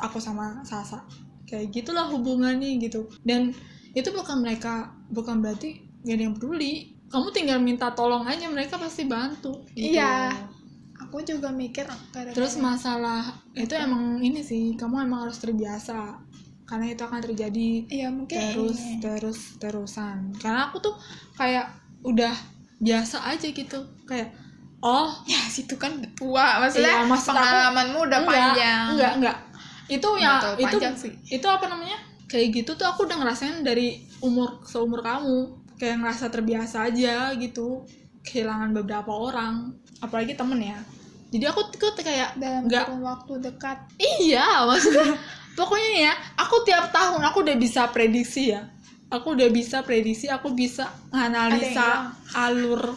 aku 0.00 0.20
sama 0.20 0.60
Sasa. 0.62 1.04
Kayak 1.44 1.72
gitulah 1.72 2.08
hubungannya 2.08 2.76
gitu. 2.80 3.08
Dan 3.24 3.52
itu 3.92 4.08
bukan 4.12 4.44
mereka 4.44 4.92
bukan 5.08 5.40
berarti 5.40 5.80
gak 6.04 6.14
ada 6.16 6.22
yang 6.28 6.34
peduli. 6.36 6.96
Kamu 7.06 7.32
tinggal 7.32 7.60
minta 7.60 7.92
tolong 7.92 8.24
aja 8.26 8.44
mereka 8.48 8.76
pasti 8.76 9.04
bantu 9.04 9.64
gitu. 9.72 9.96
Iya. 9.96 10.32
aku 10.96 11.22
juga 11.22 11.52
mikir 11.52 11.86
terus 12.34 12.56
masalah 12.58 13.22
itu. 13.54 13.68
emang 13.76 14.18
ini 14.18 14.40
sih 14.42 14.74
kamu 14.74 15.06
emang 15.06 15.28
harus 15.28 15.38
terbiasa 15.38 16.18
karena 16.66 16.90
itu 16.90 16.98
akan 17.00 17.20
terjadi 17.22 17.68
iya 17.86 18.08
mungkin 18.10 18.34
terus 18.34 18.74
ini. 18.76 18.98
terus 18.98 19.38
terusan. 19.56 20.34
Karena 20.36 20.66
aku 20.66 20.82
tuh 20.82 20.94
kayak 21.32 21.70
udah 22.02 22.34
biasa 22.76 23.22
aja 23.24 23.46
gitu. 23.46 23.78
Kayak 24.02 24.34
oh 24.78 25.08
ya 25.30 25.38
situ 25.46 25.78
kan 25.78 25.94
tua. 26.12 26.58
Maksudnya 26.58 27.00
Iya, 27.00 27.06
maksud 27.06 27.30
aku- 27.30 27.38
pengalamanmu 27.38 27.98
udah 28.02 28.18
enggak, 28.20 28.34
panjang. 28.34 28.84
enggak 28.92 29.12
enggak. 29.14 29.38
Itu 29.86 30.08
Nggak 30.10 30.38
ya 30.58 30.58
itu 30.58 30.76
sih. 30.98 31.12
itu 31.32 31.46
apa 31.46 31.66
namanya? 31.66 31.98
Kayak 32.26 32.46
gitu 32.52 32.70
tuh 32.74 32.84
aku 32.84 33.06
udah 33.06 33.16
ngerasain 33.16 33.62
dari 33.62 34.02
umur 34.18 34.58
seumur 34.62 34.98
kamu. 35.00 35.46
Kayak 35.78 36.02
ngerasa 36.02 36.26
terbiasa 36.28 36.82
aja 36.84 37.30
gitu. 37.32 37.86
Kehilangan 38.20 38.74
beberapa 38.74 39.14
orang 39.14 39.70
apalagi 39.96 40.34
temen 40.34 40.58
ya. 40.58 40.74
Jadi 41.30 41.46
aku 41.46 41.70
tuh 41.70 41.94
kayak 41.96 42.34
dalam 42.34 42.66
nggak 42.66 42.90
waktu 42.98 43.38
dekat. 43.38 43.78
Iya 43.96 44.66
maksudnya 44.66 45.14
pokoknya 45.56 46.12
ya 46.12 46.12
aku 46.36 46.62
tiap 46.62 46.92
tahun 46.92 47.24
aku 47.26 47.42
udah 47.42 47.56
bisa 47.56 47.88
prediksi 47.90 48.52
ya. 48.54 48.68
Aku 49.06 49.38
udah 49.38 49.48
bisa 49.50 49.80
prediksi 49.86 50.26
aku 50.26 50.52
bisa 50.52 50.90
nganalisa 51.14 52.10
alur 52.34 52.94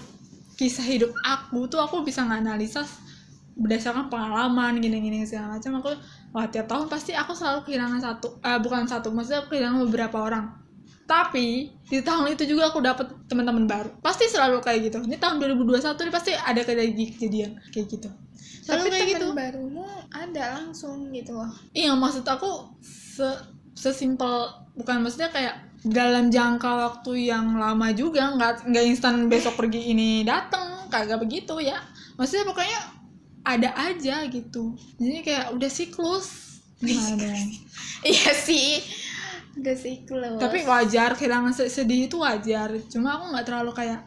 kisah 0.57 0.83
hidup 0.83 1.13
aku 1.23 1.69
tuh 1.71 1.79
aku 1.79 2.01
bisa 2.03 2.25
nganalisa 2.25 2.83
berdasarkan 3.55 4.11
pengalaman 4.11 4.81
gini-gini 4.83 5.23
segala 5.23 5.57
macam. 5.57 5.79
Aku 5.79 5.89
wah 6.35 6.45
tiap 6.51 6.67
tahun 6.67 6.91
pasti 6.91 7.15
aku 7.15 7.31
selalu 7.37 7.65
kehilangan 7.65 8.01
satu 8.03 8.27
eh 8.43 8.59
bukan 8.59 8.85
satu 8.85 9.13
maksudnya 9.13 9.45
aku 9.45 9.55
kehilangan 9.55 9.79
beberapa 9.87 10.17
orang. 10.19 10.45
Tapi 11.09 11.73
di 11.89 11.99
tahun 12.05 12.37
itu 12.37 12.45
juga 12.45 12.69
aku 12.69 12.85
dapet 12.85 13.09
teman-teman 13.25 13.65
baru. 13.65 13.89
Pasti 13.97 14.29
selalu 14.29 14.61
kayak 14.61 14.93
gitu. 14.93 14.99
Ini 15.09 15.17
tahun 15.17 15.41
2021 15.41 16.05
ini 16.05 16.11
pasti 16.13 16.31
ada 16.37 16.61
kejadian 16.61 17.09
kejadian 17.17 17.51
kayak 17.73 17.87
gitu 17.89 18.09
selalu 18.69 18.83
tapi 18.85 18.89
kayak 18.93 19.01
temen 19.01 19.17
gitu? 19.17 19.27
barumu 19.33 19.85
ada 20.13 20.43
langsung 20.61 20.97
gitu 21.09 21.31
loh. 21.33 21.51
Iya 21.73 21.91
maksud 21.97 22.21
aku 22.23 22.49
se 22.85 23.25
sesimpel 23.73 24.49
bukan 24.77 25.01
maksudnya 25.01 25.33
kayak 25.33 25.55
dalam 25.81 26.27
jangka 26.27 26.67
waktu 26.67 27.31
yang 27.31 27.55
lama 27.55 27.89
juga 27.95 28.35
nggak 28.35 28.67
nggak 28.69 28.85
instan 28.85 29.31
besok 29.31 29.55
pergi 29.55 29.95
ini 29.95 30.21
dateng 30.27 30.91
kagak 30.91 31.19
begitu 31.19 31.57
ya. 31.63 31.79
Maksudnya 32.19 32.45
pokoknya 32.45 32.79
ada 33.47 33.69
aja 33.73 34.27
gitu. 34.27 34.75
Jadi 34.99 35.23
kayak 35.23 35.55
udah 35.55 35.71
siklus. 35.71 36.59
Gimana 36.79 37.31
iya 38.11 38.31
sih. 38.35 38.83
Udah 39.55 39.75
siklus. 39.75 40.39
Tapi 40.39 40.67
wajar 40.67 41.15
kehilangan 41.15 41.55
se- 41.55 41.71
sedih 41.71 42.11
itu 42.11 42.19
wajar. 42.19 42.71
Cuma 42.91 43.15
aku 43.15 43.31
nggak 43.31 43.45
terlalu 43.47 43.71
kayak 43.71 44.03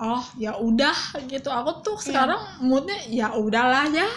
oh 0.00 0.24
ya 0.34 0.56
udah 0.56 0.96
gitu. 1.24 1.48
Aku 1.48 1.80
tuh 1.80 1.96
sekarang 2.00 2.40
moodnya 2.58 2.96
ya 3.06 3.28
udahlah 3.30 3.86
ya. 3.86 4.08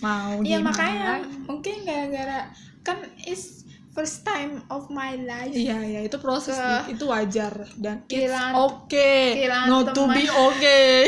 Mau 0.00 0.40
Iya 0.40 0.58
gimana 0.58 0.66
makanya 0.66 1.10
mungkin 1.46 1.84
gara-gara 1.84 2.50
kan 2.82 2.98
is 3.22 3.62
first 3.92 4.24
time 4.24 4.64
of 4.66 4.88
my 4.88 5.14
life. 5.14 5.52
Iya, 5.52 5.78
iya 5.78 6.00
itu 6.02 6.16
proses 6.16 6.56
Ke- 6.56 6.90
itu 6.90 7.04
wajar. 7.06 7.52
Dan 7.76 8.02
it's 8.02 8.10
kehilangan- 8.10 8.56
okay. 8.58 9.38
kehilangan 9.38 9.68
not 9.68 9.86
to 9.92 10.02
teman. 10.02 10.16
be 10.16 10.24
okay. 10.26 11.04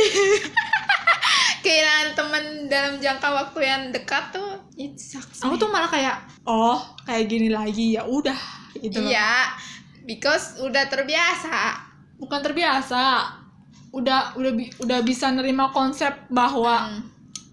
kehilangan 1.64 2.08
temen 2.12 2.44
dalam 2.68 3.00
jangka 3.00 3.24
waktu 3.24 3.58
yang 3.64 3.82
dekat 3.88 4.30
tuh 4.30 4.60
it 4.76 5.00
sucks 5.00 5.40
Aku 5.40 5.56
tuh 5.56 5.72
malah 5.72 5.88
kayak 5.88 6.20
oh 6.44 6.76
kayak 7.02 7.24
gini 7.24 7.48
lagi 7.48 7.96
ya 7.96 8.04
udah 8.04 8.36
gitu 8.76 9.00
iya 9.00 9.48
because 10.04 10.60
udah 10.60 10.84
terbiasa. 10.86 11.80
Bukan 12.20 12.40
terbiasa. 12.44 13.32
Udah 13.94 14.34
udah 14.34 14.52
bi- 14.52 14.74
udah 14.76 14.98
bisa 15.00 15.30
nerima 15.30 15.70
konsep 15.70 16.10
bahwa 16.28 16.90
Hmm. 16.90 17.02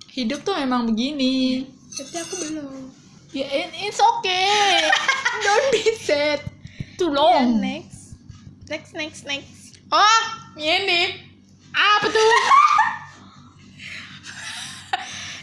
hidup 0.09 0.41
tuh 0.41 0.57
memang 0.57 0.83
begini. 0.85 1.69
tapi 1.91 2.17
aku 2.17 2.35
belum 2.39 2.87
Ya 3.31 3.45
it- 3.45 3.75
it's 3.79 3.99
okay. 3.99 4.89
Don't 5.45 5.67
be 5.69 5.83
sad. 5.95 6.41
too 6.97 7.07
Ya, 7.07 7.15
long 7.15 7.59
next. 7.59 8.17
Next, 8.67 8.91
next, 8.93 9.23
next. 9.23 9.77
Oh, 9.87 10.21
ini. 10.55 11.29
apa 11.69 12.03
tuh 12.05 12.19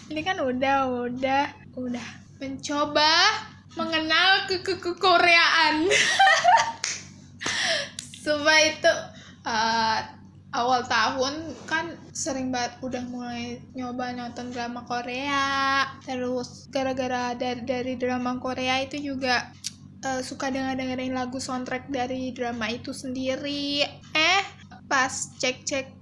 Ini 0.08 0.20
kan 0.22 0.36
udah, 0.38 0.76
udah, 1.06 1.44
udah 1.74 2.08
mencoba 2.38 3.12
mengenal 3.74 4.44
ke 4.44 4.60
ke, 4.60 4.76
ke 4.76 4.92
Koreaan. 4.94 5.84
Supaya 8.18 8.62
itu 8.68 8.92
eh, 9.44 9.98
awal 10.52 10.80
tahun 10.88 11.52
kan 11.68 11.92
sering 12.16 12.48
banget 12.48 12.80
udah 12.80 13.04
mulai 13.12 13.60
nyoba 13.76 14.16
nonton 14.16 14.48
drama 14.52 14.84
Korea. 14.88 15.84
Terus 16.04 16.68
gara-gara 16.72 17.36
dari 17.36 17.62
dari 17.64 17.94
drama 18.00 18.40
Korea 18.40 18.80
itu 18.80 18.96
juga 19.12 19.52
eh, 20.04 20.20
suka 20.24 20.48
denger 20.48 20.80
dengerin 20.80 21.12
lagu 21.12 21.36
soundtrack 21.36 21.92
dari 21.92 22.32
drama 22.32 22.72
itu 22.72 22.96
sendiri. 22.96 23.84
Eh, 24.16 24.42
pas 24.88 25.12
cek-cek 25.36 25.98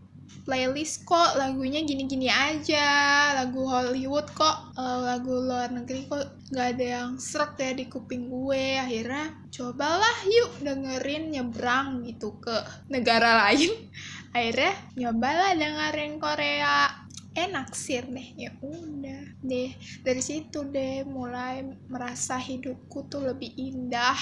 playlist 0.47 1.03
kok 1.03 1.35
lagunya 1.35 1.83
gini-gini 1.83 2.31
aja 2.31 2.87
lagu 3.35 3.67
Hollywood 3.67 4.31
kok 4.31 4.79
eh, 4.79 4.99
lagu 5.03 5.43
luar 5.43 5.75
negeri 5.75 6.07
kok 6.07 6.23
nggak 6.55 6.69
ada 6.79 6.87
yang 6.87 7.11
serak 7.19 7.59
ya 7.59 7.75
di 7.75 7.91
kuping 7.91 8.31
gue 8.31 8.79
akhirnya 8.79 9.35
cobalah 9.51 10.17
yuk 10.31 10.63
dengerin 10.63 11.35
nyebrang 11.35 12.07
gitu 12.07 12.39
ke 12.39 12.55
negara 12.87 13.51
lain 13.51 13.75
akhirnya 14.37 14.75
nyobalah 15.01 15.57
dengerin 15.57 16.21
Korea. 16.21 16.93
Enak 17.37 17.73
sih 17.77 18.01
deh. 18.01 18.29
Ya 18.37 18.53
udah 18.61 19.25
deh. 19.45 19.73
Dari 20.05 20.23
situ 20.25 20.65
deh 20.69 21.05
mulai 21.09 21.65
merasa 21.89 22.37
hidupku 22.37 23.09
tuh 23.09 23.33
lebih 23.33 23.53
indah. 23.57 24.17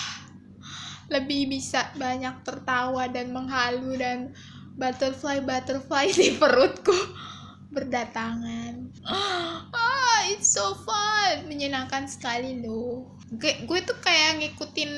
Lebih 1.10 1.50
bisa 1.50 1.90
banyak 1.98 2.46
tertawa 2.46 3.10
dan 3.10 3.34
menghalu 3.34 3.98
dan 3.98 4.34
butterfly 4.74 5.42
butterfly 5.42 6.10
di 6.10 6.34
perutku 6.38 6.94
berdatangan. 7.74 8.74
Ah 9.74 10.30
it's 10.30 10.56
so 10.56 10.72
fun. 10.86 11.44
Menyenangkan 11.50 12.08
sekali 12.08 12.64
loh. 12.64 13.18
Gue, 13.34 13.66
gue 13.66 13.80
tuh 13.84 13.98
kayak 14.00 14.40
ngikutin 14.40 14.90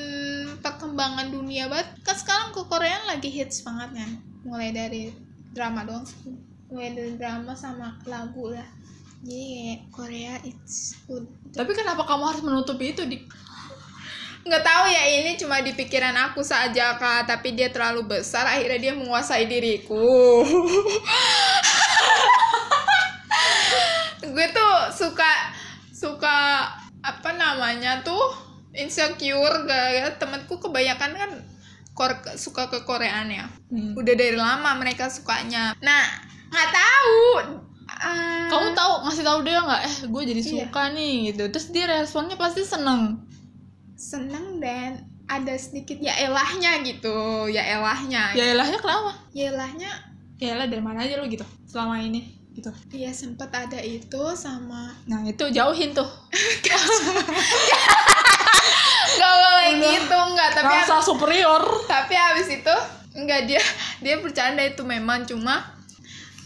perkembangan 0.63 1.27
dunia 1.33 1.67
banget. 1.67 1.89
Kan 2.05 2.15
sekarang 2.15 2.49
ke 2.55 2.61
Korea 2.69 2.95
lagi 3.11 3.27
hits 3.27 3.65
banget 3.65 3.91
kan 3.97 4.11
mulai 4.47 4.71
dari 4.71 5.11
drama 5.51 5.83
doang 5.83 6.07
sih. 6.07 6.31
Mulai 6.71 6.95
dari 6.95 7.19
drama 7.19 7.51
sama 7.51 7.99
lagu 8.07 8.55
lah. 8.55 8.63
Jadi 9.27 9.43
kayak 9.43 9.79
Korea 9.91 10.33
it's 10.47 10.95
good. 11.03 11.27
Tapi 11.51 11.75
kenapa 11.75 12.07
kamu 12.07 12.23
harus 12.31 12.39
menutupi 12.39 12.95
itu 12.95 13.03
di 13.03 13.19
nggak 14.47 14.63
tahu 14.63 14.87
ya 14.87 15.03
ini 15.19 15.35
cuma 15.35 15.59
di 15.59 15.75
pikiran 15.75 16.15
aku 16.31 16.39
saja 16.39 16.95
kak. 16.95 17.27
Tapi 17.27 17.51
dia 17.59 17.67
terlalu 17.67 18.07
besar 18.07 18.47
akhirnya 18.47 18.79
dia 18.79 18.93
menguasai 18.95 19.43
diriku. 19.51 20.47
Gue 24.37 24.47
tuh 24.53 24.75
suka 24.95 25.51
suka 25.91 26.69
apa 27.01 27.29
namanya 27.33 28.05
tuh 28.05 28.21
insecure 28.77 29.65
gak 29.65 30.21
temanku 30.21 30.61
kebanyakan 30.61 31.11
kan 31.17 31.31
kor- 31.97 32.37
suka 32.37 32.67
ke 32.67 32.81
Koreaan 32.81 33.27
ya? 33.27 33.45
Hmm. 33.67 33.91
udah 33.91 34.13
dari 34.13 34.33
lama 34.33 34.67
mereka 34.75 35.07
sukanya. 35.07 35.71
Nah 35.79 36.03
nggak 36.47 36.69
tahu. 36.69 37.15
Ah, 37.89 38.45
kamu 38.47 38.71
tahu 38.71 38.91
ngasih 39.03 39.23
tahu 39.23 39.37
dia 39.41 39.57
nggak? 39.57 39.81
Eh 39.81 39.95
gue 40.05 40.21
jadi 40.27 40.39
Iya. 40.39 40.49
suka 40.53 40.81
nih 40.93 41.11
gitu. 41.27 41.41
Terus 41.49 41.65
dia 41.69 41.83
responnya 41.89 42.35
pasti 42.35 42.61
seneng. 42.61 43.17
Seneng 43.93 44.57
dan 44.57 45.05
ada 45.25 45.53
sedikit 45.57 45.97
ya 45.97 46.13
elahnya 46.15 46.77
gitu 46.81 47.45
ya 47.49 47.59
elahnya. 47.73 48.31
Ya 48.31 48.53
elahnya 48.53 48.77
kenapa? 48.77 49.11
Ya 49.33 49.49
elahnya 49.49 49.89
ya 50.37 50.53
elah 50.53 50.65
dari 50.65 50.79
mana 50.79 51.01
aja 51.01 51.17
lo 51.17 51.25
gitu 51.25 51.41
selama 51.65 51.97
ini 51.97 52.21
gitu. 52.53 52.69
Iya 52.91 53.09
sempet 53.09 53.49
ada 53.49 53.77
itu 53.77 54.21
sama 54.33 54.89
nah 55.05 55.21
itu 55.21 55.45
jauhin 55.49 55.91
tuh 55.91 56.05
nggak 59.17 59.33
boleh 59.41 59.67
gitu 59.97 60.17
nggak 60.37 60.49
tapi 60.53 60.73
rasa 60.77 60.95
superior. 61.01 61.63
tapi 61.89 62.13
habis 62.13 62.47
itu 62.53 62.75
nggak 63.17 63.41
dia 63.49 63.63
dia 63.99 64.15
bercanda 64.21 64.61
itu 64.61 64.85
memang 64.85 65.25
cuma 65.25 65.73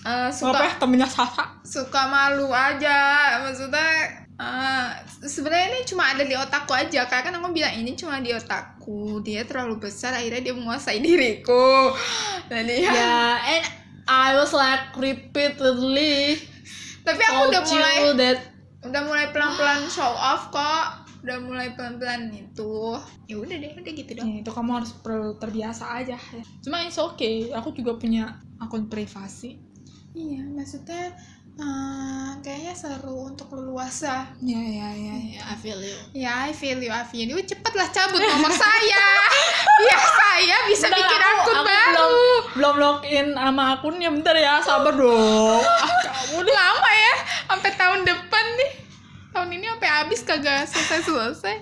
apa 0.01 0.33
suka 0.33 0.59
ya 0.65 0.73
temennya 0.81 1.05
Sasa? 1.05 1.45
suka 1.61 2.09
malu 2.09 2.49
aja 2.49 2.97
maksudnya 3.45 4.17
eh, 4.33 4.89
sebenarnya 5.21 5.77
ini 5.77 5.79
cuma 5.85 6.09
ada 6.09 6.25
di 6.25 6.33
otakku 6.33 6.73
aja 6.73 7.05
karena 7.05 7.21
kan 7.29 7.33
aku 7.37 7.53
bilang 7.53 7.73
ini 7.77 7.93
cuma 7.93 8.17
di 8.17 8.33
otakku 8.33 9.21
dia 9.21 9.45
terlalu 9.45 9.77
besar 9.77 10.17
akhirnya 10.17 10.41
dia 10.41 10.53
menguasai 10.57 10.97
diriku. 11.05 11.93
Dan 12.49 12.65
dia 12.65 12.89
ya 12.89 13.19
and 13.45 13.65
I 14.09 14.33
was 14.33 14.49
like 14.57 14.97
repeatedly 14.97 16.41
tapi 17.05 17.21
aku 17.21 17.53
udah 17.53 17.61
mulai 17.65 17.97
that 18.17 18.39
udah 18.81 19.01
mulai 19.05 19.29
pelan-pelan 19.29 19.85
show 19.89 20.09
off 20.09 20.49
kok 20.49 21.00
udah 21.21 21.37
mulai 21.39 21.71
pelan-pelan 21.71 22.29
itu. 22.31 22.97
Ya 23.25 23.35
udah 23.37 23.55
deh 23.55 23.71
udah 23.73 23.91
gitu 23.91 24.11
dong. 24.13 24.25
Ya, 24.27 24.35
itu 24.39 24.51
kamu 24.51 24.71
harus 24.73 24.91
perlu 24.95 25.35
terbiasa 25.35 25.85
aja 25.95 26.17
ya. 26.17 26.43
cuma 26.59 26.81
it's 26.81 26.97
okay. 26.97 27.49
Aku 27.51 27.71
juga 27.71 27.95
punya 27.95 28.23
akun 28.57 28.85
privasi. 28.85 29.61
Iya 30.11 30.43
maksudnya 30.45 31.13
eh, 31.53 32.29
kayaknya 32.39 32.73
seru 32.73 33.27
untuk 33.27 33.47
leluasa. 33.51 34.27
Ya 34.39 34.57
ya 34.57 34.89
ya 34.89 35.15
ya. 35.31 35.41
I 35.45 35.55
feel 35.55 35.77
you. 35.77 35.97
Ya 36.11 36.33
I 36.45 36.51
feel 36.51 36.77
you 36.77 36.89
I 36.89 37.03
feel 37.03 37.27
you. 37.27 37.37
Cepatlah 37.39 37.87
cabut 37.87 38.17
nomor 38.19 38.49
saya. 38.51 39.03
Ya 39.81 39.97
saya 39.97 40.57
bisa 40.65 40.85
Bentar, 40.85 40.99
bikin 40.99 41.21
aku- 41.21 41.37
akun 41.39 41.55
aku 41.55 41.65
baru. 41.65 41.89
belum 41.91 42.11
belum 42.51 42.75
login 42.77 43.27
sama 43.31 43.63
akunnya. 43.71 44.09
Bentar 44.09 44.33
ya 44.33 44.57
sabar 44.59 44.93
dong. 44.93 45.61
Ah, 46.01 46.33
kamu 46.33 46.47
lama 46.47 46.91
ya 46.91 47.13
sampai 47.45 47.71
tahun 47.73 47.99
depan 48.01 48.45
nih. 48.55 48.71
Tahun 49.31 49.47
ini 49.49 49.65
sampai 49.65 49.80
habis 49.91 50.21
kagak 50.21 50.63
selesai 50.65 51.03
selesai 51.03 51.55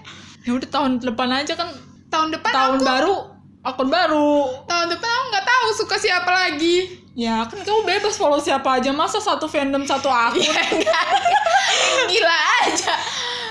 ya 0.45 0.51
udah 0.53 0.69
tahun 0.69 1.01
depan 1.01 1.29
aja 1.33 1.53
kan 1.53 1.69
tahun 2.07 2.29
depan 2.31 2.51
tahun 2.51 2.77
aku 2.77 2.85
baru 2.85 3.15
akun 3.59 3.91
baru. 3.91 4.63
Tahun 4.65 4.87
depan 4.87 5.03
aku 5.11 5.25
nggak 5.29 5.45
tahu 5.45 5.67
suka 5.75 5.95
siapa 5.99 6.31
lagi. 6.31 7.03
Ya 7.11 7.43
kan 7.43 7.59
kamu 7.59 7.83
bebas 7.83 8.15
follow 8.15 8.39
siapa 8.39 8.79
aja. 8.79 8.95
Masa 8.95 9.19
satu 9.19 9.51
fandom 9.51 9.83
satu 9.83 10.07
akun? 10.07 10.39
Ya 10.47 10.63
enggak. 10.63 11.05
Gila 12.07 12.37
aja. 12.63 12.93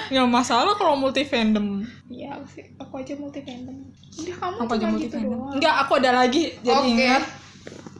Nggak 0.08 0.28
masalah 0.32 0.72
kalau 0.74 0.96
multi 0.96 1.28
fandom 1.28 1.84
Iya, 2.08 2.40
sih. 2.48 2.64
aku 2.80 3.04
aja 3.04 3.12
multi 3.20 3.44
fandom. 3.44 3.76
Udah 4.16 4.34
kamu 4.40 4.56
apa 4.64 4.72
aja 4.74 4.86
multi 4.88 5.04
gitu 5.06 5.16
fandom 5.20 5.36
doang. 5.36 5.52
enggak 5.60 5.74
aku 5.76 5.92
ada 6.00 6.10
lagi. 6.16 6.42
Jadi 6.64 6.80
Oke. 6.80 6.88
ingat 6.88 7.22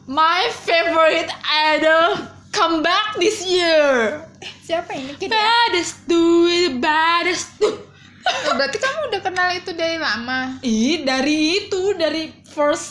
my 0.09 0.41
favorite 0.65 1.29
idol 1.45 2.17
come 2.49 2.81
back 2.81 3.13
this 3.21 3.45
year 3.45 4.17
Siapa 4.63 4.91
ini? 4.95 5.15
Kid 5.19 5.29
ya? 5.29 5.35
baddest 5.35 6.07
do 6.07 6.47
it 6.47 6.79
baddest 6.79 7.59
do 7.59 7.89
Oh, 8.29 8.53
berarti 8.53 8.77
kamu 8.77 9.09
udah 9.09 9.21
kenal 9.25 9.49
itu 9.57 9.71
dari 9.73 9.97
lama. 9.97 10.61
Ih, 10.61 11.01
dari 11.01 11.65
itu, 11.65 11.97
dari 11.97 12.29
first 12.45 12.85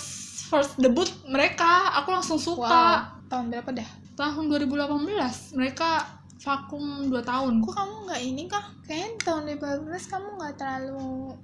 first 0.51 0.75
debut 0.81 1.07
mereka, 1.31 1.95
aku 1.95 2.11
langsung 2.11 2.41
suka. 2.43 2.67
Wow. 2.67 3.29
Tahun 3.31 3.47
berapa 3.53 3.71
dah? 3.71 3.89
Tahun 4.19 4.45
2018, 4.51 5.55
mereka 5.55 6.19
vakum 6.43 7.07
2 7.07 7.23
tahun. 7.23 7.63
Kok 7.63 7.71
kamu 7.71 7.95
nggak 8.11 8.23
ini 8.25 8.43
kah? 8.51 8.65
Kayaknya 8.89 9.15
tahun 9.23 9.43
2015 9.87 10.11
kamu 10.11 10.29
nggak 10.43 10.55
terlalu 10.59 11.39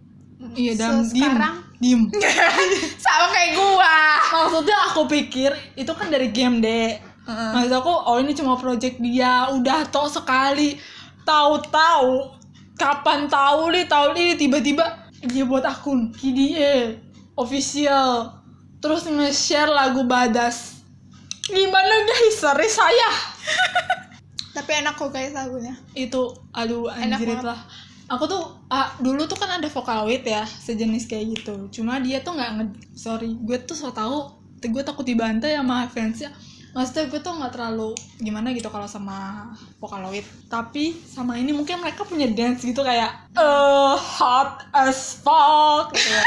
Iya, 0.54 0.72
dan 0.76 1.06
diem, 1.06 1.08
sekarang 1.08 1.56
diem. 1.78 2.02
sama 3.04 3.26
kayak 3.32 3.50
gua. 3.54 3.96
Maksudnya 4.34 4.78
aku 4.90 5.02
pikir 5.06 5.50
itu 5.78 5.92
kan 5.94 6.10
dari 6.10 6.28
game 6.34 6.58
deh. 6.58 6.98
Maksud 7.24 7.72
aku, 7.72 7.92
oh 7.92 8.20
ini 8.20 8.36
cuma 8.36 8.60
project 8.60 9.00
dia, 9.00 9.48
udah 9.48 9.88
toh 9.88 10.08
sekali. 10.08 10.76
Tahu-tahu, 11.24 12.36
kapan 12.76 13.24
tahu 13.32 13.72
nih 13.72 13.88
tahun 13.88 14.12
ini 14.12 14.34
tiba-tiba 14.36 14.84
dia 15.24 15.44
buat 15.48 15.64
akun 15.64 16.12
KDA 16.12 17.00
official, 17.32 18.28
terus 18.84 19.08
nge-share 19.08 19.72
lagu 19.72 20.04
Badas. 20.04 20.84
Gimana 21.48 22.04
guys, 22.04 22.36
sorry 22.36 22.68
saya. 22.68 23.10
Tapi 24.56 24.70
enak 24.84 24.94
kok 25.00 25.10
guys 25.10 25.32
lagunya. 25.32 25.74
Itu, 25.96 26.36
aduh 26.52 26.92
anjir 26.92 27.40
lah. 27.40 27.58
Aku 28.04 28.28
tuh, 28.28 28.60
ah, 28.68 28.92
dulu 29.00 29.24
tuh 29.24 29.40
kan 29.40 29.48
ada 29.48 29.64
Vocaloid 29.64 30.28
ya, 30.28 30.44
sejenis 30.44 31.08
kayak 31.08 31.40
gitu. 31.40 31.72
Cuma 31.72 31.96
dia 32.04 32.20
tuh 32.20 32.36
nggak 32.36 32.50
nge... 32.60 32.66
Sorry, 32.92 33.32
gue 33.32 33.56
tuh 33.64 33.72
so 33.72 33.88
tau, 33.96 34.44
gue 34.60 34.82
takut 34.84 35.08
dibantai 35.08 35.56
sama 35.56 35.88
fansnya. 35.88 36.28
Maksudnya 36.74 37.06
gue 37.06 37.20
tuh 37.22 37.38
nggak 37.38 37.54
terlalu 37.54 37.94
gimana 38.18 38.50
gitu 38.50 38.66
kalau 38.66 38.90
sama 38.90 39.46
Vocaloid. 39.78 40.26
Tapi 40.50 40.98
sama 41.06 41.38
ini 41.38 41.54
mungkin 41.54 41.78
mereka 41.78 42.02
punya 42.02 42.26
dance 42.26 42.66
gitu 42.66 42.82
kayak 42.82 43.14
eh 43.38 43.94
hot 43.94 44.66
as 44.74 45.22
fuck 45.22 45.94
gitu 45.94 46.10
ya. 46.10 46.22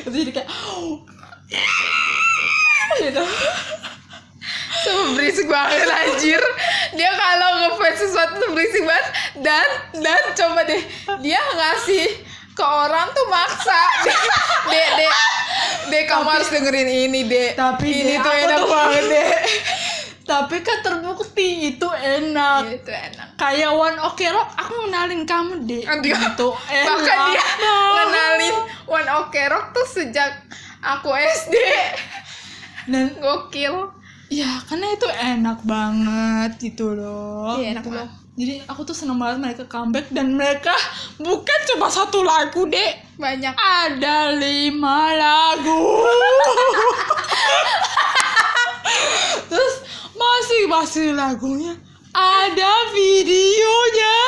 itu 0.08 0.16
jadi 0.24 0.32
kayak 0.40 0.48
gitu. 3.04 3.24
Sumpah 4.78 5.06
berisik 5.12 5.46
banget 5.52 5.84
anjir. 5.84 6.40
Dia 6.96 7.12
kalau 7.12 7.50
ngefans 7.60 7.98
sesuatu 8.00 8.40
tuh 8.40 8.56
berisik 8.56 8.88
banget 8.88 9.06
dan 9.44 9.68
dan 10.00 10.22
coba 10.32 10.64
deh 10.64 10.80
dia 11.20 11.36
ngasih 11.36 12.08
ke 12.58 12.64
orang 12.66 13.06
tuh 13.08 13.26
maksa. 13.28 13.80
Dek 14.02 14.18
dek. 14.98 14.98
Dek 14.98 15.14
dek 15.88 16.04
kamu 16.04 16.26
harus 16.28 16.48
dengerin 16.50 16.90
ini 17.06 17.20
dek. 17.24 17.54
Tapi, 17.54 17.86
ini 17.86 18.12
Dek, 18.12 18.20
tuh 18.20 18.32
enak 18.34 18.58
tuh- 18.58 18.68
banget 18.68 19.04
dek. 19.06 19.30
Tapi 20.28 20.60
kan 20.60 20.78
terbukti 20.82 21.48
itu 21.72 21.88
enak. 21.88 22.68
Itu 22.68 22.90
enak. 22.90 23.28
Kayak 23.34 23.72
One 23.72 23.96
Ok 24.02 24.20
Rock 24.28 24.50
aku 24.52 24.84
kenalin 24.84 25.24
kamu 25.24 25.64
Aduh. 25.64 26.04
gitu 26.04 26.48
enak 26.68 26.84
bahkan 26.84 27.18
dia 27.24 27.40
banget. 27.40 27.96
kenalin 27.96 28.56
One 28.84 29.08
Ok 29.16 29.34
Rock 29.48 29.66
tuh 29.72 29.86
sejak 29.88 30.28
aku 30.78 31.16
SD 31.16 31.54
dan 32.86 33.16
gokil. 33.16 33.88
ya 34.28 34.60
karena 34.62 34.92
itu 34.92 35.08
enak 35.08 35.64
banget 35.64 36.50
gitu 36.58 36.92
loh. 36.92 37.56
Iya, 37.56 37.72
enak 37.74 37.84
banget. 37.86 38.12
Jadi 38.38 38.62
aku 38.70 38.86
tuh 38.86 38.94
seneng 38.94 39.18
banget 39.18 39.42
mereka 39.42 39.66
comeback 39.66 40.06
dan 40.14 40.30
mereka 40.30 40.70
bukan 41.18 41.58
cuma 41.74 41.90
satu 41.90 42.22
lagu 42.22 42.70
deh 42.70 43.08
banyak. 43.18 43.50
Ada 43.58 44.38
lima 44.38 45.10
lagu. 45.18 45.82
Terus 49.50 49.74
masih 50.14 50.62
masih 50.70 51.06
lagunya 51.18 51.74
ada 52.14 52.72
videonya. 52.94 54.18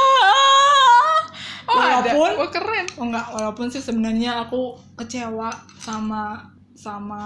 Oh 1.71 1.79
ada? 1.79 2.11
Walaupun 2.11 2.31
Wah, 2.35 2.51
keren. 2.51 2.87
Oh 2.99 3.07
enggak. 3.07 3.27
Walaupun 3.31 3.67
sih 3.71 3.79
sebenarnya 3.79 4.43
aku 4.43 4.75
kecewa 4.99 5.55
sama 5.79 6.51
sama 6.75 7.23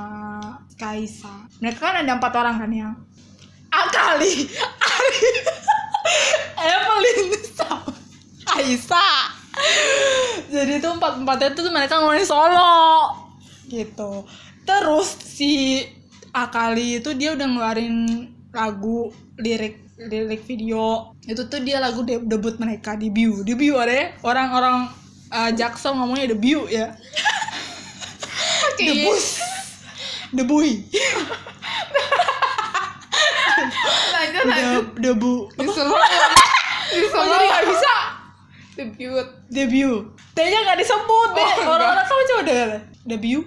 Kaisa. 0.77 1.49
Mereka 1.65 1.81
kan 1.81 2.05
ada 2.05 2.13
empat 2.13 2.33
orang 2.37 2.61
kan 2.61 2.69
yang 2.69 2.93
Akali 3.73 4.47
Ari 4.85 5.23
Evelyn 6.61 7.33
sama 7.57 7.93
Kaisa 8.45 9.35
jadi 10.51 10.79
itu 10.79 10.89
empat 10.89 11.23
empatnya 11.23 11.51
tuh 11.55 11.71
mereka 11.71 11.99
ngeluarin 11.99 12.27
solo. 12.27 12.75
Gitu. 13.67 14.13
Terus 14.65 15.09
si 15.19 15.83
Akali 16.35 16.99
itu 17.03 17.15
dia 17.15 17.35
udah 17.35 17.47
ngeluarin 17.47 18.29
lagu 18.55 19.11
lirik 19.39 19.83
lirik 19.99 20.43
video. 20.47 21.15
Itu 21.27 21.47
tuh 21.47 21.63
dia 21.63 21.79
lagu 21.79 22.03
de- 22.03 22.23
debut 22.23 22.59
mereka 22.59 22.99
debut 22.99 23.47
debut 23.47 23.79
ada 23.79 24.15
orang-orang 24.27 24.91
uh, 25.31 25.51
Jaksel 25.55 25.95
ngomongnya 25.95 26.35
debut 26.35 26.67
ya. 26.71 26.95
Debut 28.75 29.23
debut 30.35 30.67
lanjut 34.11 34.43
lanjut. 34.45 34.85
De- 34.95 35.01
debut 35.03 35.41
di 35.55 35.67
Solo 35.67 35.97
di 36.91 37.07
Solo 37.07 37.23
Oh, 37.23 37.27
jadi 37.31 37.47
nggak 37.47 37.65
bisa. 37.69 37.95
Debut. 38.75 39.27
Debut. 39.49 40.03
T-nya 40.35 40.59
nggak 40.61 40.79
disebut 40.79 41.29
deh. 41.33 41.51
Oh, 41.63 41.71
orang-orang 41.71 42.05
kamu 42.05 42.23
coba 42.27 42.43
dengar 42.43 42.69
debut. 43.05 43.45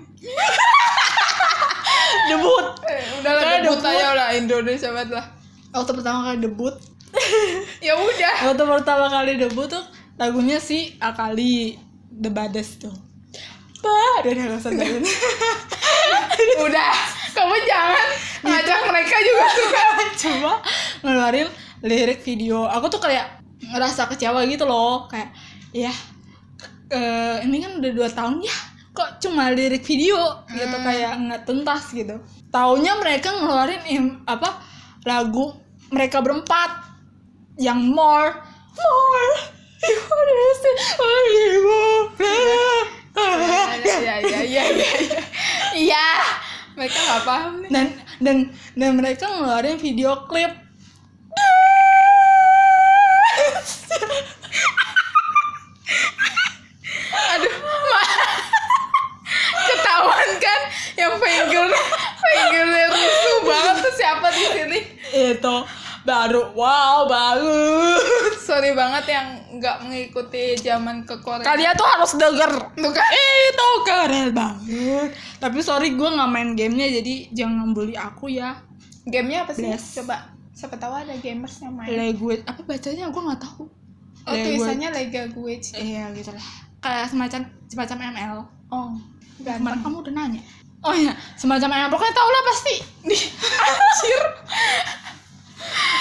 Debut. 2.28 2.66
Eh, 2.84 3.02
udah 3.20 3.32
lah 3.34 3.44
debut 3.60 3.76
debut. 3.76 3.92
aja 3.92 4.08
lah. 4.14 4.28
Indonesia 4.34 4.90
banget 4.92 5.10
lah. 5.14 5.26
Waktu 5.72 5.92
pertama 5.94 6.20
kali 6.26 6.38
debut. 6.40 6.76
Ya 7.86 7.94
udah. 7.96 8.36
Waktu 8.52 8.64
pertama 8.64 9.06
kali 9.08 9.36
debut 9.36 9.68
tuh 9.68 9.84
lagunya 10.16 10.58
si 10.58 10.96
Akali 10.98 11.78
The 12.10 12.32
Baddest 12.32 12.84
tuh. 12.84 12.96
Bah, 13.78 14.24
udah 14.24 14.32
udah 14.50 14.60
dengerin. 14.60 15.04
udah 16.58 16.92
kamu 17.38 17.56
jangan 17.70 18.08
ngajak 18.42 18.80
mereka 18.90 19.16
juga 19.22 19.46
suka 19.58 19.84
Coba 20.18 20.54
ngeluarin 21.06 21.48
lirik 21.86 22.26
video. 22.26 22.66
Aku 22.66 22.90
tuh 22.90 22.98
kayak 22.98 23.38
ngerasa 23.62 24.10
kecewa 24.10 24.42
gitu 24.50 24.66
loh. 24.66 25.06
Kayak, 25.06 25.30
ya 25.70 25.94
eh, 26.90 27.46
ini 27.46 27.62
kan 27.62 27.78
udah 27.78 27.92
dua 27.94 28.10
tahun 28.10 28.42
ya. 28.42 28.58
Kok 28.98 29.22
cuma 29.22 29.54
lirik 29.54 29.86
video 29.86 30.18
gitu 30.50 30.78
kayak 30.82 31.14
nggak 31.22 31.42
tuntas 31.46 31.94
gitu. 31.94 32.18
Taunya 32.50 32.98
mereka 32.98 33.30
ngeluarin 33.30 33.84
im- 33.86 34.26
apa 34.26 34.58
lagu 35.06 35.54
mereka 35.94 36.18
berempat 36.20 36.84
yang 37.62 37.78
more 37.80 38.34
more 38.74 39.36
you 39.86 40.50
say 40.58 40.74
only 41.00 41.48
more. 41.62 42.06
ya 43.18 43.98
ya 43.98 44.16
ya 44.22 44.40
ya 44.46 44.64
ya 44.78 44.90
iya 45.74 46.06
mereka 46.78 46.98
nggak 47.02 47.24
paham 47.26 47.54
nih. 47.66 47.70
Dan 47.74 47.86
dan 48.22 48.38
dan 48.78 48.92
mereka 48.94 49.26
ngeluarin 49.26 49.82
video 49.82 50.30
klip. 50.30 50.54
Aduh 57.34 57.56
ma. 57.66 58.04
Ketahuan 59.66 60.30
kan? 60.38 60.62
Yang 60.94 61.14
penggil 61.18 61.66
penggilnya 62.22 62.86
rusuh 62.94 63.38
banget 63.42 63.76
tuh 63.82 63.94
siapa 63.98 64.28
di 64.30 64.46
sini? 64.54 64.80
Itu 65.34 65.56
baru 66.08 66.56
wow 66.56 67.04
bagus. 67.04 68.00
Sorry 68.48 68.72
banget 68.72 69.12
yang 69.12 69.28
nggak 69.60 69.84
mengikuti 69.84 70.56
zaman 70.56 71.04
ke 71.04 71.20
Korea. 71.20 71.44
Kalian 71.44 71.76
tuh 71.76 71.84
harus 71.84 72.16
denger. 72.16 72.52
Tuh 72.80 72.92
kan? 72.96 73.08
Itu 73.12 73.68
keren 73.84 74.32
banget. 74.32 75.10
Tapi 75.44 75.60
sorry 75.60 76.00
gue 76.00 76.10
nggak 76.10 76.30
main 76.32 76.56
gamenya 76.56 77.04
jadi 77.04 77.28
jangan 77.36 77.76
bully 77.76 78.00
aku 78.00 78.32
ya. 78.32 78.56
Gamenya 79.04 79.44
apa 79.44 79.52
sih? 79.52 79.68
Bless. 79.68 80.00
coba 80.00 80.32
siapa 80.56 80.80
tahu 80.80 80.96
ada 80.96 81.12
gamers 81.20 81.60
yang 81.60 81.76
main. 81.76 81.92
Language. 81.92 82.48
Apa 82.48 82.62
bacanya? 82.64 83.12
Gue 83.12 83.22
nggak 83.28 83.42
tahu. 83.44 83.64
Oh 84.28 84.34
tulisannya 84.36 84.90
lega 84.92 85.24
gue 85.28 85.54
iya 85.80 86.12
gitu 86.16 86.32
lah. 86.32 86.48
Kayak 86.80 87.08
semacam 87.12 87.42
semacam 87.68 87.98
ML 88.16 88.36
oh 88.72 88.92
ganteng. 89.44 89.80
kamu 89.84 89.96
udah 90.08 90.14
nanya? 90.16 90.44
Oh 90.84 90.94
iya 90.96 91.16
semacam 91.36 91.68
ML 91.76 91.90
pokoknya 91.92 92.14
tau 92.16 92.30
lah 92.32 92.44
pasti. 92.48 92.76
Anjir 93.68 94.24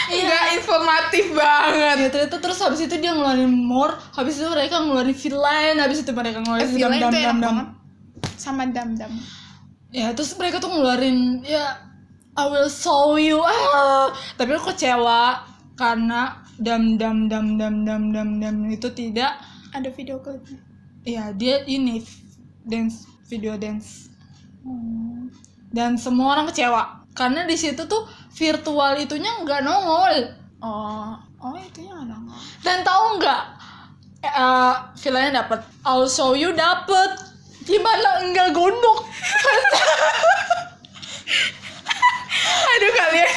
nggak 0.08 0.44
informatif 0.60 1.24
banget. 1.34 1.96
Gitu 2.10 2.16
itu 2.30 2.36
terus 2.38 2.58
habis 2.62 2.80
itu 2.82 2.94
dia 2.98 3.12
ngeluarin 3.12 3.50
more 3.50 3.94
habis 4.14 4.38
itu 4.38 4.46
mereka 4.46 4.82
ngeluarin 4.82 5.16
villain 5.16 5.76
habis 5.82 5.98
itu 6.02 6.10
mereka 6.14 6.38
ngeluarin 6.42 6.68
dam 6.78 6.92
dam 6.98 7.12
dam 7.12 7.36
dam 7.40 7.56
sama 8.36 8.68
dam 8.68 8.94
dam 8.94 9.12
ya 9.90 10.12
terus 10.12 10.36
mereka 10.36 10.60
tuh 10.60 10.70
ngeluarin 10.70 11.42
ya 11.42 11.82
I 12.36 12.52
will 12.52 12.68
show 12.68 13.16
you. 13.16 13.40
Ah. 13.40 14.12
Tapi 14.36 14.60
aku 14.60 14.76
kecewa 14.76 15.40
karena 15.72 16.44
dam 16.60 17.00
dam 17.00 17.32
dam 17.32 17.56
dam 17.56 17.88
dam 17.88 18.12
dam 18.12 18.28
dam 18.36 18.56
itu 18.68 18.92
tidak 18.92 19.40
ada 19.72 19.88
video 19.88 20.20
klipnya. 20.20 20.60
Ya 21.08 21.32
dia 21.32 21.64
ini 21.64 22.04
dance 22.68 23.08
video 23.24 23.56
dance. 23.56 24.06
Hmm. 24.66 25.30
dan 25.70 25.94
semua 25.94 26.34
orang 26.34 26.50
kecewa 26.50 27.05
karena 27.16 27.48
di 27.48 27.56
situ 27.56 27.88
tuh 27.88 28.04
virtual 28.36 29.00
itunya 29.00 29.32
nggak 29.40 29.64
nongol. 29.64 30.14
Oh 30.60 31.16
oh 31.40 31.56
itu 31.56 31.84
yang 31.88 32.04
nggak? 32.04 32.40
dan 32.64 32.84
tahu 32.84 33.16
nggak 33.20 33.42
eh 34.26 34.74
villainnya 35.00 35.42
dapet? 35.44 35.60
I'll 35.86 36.10
show 36.10 36.36
you 36.36 36.52
dapet. 36.52 37.10
Gimana? 37.66 38.22
Enggak 38.22 38.54
gondok. 38.54 39.06
Aduh 42.76 42.92
kalian 42.92 43.30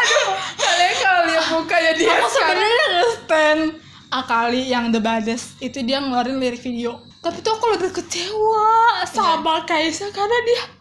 aduh 0.00 0.28
kalian 0.56 0.94
kalau 0.96 1.22
lihat 1.28 1.46
mukanya 1.52 1.92
dia 1.92 2.16
aku 2.16 2.28
sebenarnya 2.32 2.86
nge-stand. 2.96 3.62
Akali 4.10 4.66
yang 4.66 4.90
the 4.90 4.98
baddest. 4.98 5.54
Itu 5.62 5.86
dia 5.86 6.02
ngeluarin 6.02 6.42
lirik 6.42 6.58
video. 6.64 6.98
Tapi 7.20 7.44
tuh 7.44 7.54
aku 7.54 7.78
lebih 7.78 7.94
kecewa 7.94 9.04
sama 9.06 9.62
Kaisa 9.68 10.08
karena 10.10 10.38
dia 10.48 10.79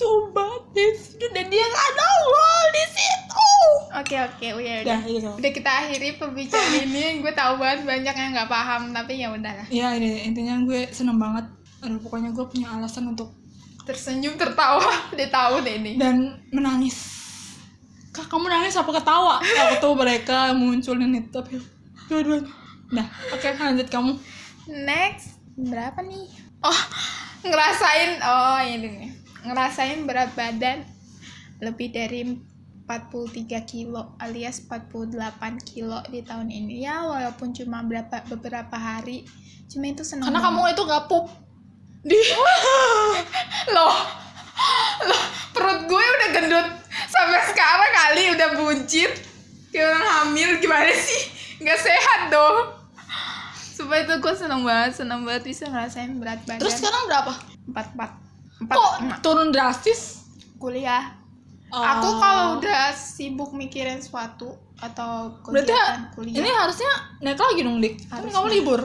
coba 0.00 0.46
di 0.72 0.86
situ 0.96 1.26
dan 1.36 1.46
dia 1.52 1.60
nggak 1.60 1.90
nongol 1.92 2.64
di 2.72 2.84
situ. 2.88 3.48
Oke 4.00 4.16
oke. 4.16 4.46
Udah 4.56 4.76
udah. 4.80 4.80
udah 4.80 5.00
gitu 5.04 5.30
udah 5.36 5.52
kita 5.52 5.70
akhiri 5.70 6.08
pembicaraan 6.16 6.74
ini. 6.88 7.20
Gue 7.20 7.32
tahu 7.36 7.60
banget 7.60 7.84
banyak 7.84 8.14
yang 8.16 8.30
nggak 8.32 8.48
paham 8.48 8.82
tapi 8.96 9.20
ya 9.20 9.28
udahlah. 9.28 9.66
Ya 9.68 9.92
ini 9.92 10.24
intinya 10.24 10.56
gue 10.64 10.88
seneng 10.90 11.20
banget. 11.20 11.44
Aduh, 11.80 12.00
pokoknya 12.00 12.32
gue 12.32 12.44
punya 12.48 12.76
alasan 12.76 13.12
untuk 13.12 13.32
tersenyum 13.84 14.40
tertawa. 14.40 14.88
Dia 15.18 15.28
tahu 15.28 15.60
deh 15.60 15.76
ini. 15.76 16.00
Dan 16.00 16.40
menangis. 16.48 17.20
Kak 18.10 18.26
kamu 18.26 18.50
nangis 18.50 18.74
apa 18.74 18.90
ketawa? 18.90 19.38
Aku 19.38 19.74
tuh 19.78 19.94
mereka 19.94 20.50
munculin 20.56 21.12
itu 21.14 21.30
tapi 21.30 21.60
dua-duanya. 22.08 22.48
Nah 22.90 23.06
oke 23.36 23.46
lanjut 23.54 23.86
kamu. 23.92 24.12
Next 24.66 25.38
berapa 25.54 26.00
nih? 26.02 26.26
Oh 26.64 26.80
ngerasain. 27.46 28.18
Oh 28.24 28.58
ini 28.66 28.88
nih 28.88 29.19
ngerasain 29.44 30.04
berat 30.04 30.32
badan 30.36 30.84
lebih 31.60 31.92
dari 31.92 32.24
43 32.90 33.46
kilo 33.70 34.18
alias 34.18 34.66
48 34.66 35.14
kilo 35.62 36.02
di 36.10 36.20
tahun 36.26 36.50
ini. 36.50 36.82
Ya 36.82 37.06
walaupun 37.06 37.54
cuma 37.54 37.86
berapa 37.86 38.26
beberapa 38.26 38.74
hari 38.74 39.22
cuma 39.70 39.86
itu 39.86 40.02
seneng 40.02 40.26
karena 40.26 40.42
banget. 40.42 40.50
kamu 40.50 40.74
itu 40.74 40.82
gak 40.90 41.04
pup 41.06 41.24
di 42.02 42.18
loh. 43.76 43.94
Loh 45.06 45.22
perut 45.54 45.80
gue 45.86 46.04
udah 46.04 46.28
gendut. 46.34 46.66
Sampai 47.06 47.40
sekarang 47.46 47.90
kali 47.94 48.22
udah 48.34 48.48
buncit. 48.58 49.12
Kayak 49.70 49.94
orang 49.94 50.10
hamil 50.10 50.50
gimana 50.58 50.90
sih? 50.90 51.20
Nggak 51.62 51.78
sehat 51.78 52.20
dong. 52.34 52.74
Sumpah 53.54 54.02
itu 54.02 54.14
gue 54.18 54.34
seneng 54.34 54.66
banget, 54.66 54.98
seneng 54.98 55.22
banget 55.22 55.46
bisa 55.46 55.70
ngerasain 55.70 56.18
berat 56.18 56.42
badan. 56.42 56.58
Terus 56.58 56.74
sekarang 56.82 57.06
berapa? 57.06 57.32
empat 57.70 57.94
empat 57.94 58.10
empat 58.60 58.74
Kok 58.74 58.92
emak. 59.00 59.18
turun 59.20 59.48
drastis? 59.50 60.20
kuliah. 60.56 61.16
Oh. 61.66 61.80
Aku 61.80 62.18
kalau 62.18 62.58
udah 62.58 62.90
sibuk 62.90 63.50
mikirin 63.50 63.96
sesuatu 63.96 64.52
atau 64.76 65.38
Berarti 65.42 65.70
kegiatan 65.70 66.02
kuliah 66.12 66.36
ini 66.36 66.50
harusnya 66.50 66.92
naik 67.18 67.38
lagi 67.38 67.60
dong, 67.62 67.78
Dik. 67.78 67.94
Kan 68.04 68.10
Harus 68.18 68.30
kamu 68.30 68.46
naik. 68.46 68.56
libur. 68.56 68.80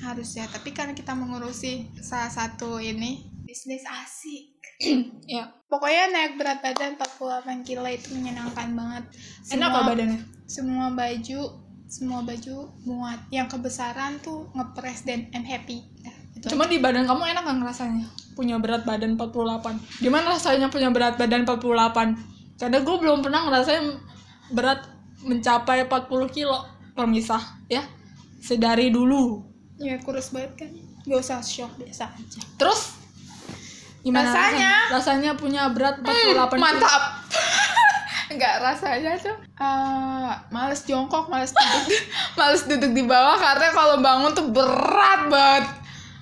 harus 0.00 0.30
ya. 0.32 0.48
Tapi 0.48 0.70
karena 0.70 0.90
kita 0.90 1.12
mengurusi 1.12 1.72
salah 1.96 2.26
satu 2.28 2.76
ini 2.76 3.20
bisnis 3.40 3.84
asik. 3.84 4.56
Ya. 5.28 5.52
Pokoknya 5.66 6.08
naik 6.08 6.34
berat 6.34 6.58
badan 6.58 6.96
48 6.96 7.62
kilo 7.62 7.84
itu 7.84 8.10
menyenangkan 8.10 8.72
banget. 8.72 9.04
Enak 9.46 9.46
Semua- 9.46 9.70
kok 9.70 9.84
badannya? 9.86 10.20
Semua 10.44 10.86
baju, 10.90 11.40
semua 11.86 12.20
baju 12.20 12.56
muat. 12.82 13.20
Yang 13.28 13.46
kebesaran 13.52 14.18
tuh 14.18 14.48
ngepres 14.50 15.04
dan 15.04 15.28
I'm 15.30 15.44
happy. 15.44 15.84
Nah, 16.00 16.16
itu 16.32 16.46
Cuma 16.48 16.64
di 16.64 16.80
badan 16.80 17.04
kamu 17.04 17.22
enak 17.28 17.44
kan 17.44 17.56
rasanya? 17.60 18.08
Punya 18.40 18.56
berat 18.56 18.88
badan 18.88 19.20
48. 19.20 20.00
Gimana 20.00 20.32
rasanya 20.32 20.72
punya 20.72 20.88
berat 20.88 21.20
badan 21.20 21.44
48? 21.44 22.56
Karena 22.56 22.78
gue 22.80 22.96
belum 22.96 23.20
pernah 23.20 23.44
ngerasain 23.44 23.84
berat 24.56 24.80
mencapai 25.20 25.84
40 25.84 26.08
kilo. 26.32 26.64
Permisah, 26.96 27.60
ya. 27.68 27.84
Sedari 28.40 28.88
dulu. 28.88 29.44
Ya 29.76 30.00
kurus 30.00 30.32
banget 30.32 30.56
kan. 30.56 30.72
Gak 31.04 31.20
usah 31.20 31.44
shock 31.44 31.76
biasa 31.76 32.08
aja. 32.08 32.40
Terus 32.56 32.96
gimana 34.00 34.32
Rasanya? 34.32 34.72
Rasanya 34.88 35.30
punya 35.36 35.68
berat 35.68 36.00
48 36.00 36.08
kilo. 36.08 36.44
Mantap. 36.56 37.02
Enggak 38.32 38.62
rasanya 38.62 39.18
tuh 39.18 39.36
eh, 39.58 40.32
males 40.54 40.86
jongkok, 40.86 41.26
males 41.26 41.50
duduk, 41.50 41.98
males 42.38 42.62
duduk 42.62 42.94
di 42.94 43.02
bawah 43.02 43.34
karena 43.34 43.68
kalau 43.74 43.98
bangun 43.98 44.32
tuh 44.32 44.46
berat 44.54 45.26
banget. 45.26 45.66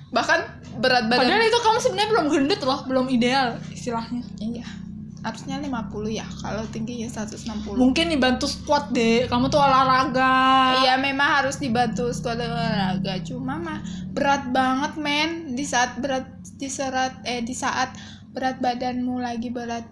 Bahkan 0.09 0.58
berat 0.79 1.05
badan. 1.11 1.27
Padahal 1.27 1.43
itu 1.43 1.59
kamu 1.59 1.77
sebenarnya 1.83 2.09
belum 2.09 2.25
gendut 2.31 2.61
loh, 2.63 2.79
belum 2.87 3.05
ideal 3.11 3.59
istilahnya. 3.71 4.23
Iya. 4.39 4.67
Harusnya 5.19 5.59
50 5.59 6.15
ya, 6.15 6.23
kalau 6.39 6.63
tingginya 6.71 7.11
160. 7.11 7.75
Mungkin 7.75 8.07
dibantu 8.07 8.47
squat 8.47 8.95
deh, 8.95 9.27
kamu 9.27 9.51
tuh 9.51 9.59
olahraga. 9.59 10.79
Iya 10.79 10.95
memang 10.95 11.43
harus 11.43 11.59
dibantu 11.59 12.07
sekolah 12.15 12.47
olahraga 12.47 13.19
cuma 13.27 13.59
mah 13.59 13.83
berat 14.15 14.47
banget 14.55 14.95
men 14.95 15.59
di 15.59 15.67
saat 15.67 15.99
berat 15.99 16.23
di 16.55 16.71
serat 16.71 17.19
eh 17.27 17.43
di 17.43 17.51
saat 17.51 17.91
berat 18.31 18.63
badanmu 18.63 19.19
lagi 19.19 19.51
berat 19.51 19.83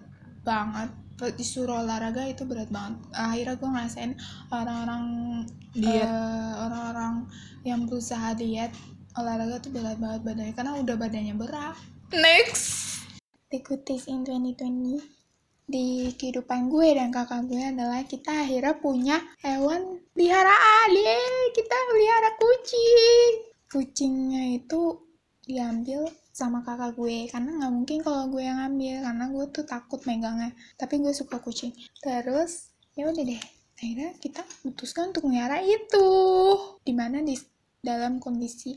banget 0.48 0.88
disuruh 1.34 1.82
olahraga 1.82 2.22
itu 2.30 2.46
berat 2.46 2.70
banget 2.70 2.94
akhirnya 3.10 3.58
gue 3.58 3.68
ngerasain 3.68 4.12
orang-orang 4.54 5.04
Diet. 5.74 6.06
eh, 6.06 6.52
orang-orang 6.62 7.26
yang 7.66 7.90
berusaha 7.90 8.38
diet 8.38 8.70
olahraga 9.18 9.58
tuh 9.58 9.74
berat 9.74 9.98
banget 9.98 10.20
badannya 10.22 10.54
karena 10.54 10.72
udah 10.78 10.96
badannya 10.96 11.34
berat. 11.34 11.76
Next. 12.14 13.02
The 13.50 13.58
good 13.60 13.82
things 13.82 14.06
in 14.06 14.22
2020 14.22 15.18
di 15.68 16.08
kehidupan 16.16 16.72
gue 16.72 16.96
dan 16.96 17.12
kakak 17.12 17.44
gue 17.44 17.60
adalah 17.60 18.00
kita 18.08 18.32
akhirnya 18.32 18.80
punya 18.80 19.20
hewan 19.44 20.00
peliharaan 20.16 20.88
Yeay, 20.96 21.52
kita 21.52 21.76
pelihara 21.76 22.30
kucing. 22.40 23.32
Kucingnya 23.68 24.56
itu 24.56 24.96
diambil 25.44 26.08
sama 26.32 26.64
kakak 26.64 26.96
gue 26.96 27.28
karena 27.28 27.50
nggak 27.60 27.72
mungkin 27.72 27.98
kalau 28.00 28.32
gue 28.32 28.40
yang 28.40 28.64
ambil 28.64 29.04
karena 29.04 29.24
gue 29.28 29.44
tuh 29.52 29.64
takut 29.68 30.00
megangnya. 30.08 30.56
Tapi 30.80 31.04
gue 31.04 31.12
suka 31.12 31.36
kucing. 31.36 31.76
Terus 32.00 32.72
ya 32.96 33.12
udah 33.12 33.24
deh. 33.28 33.42
Akhirnya 33.78 34.10
kita 34.16 34.42
putuskan 34.64 35.12
untuk 35.12 35.28
melihara 35.28 35.60
itu. 35.60 36.08
Di 36.80 36.96
mana 36.96 37.20
di 37.20 37.36
dalam 37.82 38.18
kondisi 38.18 38.74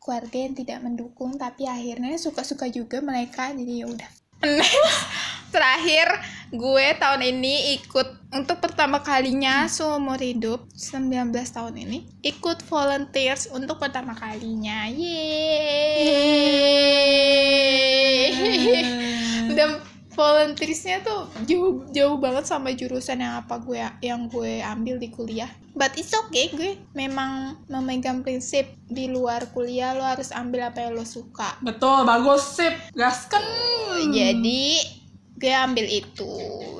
keluarga 0.00 0.40
yang 0.40 0.54
tidak 0.56 0.80
mendukung 0.80 1.36
tapi 1.36 1.68
akhirnya 1.68 2.16
suka-suka 2.16 2.72
juga 2.72 3.04
mereka 3.04 3.52
jadi 3.52 3.84
ya 3.84 3.86
udah. 3.92 4.10
Terakhir 5.52 6.06
gue 6.52 6.86
tahun 7.00 7.22
ini 7.24 7.80
ikut 7.80 8.32
untuk 8.36 8.60
pertama 8.60 9.00
kalinya 9.00 9.64
seumur 9.68 10.20
hidup 10.20 10.68
19 10.76 11.32
tahun 11.32 11.74
ini 11.88 12.04
ikut 12.20 12.60
volunteers 12.68 13.48
untuk 13.52 13.80
pertama 13.80 14.12
kalinya. 14.12 14.84
Yeay. 14.92 15.98
Dan 19.56 19.87
volunteersnya 20.18 21.06
tuh 21.06 21.30
jauh 21.46 21.86
jauh 21.94 22.18
banget 22.18 22.50
sama 22.50 22.74
jurusan 22.74 23.22
yang 23.22 23.46
apa 23.46 23.62
gue 23.62 23.78
yang 24.02 24.26
gue 24.26 24.58
ambil 24.58 24.98
di 24.98 25.14
kuliah. 25.14 25.46
But 25.78 25.94
it's 25.94 26.10
okay 26.10 26.50
gue 26.50 26.74
memang 26.98 27.62
memegang 27.70 28.26
prinsip 28.26 28.66
di 28.90 29.06
luar 29.06 29.46
kuliah 29.54 29.94
lo 29.94 30.02
harus 30.02 30.34
ambil 30.34 30.74
apa 30.74 30.82
yang 30.82 30.98
lo 30.98 31.06
suka. 31.06 31.54
Betul, 31.62 32.02
bagus 32.02 32.58
sip. 32.58 32.74
Gaskan. 32.98 33.40
jadi 34.10 34.66
gue 35.38 35.54
ambil 35.54 35.86
itu. 35.86 36.32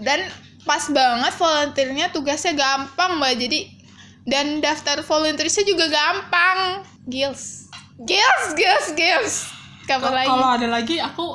Dan 0.03 0.27
pas 0.67 0.83
banget 0.91 1.33
volunteernya 1.39 2.11
tugasnya 2.11 2.59
gampang 2.59 3.23
mbak. 3.23 3.39
Jadi 3.39 3.79
dan 4.27 4.59
daftar 4.59 5.07
volunteersnya 5.07 5.63
juga 5.63 5.87
gampang. 5.87 6.83
Gils. 7.07 7.71
Gils 8.03 8.45
gils 8.59 8.87
gils 8.99 9.58
kapan 9.89 10.13
lagi 10.13 10.29
Kalau 10.29 10.49
ada 10.53 10.69
lagi 10.69 10.97
aku 11.01 11.27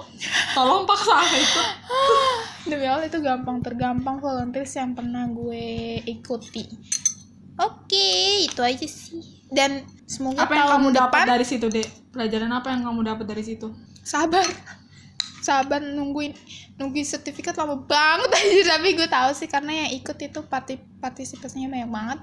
tolong 0.53 0.85
paksa 0.85 1.17
aku 1.17 1.35
itu. 1.41 1.61
demi 2.69 2.85
allah 2.85 3.09
itu 3.09 3.19
gampang 3.19 3.59
tergampang 3.65 4.21
volunteers 4.21 4.71
yang 4.77 4.93
pernah 4.93 5.25
gue 5.25 5.99
ikuti 6.05 6.69
oke 7.57 8.09
itu 8.45 8.61
aja 8.61 8.85
sih 8.85 9.19
dan 9.49 9.81
semoga 10.05 10.45
Apa 10.45 10.53
yang 10.53 10.69
tahun 10.69 10.73
kamu 10.81 10.89
dapat 10.97 11.23
dari 11.29 11.45
situ, 11.45 11.69
Dek? 11.69 11.85
Pelajaran 12.09 12.49
apa 12.49 12.73
yang 12.73 12.89
kamu 12.89 13.01
dapat 13.05 13.25
dari 13.29 13.45
situ? 13.45 13.69
sabar 14.03 14.43
sabar 15.39 15.79
nungguin 15.79 16.35
nungguin 16.75 17.07
sertifikat 17.07 17.55
lama 17.55 17.79
banget 17.87 18.29
aja 18.31 18.61
tapi 18.75 18.95
gue 18.95 19.07
tahu 19.07 19.31
sih 19.31 19.47
karena 19.47 19.87
yang 19.87 19.89
ikut 19.95 20.15
itu 20.19 20.39
parti 20.47 20.79
partisipasinya 20.99 21.71
banyak 21.71 21.91
banget 21.91 22.19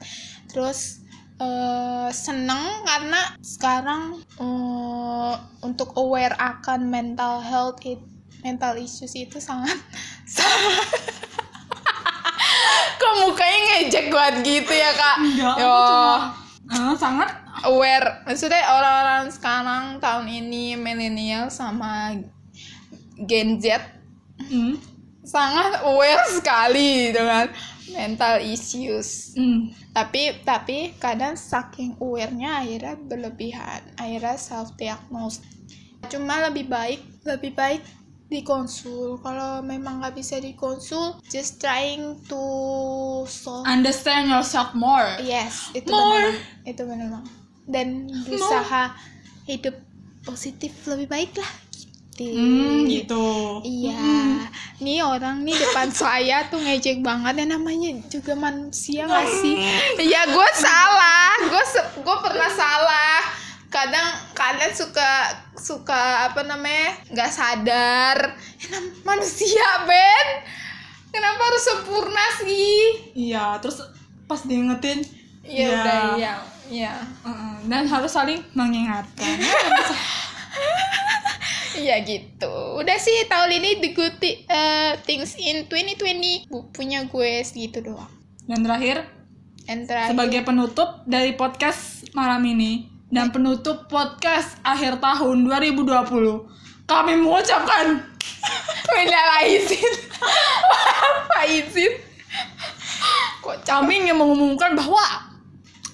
terus 0.53 1.05
eh, 1.41 2.09
seneng 2.13 2.85
karena 2.85 3.35
sekarang 3.41 4.21
eh, 4.21 5.35
untuk 5.65 5.97
aware 5.97 6.37
akan 6.37 6.93
mental 6.93 7.41
health 7.41 7.81
it, 7.89 8.01
mental 8.45 8.77
issues 8.77 9.17
itu 9.17 9.41
sangat 9.41 9.77
sangat 10.37 10.89
kok 13.01 13.15
mukanya 13.25 13.59
ngejek 13.65 14.07
banget 14.13 14.35
gitu 14.45 14.73
ya 14.77 14.91
kak? 14.93 15.17
Enggak, 15.25 15.57
Yo, 15.57 15.73
cuma 15.73 16.93
eh, 16.93 16.95
sangat 17.01 17.31
aware. 17.65 18.09
Maksudnya 18.29 18.63
orang-orang 18.69 19.25
sekarang 19.33 19.85
tahun 19.99 20.27
ini 20.29 20.77
milenial 20.77 21.49
sama 21.49 22.15
Gen 23.21 23.61
Z 23.61 23.81
hmm, 24.49 24.81
sangat 25.25 25.85
aware 25.85 26.25
sekali 26.33 27.13
dengan 27.13 27.53
mental 27.95 28.41
issues. 28.43 29.35
Hmm, 29.35 29.71
tapi 29.91 30.43
tapi 30.47 30.95
kadang 30.99 31.35
saking 31.35 31.99
aware-nya 31.99 32.63
akhirnya 32.63 32.95
berlebihan 32.97 33.83
akhirnya 33.99 34.37
self 34.39 34.75
diagnose 34.79 35.43
cuma 36.09 36.49
lebih 36.49 36.67
baik 36.71 37.01
lebih 37.27 37.53
baik 37.53 37.83
dikonsul. 38.31 39.19
Kalau 39.27 39.59
memang 39.59 39.99
nggak 39.99 40.15
bisa 40.15 40.39
dikonsul 40.39 41.19
just 41.27 41.59
trying 41.59 42.15
to 42.31 42.43
solve. 43.27 43.67
Understand 43.67 44.31
yourself 44.31 44.71
more. 44.73 45.19
yes 45.19 45.75
itu 45.75 45.91
More. 45.91 46.15
benar 46.15 46.35
itu 46.63 46.83
benar 46.87 47.09
dan 47.71 48.11
berusaha 48.27 48.95
hidup 49.47 49.75
positif 50.27 50.71
lebih 50.87 51.09
baik 51.11 51.33
lah 51.39 51.51
gitu 52.21 52.37
Hmm, 52.37 52.85
gitu. 52.85 53.27
Iya, 53.65 54.45
nih 54.77 55.01
orang 55.01 55.41
nih 55.41 55.57
depan 55.57 55.89
saya 56.05 56.45
tuh 56.53 56.61
ngejek 56.61 57.01
banget 57.01 57.41
ya 57.41 57.47
namanya 57.49 57.97
juga 58.13 58.37
manusia 58.37 59.09
gak 59.09 59.25
sih? 59.41 59.57
Iya, 59.97 60.29
gue 60.29 60.49
salah, 60.53 61.33
gue 61.49 61.65
gue 62.05 62.17
pernah 62.21 62.51
salah. 62.53 63.19
Kadang 63.71 64.05
kalian 64.35 64.75
suka 64.75 65.31
suka 65.55 66.27
apa 66.29 66.43
namanya 66.43 66.91
nggak 67.09 67.31
sadar, 67.31 68.19
ya, 68.59 68.79
manusia 69.07 69.87
Ben. 69.87 70.29
Kenapa 71.11 71.41
harus 71.43 71.63
sempurna 71.65 72.27
sih? 72.43 72.79
Iya, 73.15 73.59
terus 73.63 73.81
pas 74.27 74.43
diingetin, 74.43 75.03
Iya 75.43 75.67
ya, 75.67 75.71
udah 75.75 76.03
iya, 76.15 76.35
iya. 76.71 76.93
dan 77.67 77.87
harus 77.87 78.11
saling 78.11 78.43
mengingatkan. 78.55 79.39
Iya 81.73 82.03
gitu. 82.03 82.51
Udah 82.77 82.97
sih 82.97 83.27
tahun 83.27 83.51
ini 83.53 83.71
the 83.79 83.91
good 83.91 84.19
eh, 84.23 84.93
things 85.03 85.35
in 85.35 85.67
2020 85.67 86.47
Bu- 86.47 86.71
punya 86.71 87.05
gue 87.05 87.41
segitu 87.41 87.79
doang. 87.81 88.11
Dan 88.45 88.61
terakhir, 88.61 89.07
And 89.67 89.87
terakhir- 89.87 90.11
sebagai 90.11 90.41
penutup 90.43 91.05
dari 91.05 91.33
podcast 91.33 92.11
malam 92.11 92.43
ini 92.43 92.91
dan 93.07 93.31
penutup 93.31 93.87
podcast 93.87 94.59
akhir 94.61 94.99
tahun 94.99 95.47
2020, 95.47 96.51
kami 96.85 97.13
mengucapkan 97.17 98.03
minal 98.91 99.29
aizin. 99.39 99.93
Apa 100.91 101.47
izin? 101.47 101.93
Kok 103.41 103.63
kami 103.63 104.05
ingin 104.05 104.15
mengumumkan 104.15 104.75
bahwa 104.75 105.31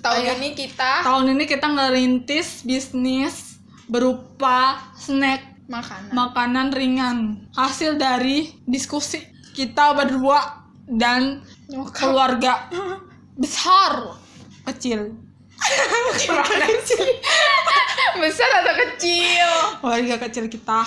tahun 0.00 0.22
Iya. 0.22 0.32
ini 0.36 0.48
kita 0.52 0.92
tahun 1.02 1.24
ini 1.32 1.44
kita 1.44 1.66
ngerintis 1.66 2.62
bisnis 2.62 3.58
berupa 3.86 4.78
snack 4.94 5.55
makanan. 5.66 6.10
Makanan 6.14 6.68
ringan. 6.74 7.18
Hasil 7.54 7.98
dari 7.98 8.54
diskusi 8.66 9.22
kita 9.54 9.94
berdua 9.94 10.62
dan 10.86 11.42
Nyokap. 11.70 11.94
keluarga 11.94 12.52
besar. 13.42 14.18
Kecil. 14.66 15.14
Besar 18.16 18.50
atau 18.64 18.74
kecil? 18.76 19.48
Keluarga 19.80 20.16
kecil 20.28 20.48
kita. 20.48 20.84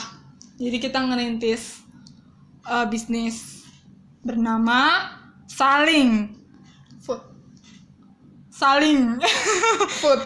Jadi 0.59 0.77
kita 0.77 0.99
ngerintis 1.01 1.82
eh, 2.65 2.86
bisnis 2.89 3.65
bernama 4.21 5.09
saling. 5.49 6.38
Food. 7.01 7.21
Saling. 8.53 9.17
Food. 10.01 10.21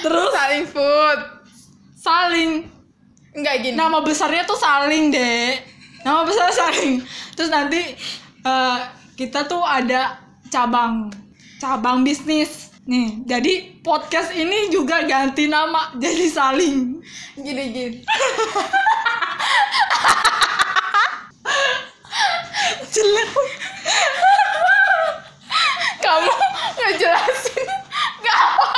Terus 0.00 0.28
saling 0.32 0.64
food 0.70 1.39
saling. 2.00 2.64
Enggak 3.36 3.54
gini. 3.60 3.76
Nama 3.76 4.00
besarnya 4.00 4.48
tuh 4.48 4.56
saling 4.56 5.12
deh 5.12 5.70
nama 6.04 6.24
besar 6.24 6.48
saling. 6.52 7.04
Terus 7.36 7.50
nanti 7.52 7.80
eh, 8.44 8.78
kita 9.16 9.44
tuh 9.44 9.60
ada 9.64 10.20
cabang. 10.48 11.12
Cabang 11.60 12.00
bisnis. 12.04 12.72
Nih 12.88 13.22
jadi 13.28 13.84
podcast 13.84 14.32
ini 14.32 14.72
juga 14.72 15.04
ganti 15.04 15.46
nama 15.46 15.92
jadi 16.00 16.26
saling. 16.32 17.04
Gini 17.36 17.64
gini. 17.70 18.00
Jelek. 22.90 23.30
Kamu 26.00 26.32
ngejelasin. 26.80 27.68
Gak 28.24 28.38
apa 28.40 28.68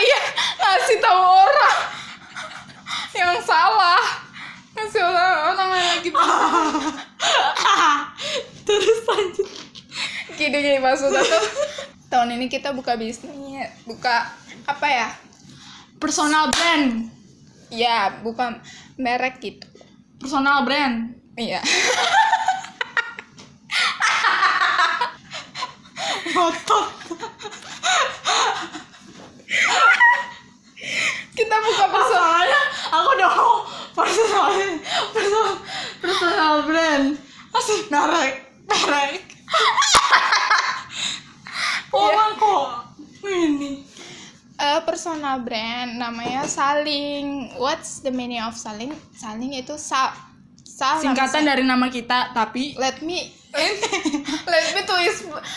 kayak 0.00 0.24
ngasih 0.56 0.96
tahu 0.96 1.20
orang 1.20 1.76
yang 3.12 3.36
salah. 3.44 4.00
Ngasih 4.72 5.04
orang 5.04 5.52
orang 5.52 5.68
yang 5.76 5.88
lagi 5.92 6.08
terus 8.66 8.98
lanjut. 9.04 9.48
Gini 10.40 10.56
gini 10.56 10.80
maksudnya 10.80 11.20
tuh 11.20 11.44
tahun 12.10 12.40
ini 12.40 12.48
kita 12.48 12.72
buka 12.72 12.96
bisnis 12.96 13.68
buka 13.84 14.32
apa 14.64 14.86
ya? 14.88 15.12
Personal 16.00 16.48
brand. 16.48 17.12
Ya 17.68 18.24
bukan 18.24 18.56
merek 18.96 19.44
gitu. 19.44 19.68
Personal 20.16 20.64
brand. 20.64 21.12
Iya. 21.36 21.60
Ngotot 26.30 26.86
kita 31.40 31.56
buka 31.56 31.84
personal 31.88 32.36
soalnya 32.36 32.62
aku 32.92 33.08
udah 33.16 33.30
mau 33.32 33.54
personal 34.10 34.46
personal 35.14 35.48
personal 36.02 36.54
brand 36.66 37.06
masih 37.54 37.78
merek 37.86 38.34
merek 38.66 39.22
orang 41.94 42.30
kok 42.38 42.66
ini 43.26 43.86
Eh, 44.60 44.80
personal 44.84 45.40
brand 45.40 45.96
namanya 45.96 46.44
Saling. 46.44 47.56
What's 47.56 48.04
the 48.04 48.12
meaning 48.12 48.44
of 48.44 48.52
Saling? 48.60 48.92
Saling 49.16 49.56
itu 49.56 49.72
sa 49.80 50.12
sal 50.60 51.00
singkatan 51.00 51.48
dari 51.48 51.64
nama 51.64 51.88
kita 51.88 52.36
tapi 52.36 52.76
Let 52.76 53.00
me 53.00 53.32
let 54.52 54.64
me 54.76 54.80
to 54.84 54.96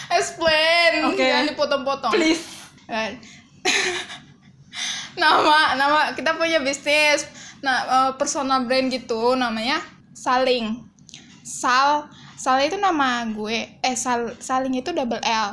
explain. 0.08 1.04
Oke. 1.12 1.20
Jangan 1.20 1.52
dipotong-potong. 1.52 2.16
please 2.16 2.48
Eh, 2.88 3.20
nama 5.20 5.76
nama 5.76 6.00
kita 6.16 6.40
punya 6.40 6.64
bisnis. 6.64 7.28
Nah, 7.64 7.78
eh, 7.88 8.12
personal 8.20 8.68
brand 8.68 8.92
gitu 8.92 9.40
namanya 9.40 9.80
Saling. 10.12 10.84
Sal 11.48 12.12
Sal 12.36 12.60
itu 12.68 12.76
nama 12.76 13.24
gue. 13.32 13.80
Eh 13.80 13.96
Sal 13.96 14.36
Saling 14.38 14.76
itu 14.84 14.92
double 14.92 15.24
L. 15.24 15.50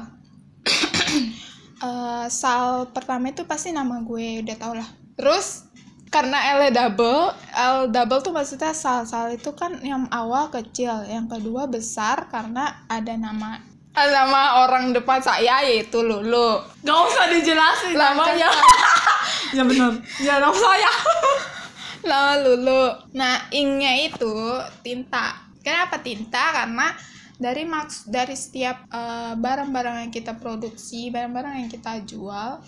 Eh, 1.80 2.26
Sal 2.28 2.92
pertama 2.92 3.32
itu 3.32 3.48
pasti 3.48 3.72
nama 3.72 4.04
gue 4.04 4.44
udah 4.44 4.56
tau 4.60 4.76
lah. 4.76 4.84
Terus 5.16 5.64
karena 6.12 6.60
L 6.60 6.68
double, 6.68 7.32
L 7.56 7.88
double 7.88 8.20
tuh 8.20 8.36
maksudnya 8.36 8.76
Sal 8.76 9.08
Sal 9.08 9.32
itu 9.32 9.56
kan 9.56 9.80
yang 9.80 10.04
awal 10.12 10.52
kecil, 10.52 11.08
yang 11.08 11.24
kedua 11.24 11.72
besar 11.72 12.28
karena 12.28 12.84
ada 12.84 13.16
nama 13.16 13.64
ada 13.96 14.22
nama 14.22 14.62
orang 14.68 14.92
depan 14.92 15.18
saya 15.24 15.66
yaitu 15.66 16.04
Lulu. 16.04 16.62
gak 16.86 16.98
usah 17.10 17.26
dijelasin 17.26 17.96
Namanya 17.98 18.46
ya 19.56 19.62
benar 19.66 19.92
ya 20.22 20.38
nama 20.38 20.54
saya 20.54 20.92
nama 22.02 22.38
Lulu. 22.38 22.84
Nah, 23.12 23.48
ingnya 23.50 23.92
itu 24.00 24.32
tinta. 24.80 25.36
Kenapa 25.60 26.00
tinta? 26.00 26.52
Karena 26.54 26.92
dari 27.36 27.64
maks 27.64 28.04
dari 28.06 28.36
setiap 28.36 28.84
eh, 28.86 29.32
barang-barang 29.34 30.08
yang 30.08 30.12
kita 30.12 30.36
produksi, 30.36 31.08
barang-barang 31.08 31.64
yang 31.64 31.70
kita 31.70 32.00
jual 32.04 32.60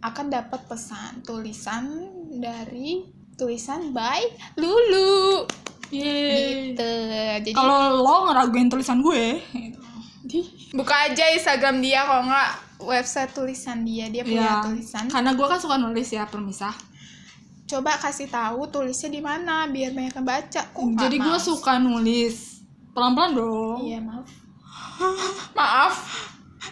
akan 0.00 0.26
dapat 0.26 0.60
pesan 0.64 1.20
tulisan 1.20 1.84
dari 2.32 3.04
tulisan 3.36 3.92
by 3.92 4.20
Lulu. 4.56 5.44
Yeay. 5.90 6.70
Gitu. 6.72 6.90
Jadi 7.10 7.50
kalau 7.50 7.98
lo 7.98 8.30
ngeraguin 8.30 8.70
tulisan 8.70 9.02
gue 9.02 9.42
gitu. 9.50 9.82
buka 10.70 11.10
aja 11.10 11.34
Instagram 11.34 11.82
dia 11.82 12.06
kalau 12.06 12.30
nggak 12.30 12.50
website 12.78 13.34
tulisan 13.34 13.82
dia. 13.82 14.06
Dia 14.06 14.22
punya 14.22 14.38
Ya, 14.40 14.62
tulisan. 14.62 15.10
karena 15.10 15.34
gue 15.34 15.46
kan 15.46 15.58
suka 15.58 15.76
nulis 15.76 16.06
ya 16.08 16.30
permisah 16.30 16.70
Coba 17.70 17.94
kasih 17.94 18.26
tahu 18.26 18.66
tulisnya 18.66 19.14
di 19.14 19.22
mana 19.22 19.70
biar 19.70 19.94
banyak 19.94 20.14
yang 20.18 20.26
baca. 20.26 20.60
Kok 20.74 20.98
jadi 20.98 21.16
gue 21.22 21.38
suka 21.38 21.78
nulis 21.78 22.66
pelan-pelan 22.90 23.32
dong 23.38 23.78
Iya, 23.86 23.98
maaf. 24.02 24.26
maaf. 25.58 25.94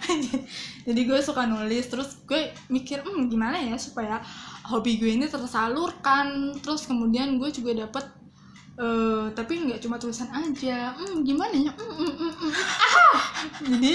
jadi 0.89 1.01
gue 1.05 1.21
suka 1.21 1.45
nulis 1.45 1.85
terus 1.87 2.19
gue 2.25 2.53
mikir 2.73 3.05
hmm 3.05 3.29
gimana 3.29 3.61
ya 3.61 3.77
supaya 3.77 4.21
hobi 4.69 5.01
gue 5.01 5.17
ini 5.17 5.29
tersalurkan 5.29 6.57
terus 6.61 6.89
kemudian 6.89 7.37
gue 7.41 7.49
juga 7.53 7.87
dapet 7.87 8.05
eh 8.79 9.27
tapi 9.35 9.59
nggak 9.67 9.83
cuma 9.83 9.99
tulisan 9.99 10.31
aja. 10.31 10.95
Hmm 10.95 11.27
gimana 11.27 11.51
ya? 11.51 11.73
Hmm, 11.75 11.95
hmm, 11.99 12.15
hmm, 12.15 12.33
hmm. 12.39 12.53
Ah! 12.79 13.19
jadi 13.67 13.95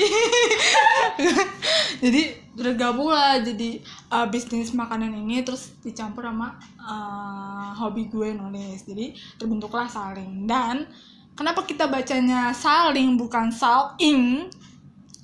jadi 2.04 2.22
bergabung 2.52 3.16
lah. 3.16 3.40
Jadi 3.40 3.80
uh, 4.12 4.28
bisnis 4.28 4.76
makanan 4.76 5.16
ini 5.16 5.40
terus 5.48 5.72
dicampur 5.80 6.28
sama 6.28 6.60
uh, 6.84 7.72
hobi 7.80 8.12
gue 8.12 8.36
nulis. 8.36 8.84
Jadi 8.84 9.16
terbentuklah 9.40 9.88
saling. 9.88 10.44
Dan 10.44 10.84
kenapa 11.32 11.64
kita 11.64 11.88
bacanya 11.88 12.52
saling 12.52 13.16
bukan 13.16 13.56
saling? 13.56 14.52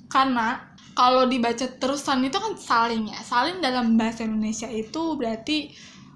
Karena 0.08 0.56
kalau 0.96 1.28
dibaca 1.28 1.68
terusan 1.76 2.24
itu 2.24 2.40
kan 2.40 2.56
saling 2.56 3.12
ya. 3.12 3.20
Saling 3.20 3.60
dalam 3.60 4.00
bahasa 4.00 4.24
Indonesia 4.24 4.72
itu 4.72 5.20
berarti 5.20 5.68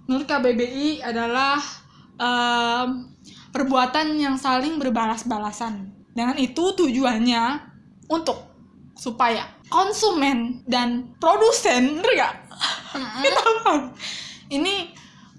menurut 0.09 0.25
KBBI 0.25 1.05
adalah 1.05 1.84
em, 2.19 2.89
perbuatan 3.51 4.19
yang 4.19 4.35
saling 4.39 4.77
berbalas-balasan 4.79 5.91
dengan 6.15 6.39
itu 6.39 6.75
tujuannya 6.75 7.59
untuk 8.11 8.39
supaya 8.95 9.47
konsumen 9.67 10.63
dan 10.71 11.15
produsen 11.19 11.99
ngerti 11.99 12.15
nggak? 12.15 12.35
Kita 13.23 13.41
paham. 13.67 13.91
ini 14.55 14.95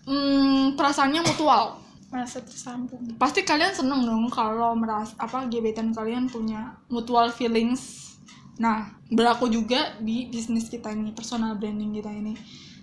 mm, 0.05 0.75
perasaannya 0.75 1.21
mutual 1.23 1.81
Merasa 2.11 2.39
tersambung. 2.39 3.01
pasti 3.19 3.43
kalian 3.43 3.75
seneng 3.75 4.07
dong 4.07 4.31
kalau 4.31 4.71
meras 4.77 5.11
apa 5.19 5.51
gebetan 5.51 5.91
kalian 5.91 6.31
punya 6.31 6.71
mutual 6.87 7.27
feelings 7.33 8.15
nah 8.55 8.87
berlaku 9.11 9.51
juga 9.51 9.99
di 9.99 10.31
bisnis 10.31 10.71
kita 10.71 10.95
ini 10.95 11.11
personal 11.11 11.59
branding 11.59 11.91
kita 11.91 12.07
ini 12.07 12.31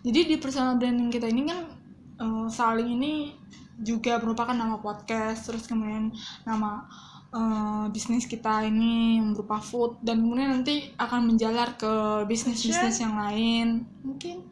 jadi 0.04 0.28
di 0.28 0.36
personal 0.36 0.76
branding 0.76 1.08
kita 1.08 1.32
ini 1.32 1.48
kan 1.48 1.64
eh, 2.20 2.46
saling 2.52 2.92
ini 3.00 3.32
juga 3.80 4.20
merupakan 4.20 4.52
nama 4.52 4.76
podcast 4.80 5.48
terus 5.48 5.64
kemudian 5.64 6.12
nama 6.44 6.84
eh, 7.32 7.84
bisnis 7.88 8.28
kita 8.28 8.66
ini 8.68 9.20
yang 9.20 9.32
berupa 9.32 9.62
food 9.62 10.00
dan 10.04 10.20
kemudian 10.20 10.60
nanti 10.60 10.92
akan 11.00 11.32
menjalar 11.32 11.74
ke 11.80 12.24
bisnis 12.28 12.60
bisnis 12.60 13.00
yang 13.00 13.16
lain. 13.16 13.88
Mungkin 14.04 14.44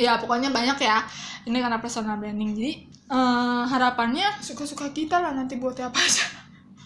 ya 0.00 0.18
pokoknya 0.18 0.50
banyak 0.50 0.78
ya. 0.82 1.06
Ini 1.46 1.56
karena 1.62 1.78
personal 1.78 2.18
branding. 2.18 2.56
Jadi 2.58 2.72
eh, 2.90 3.62
harapannya 3.70 4.42
suka-suka 4.42 4.90
kita 4.90 5.22
lah 5.22 5.32
nanti 5.32 5.56
buat 5.60 5.78
apa 5.78 5.98
aja. 5.98 6.26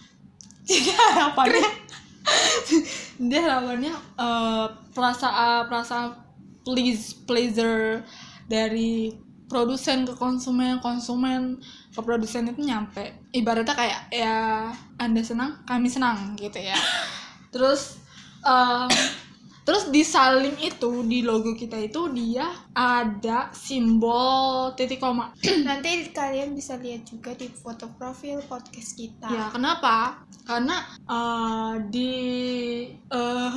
jadi 0.69 0.93
harapannya 0.93 1.67
dia 3.29 3.39
harapannya 3.41 3.93
eh, 3.97 4.65
perasaan 4.93 5.65
perasaan 5.65 6.07
please 6.61 7.17
pleaser 7.25 8.05
dari 8.45 9.17
produsen 9.51 10.07
ke 10.07 10.15
konsumen 10.15 10.79
konsumen 10.79 11.59
ke 11.91 11.99
produsen 11.99 12.47
itu 12.47 12.63
nyampe. 12.63 13.27
Ibaratnya 13.35 13.75
kayak 13.75 14.01
ya 14.15 14.71
anda 14.95 15.19
senang 15.19 15.59
kami 15.67 15.91
senang 15.91 16.39
gitu 16.39 16.63
ya. 16.63 16.79
Terus 17.53 18.01
Em, 18.41 18.89
terus 19.71 19.87
di 19.87 20.03
saling 20.03 20.59
itu 20.59 20.99
di 21.07 21.23
logo 21.23 21.55
kita 21.55 21.79
itu 21.79 22.11
dia 22.11 22.43
ada 22.75 23.55
simbol 23.55 24.75
titik 24.75 24.99
koma 24.99 25.31
Nanti 25.63 26.11
kalian 26.11 26.51
bisa 26.51 26.75
lihat 26.75 27.07
juga 27.07 27.31
di 27.31 27.47
foto 27.47 27.87
profil 27.95 28.43
podcast 28.51 28.99
kita. 28.99 29.31
ya 29.31 29.47
kenapa 29.47 30.27
karena 30.43 30.75
eh, 31.07 31.73
di 31.87 32.11
eh, 32.91 33.51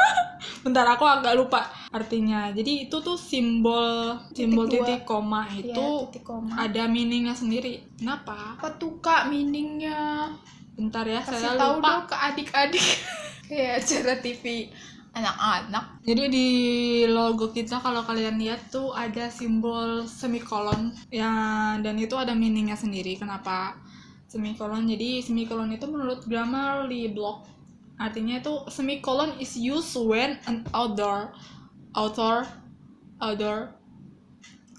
bentar 0.64 0.96
aku 0.96 1.04
agak 1.04 1.36
lupa 1.36 1.68
artinya 1.92 2.48
jadi 2.56 2.88
itu 2.88 2.96
tuh 3.04 3.20
simbol 3.20 4.16
simbol 4.32 4.64
Titik 4.64 4.80
titik 4.80 5.02
koma 5.04 5.44
Iya, 5.44 5.76
itu 5.76 5.86
titik 6.08 6.24
koma. 6.24 6.56
ada 6.56 6.88
meaningnya 6.88 7.36
sendiri 7.36 7.84
kenapa 8.00 8.56
Apa 8.56 8.80
tuh 8.80 8.96
kak 9.04 9.28
meaningnya? 9.28 10.32
bentar 10.72 11.04
ya 11.04 11.20
Kasih 11.20 11.36
saya 11.36 11.60
tahu 11.60 11.84
lupa 11.84 11.88
dong 11.92 12.04
ke 12.08 12.16
adik-adik. 12.16 12.86
Kayak 13.52 13.84
acara 13.84 14.14
TV 14.24 14.44
anak-anak. 15.10 16.04
Jadi 16.06 16.22
di 16.30 16.48
logo 17.10 17.50
kita 17.50 17.82
kalau 17.82 18.06
kalian 18.06 18.38
lihat 18.38 18.70
tuh 18.70 18.94
ada 18.94 19.26
simbol 19.28 20.06
semikolon 20.06 20.94
ya 21.10 21.30
dan 21.82 21.98
itu 21.98 22.14
ada 22.14 22.32
meaningnya 22.32 22.78
sendiri 22.78 23.18
kenapa 23.18 23.74
semikolon. 24.30 24.86
Jadi 24.86 25.22
semikolon 25.22 25.74
itu 25.74 25.86
menurut 25.90 26.22
Grammarly 26.26 27.10
blog 27.10 27.46
artinya 28.00 28.40
itu 28.40 28.64
semikolon 28.72 29.36
is 29.36 29.60
used 29.60 29.92
when 29.92 30.40
an 30.48 30.64
author 30.72 31.28
author 31.92 32.48
author 33.20 33.76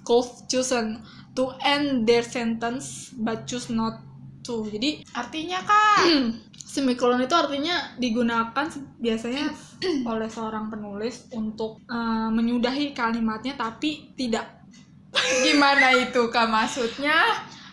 could 0.02 0.26
chosen 0.50 1.06
to 1.38 1.54
end 1.62 2.10
their 2.10 2.26
sentence 2.26 3.14
but 3.14 3.46
choose 3.46 3.70
not 3.70 4.02
to. 4.42 4.66
Jadi 4.66 5.06
Artinya 5.14 5.62
kak. 5.62 6.02
semikolon 6.72 7.20
itu 7.20 7.36
artinya 7.36 8.00
digunakan 8.00 8.66
biasanya 8.96 9.52
oleh 10.12 10.30
seorang 10.32 10.72
penulis 10.72 11.28
untuk 11.36 11.84
eh, 11.84 12.30
menyudahi 12.32 12.96
kalimatnya 12.96 13.60
tapi 13.60 14.16
tidak. 14.16 14.64
Gimana 15.46 15.92
itu 16.00 16.32
kak 16.32 16.48
maksudnya? 16.48 17.20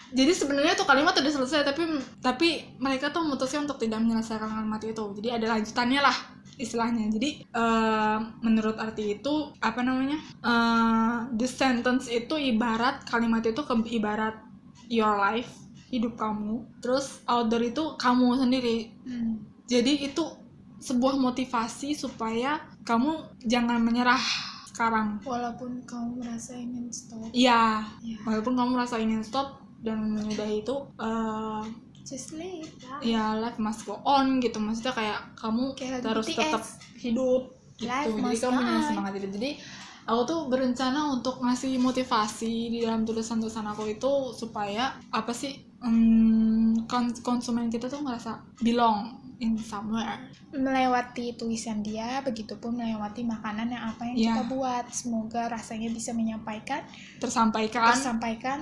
Jadi 0.09 0.33
sebenarnya 0.35 0.75
tuh 0.75 0.89
kalimat 0.89 1.15
udah 1.15 1.31
selesai 1.31 1.63
tapi 1.63 1.85
tapi 2.19 2.49
mereka 2.83 3.15
tuh 3.15 3.23
memutuskan 3.23 3.69
untuk 3.71 3.79
tidak 3.79 4.03
menyelesaikan 4.03 4.51
kalimat 4.51 4.83
itu. 4.83 5.05
Jadi 5.23 5.29
ada 5.31 5.47
lanjutannya 5.55 6.01
lah 6.03 6.17
istilahnya. 6.59 7.07
Jadi 7.15 7.47
eh, 7.47 8.19
menurut 8.43 8.75
arti 8.83 9.23
itu 9.23 9.55
apa 9.63 9.79
namanya? 9.87 10.19
eh, 10.43 11.19
the 11.39 11.47
sentence 11.47 12.11
itu 12.11 12.35
ibarat 12.35 13.07
kalimat 13.07 13.47
itu 13.47 13.63
ke 13.63 13.75
ibarat 13.95 14.35
your 14.91 15.15
life 15.15 15.68
hidup 15.89 16.15
kamu. 16.15 16.65
Terus 16.81 17.21
outdoor 17.25 17.63
itu 17.63 17.97
kamu 17.97 18.39
sendiri. 18.39 18.93
Hmm. 19.05 19.41
Jadi 19.65 20.09
itu 20.09 20.25
sebuah 20.79 21.19
motivasi 21.19 21.93
supaya 21.93 22.63
kamu 22.85 23.11
jangan 23.45 23.83
menyerah 23.83 24.21
sekarang. 24.69 25.19
Walaupun 25.27 25.83
kamu 25.83 26.23
merasa 26.23 26.55
ingin 26.55 26.87
stop. 26.89 27.29
Iya, 27.35 27.83
Ya. 27.99 28.17
walaupun 28.23 28.55
kamu 28.55 28.71
merasa 28.79 28.97
ingin 28.97 29.21
stop 29.21 29.59
dan 29.83 30.15
menyudahi 30.15 30.63
itu, 30.63 30.77
eh, 30.97 31.63
Just 32.09 32.33
live 32.33 32.65
ya 33.05 33.37
life 33.37 33.61
must 33.61 33.85
go 33.85 34.01
on 34.01 34.41
gitu. 34.41 34.57
Maksudnya 34.57 34.97
kayak 34.97 35.21
kamu 35.37 35.77
Kayak 35.77 36.01
harus 36.01 36.25
BTS. 36.25 36.41
tetap 36.41 36.63
hidup 36.97 37.43
gitu. 37.77 37.85
Life 37.85 38.09
Jadi 38.09 38.37
kamu 38.41 38.57
punya 38.57 38.81
semangat 38.81 39.13
itu. 39.21 39.29
Jadi 39.29 39.51
aku 40.09 40.21
tuh 40.25 40.41
berencana 40.49 41.13
untuk 41.13 41.45
ngasih 41.45 41.77
motivasi 41.77 42.73
di 42.73 42.79
dalam 42.81 43.05
tulisan-tulisan 43.05 43.69
aku 43.69 43.93
itu 43.93 44.09
supaya 44.33 44.97
apa 45.13 45.37
sih 45.37 45.68
kons- 46.85 47.21
konsumen 47.21 47.67
kita 47.67 47.87
tuh 47.87 48.01
ngerasa 48.01 48.35
belong 48.59 49.15
in 49.39 49.55
somewhere. 49.55 50.19
melewati 50.49 51.37
tulisan 51.37 51.79
dia, 51.79 52.19
begitupun 52.21 52.73
melewati 52.75 53.21
makanan 53.21 53.69
yang 53.69 53.85
apa 53.87 54.03
yang 54.03 54.17
Iya. 54.17 54.25
kita 54.33 54.43
buat. 54.49 54.85
Semoga 54.89 55.47
rasanya 55.47 55.89
bisa 55.89 56.11
menyampaikan, 56.11 56.81
Tersampaikan 57.19 57.93
tersampaikan 57.93 58.59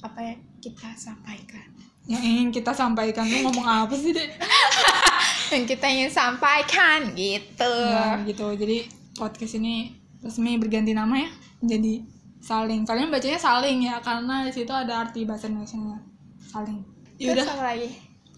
apa 0.00 0.18
yang 0.20 0.38
kita 0.58 0.90
sampaikan. 0.94 1.62
yang 2.04 2.18
ingin 2.18 2.48
kita 2.50 2.72
sampaikan 2.72 3.22
tuh 3.22 3.38
ngomong 3.40 3.62
apa 3.64 3.94
sih 3.94 4.10
dek? 4.10 4.32
Yang 5.52 5.64
kita 5.70 5.86
ingin 5.86 6.08
sampaikan 6.10 7.12
gitu. 7.12 7.74
Nah, 7.84 8.20
gitu. 8.22 8.48
Jadi 8.50 8.84
podcast 9.12 9.54
ini 9.54 9.92
resmi 10.18 10.56
berganti 10.56 10.92
nama 10.92 11.14
ya. 11.14 11.28
Jadi 11.62 12.00
saling. 12.38 12.84
Kalian 12.84 13.08
bacanya 13.08 13.36
saling 13.36 13.80
ya 13.82 14.00
karena 14.00 14.40
di 14.42 14.52
situ 14.52 14.68
ada 14.68 15.04
arti 15.04 15.24
bahasa 15.24 15.46
Indonesia-nya. 15.46 16.00
Saling. 16.48 16.80
Ya 17.18 17.34
udah, 17.34 17.44
lagi? 17.60 17.88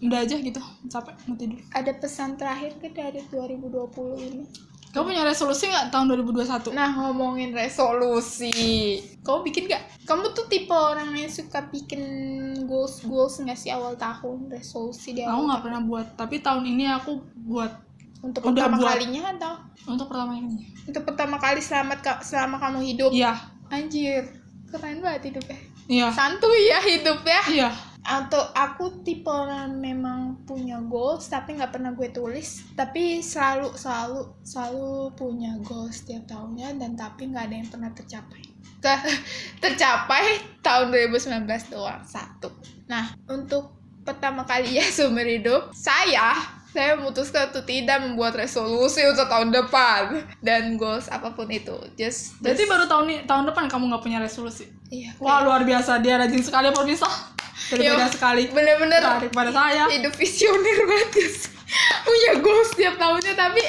udah 0.01 0.19
aja 0.19 0.35
gitu. 0.35 0.61
Capek 0.87 1.13
mau 1.25 1.35
tidur. 1.35 1.59
Ada 1.71 1.93
pesan 1.93 2.35
terakhir 2.35 2.75
ke 2.77 2.89
dari 2.89 3.21
2020 3.27 3.69
ini? 4.19 4.45
Kamu 4.91 5.07
punya 5.07 5.23
resolusi 5.23 5.71
nggak 5.71 5.87
tahun 5.87 6.11
2021? 6.19 6.75
Nah, 6.75 6.89
ngomongin 6.91 7.55
resolusi. 7.55 8.51
Kamu 9.23 9.39
bikin 9.41 9.71
gak? 9.71 10.03
Kamu 10.03 10.35
tuh 10.35 10.51
tipe 10.51 10.67
orang 10.67 11.15
yang 11.15 11.31
suka 11.31 11.63
bikin 11.63 12.03
goals-goals 12.67 13.39
nggak 13.39 13.55
sih 13.55 13.71
awal 13.71 13.95
tahun? 13.95 14.51
Resolusi 14.51 15.15
di 15.15 15.23
Aku 15.23 15.47
nggak 15.47 15.63
pernah 15.63 15.79
buat, 15.79 16.07
tapi 16.13 16.43
tahun 16.43 16.67
ini 16.67 16.91
aku 16.91 17.23
buat 17.41 17.71
Untuk 18.21 18.45
Udah 18.45 18.67
pertama 18.67 18.77
buat. 18.77 18.89
kalinya 18.93 19.21
atau? 19.31 19.53
untuk 19.87 20.05
pertama 20.05 20.37
ini. 20.37 20.69
Untuk 20.85 21.03
pertama 21.03 21.35
kali 21.37 21.57
selamat 21.57 21.99
ka- 22.03 22.21
selama 22.21 22.59
kamu 22.59 22.79
hidup? 22.85 23.09
Iya, 23.09 23.33
Anjir, 23.65 24.29
keren 24.69 25.01
banget 25.01 25.33
hidupnya. 25.33 25.57
iya, 25.87 26.07
Santuy 26.11 26.69
ya 26.69 26.79
hidupnya. 26.83 27.41
iya. 27.49 27.69
Atau 28.01 28.41
aku 28.51 29.01
tipe 29.01 29.25
orang 29.25 29.77
memang 29.77 30.19
punya 30.43 30.81
goals 30.81 31.25
tapi 31.25 31.53
nggak 31.53 31.69
pernah 31.71 31.91
gue 31.91 32.09
tulis. 32.09 32.65
Tapi 32.73 33.21
selalu 33.21 33.73
selalu 33.73 34.21
selalu 34.41 34.89
punya 35.13 35.53
goals 35.61 35.99
setiap 35.99 36.25
tahunnya 36.27 36.75
dan 36.75 36.93
tapi 36.93 37.29
nggak 37.29 37.45
ada 37.45 37.55
yang 37.55 37.69
pernah 37.69 37.91
tercapai. 37.91 38.41
Ke- 38.79 39.05
tercapai 39.63 40.23
tahun 40.59 40.89
2019 40.89 41.45
doang 41.69 42.01
satu. 42.01 42.49
Nah 42.87 43.13
untuk 43.25 43.69
pertama 44.01 44.41
kali 44.43 44.75
ya 44.75 44.85
seumur 44.95 45.21
hidup 45.21 45.69
saya 45.71 46.33
saya 46.67 46.95
memutuskan 46.95 47.51
untuk 47.51 47.67
tidak 47.67 47.99
membuat 47.99 48.31
resolusi 48.33 49.03
untuk 49.03 49.27
tahun 49.27 49.51
depan 49.51 50.23
dan 50.39 50.73
goals 50.73 51.05
apa 51.05 51.29
pun 51.29 51.45
itu 51.47 51.75
just, 51.93 52.39
Berarti 52.39 52.63
just- 52.63 52.71
baru 52.71 52.87
tahun 52.87 53.05
ini, 53.05 53.17
tahun 53.27 53.43
depan 53.45 53.67
kamu 53.67 53.91
nggak 53.91 54.01
punya 54.01 54.17
resolusi. 54.17 54.71
iya, 54.87 55.11
Wah 55.19 55.43
luar 55.43 55.61
biasa 55.61 55.99
dia 55.99 56.15
rajin 56.15 56.39
sekali 56.39 56.71
pemirsa. 56.71 57.11
Berbeda 57.71 58.03
Yo, 58.03 58.11
sekali 58.11 58.43
bener-bener 58.47 58.99
daripada 58.99 59.49
saya. 59.49 59.87
hidup 59.87 60.11
visioner 60.13 60.77
banget 60.89 61.09
guys 61.13 61.37
punya 62.03 62.31
goals 62.37 62.67
setiap 62.69 62.99
tahunnya 62.99 63.33
tapi 63.33 63.63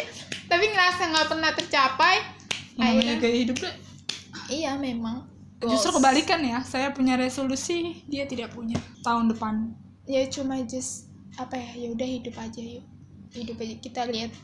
tapi 0.46 0.64
ngerasa 0.68 1.02
nggak 1.08 1.26
pernah 1.28 1.50
tercapai 1.54 2.14
namanya 2.74 3.14
gaya 3.16 3.36
hidup 3.38 3.56
deh. 3.56 3.74
iya 4.48 4.74
memang 4.74 5.30
Justru 5.62 5.94
Goals. 5.94 6.02
kebalikan 6.02 6.42
ya, 6.42 6.58
saya 6.66 6.90
punya 6.90 7.14
resolusi, 7.14 8.02
dia 8.10 8.26
tidak 8.26 8.50
punya 8.50 8.74
tahun 9.00 9.30
depan. 9.30 9.70
ya 10.02 10.26
cuma 10.26 10.58
just 10.66 11.06
apa 11.38 11.54
ya 11.54 11.86
ya 11.86 11.88
udah 11.94 12.08
hidup 12.08 12.34
aja 12.34 12.58
yuk 12.58 12.82
hidup 13.30 13.54
aja 13.56 13.74
kita 13.78 14.02
lihat 14.10 14.34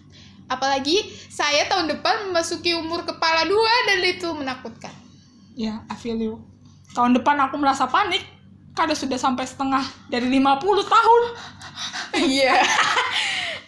apalagi 0.46 1.02
saya 1.26 1.66
tahun 1.66 1.90
depan 1.90 2.30
memasuki 2.30 2.72
umur 2.72 3.02
kepala 3.02 3.42
dua 3.44 3.74
dan 3.84 3.98
itu 4.00 4.30
menakutkan 4.30 4.94
Ya, 5.52 5.82
I 5.90 5.98
feel 5.98 6.14
you. 6.14 6.38
Tahun 6.94 7.10
depan 7.12 7.34
aku 7.42 7.58
merasa 7.58 7.90
panik 7.90 8.22
karena 8.78 8.94
sudah 8.94 9.18
sampai 9.18 9.42
setengah 9.42 9.82
dari 10.06 10.30
50 10.30 10.38
tahun. 10.86 11.22
iya 12.30 12.62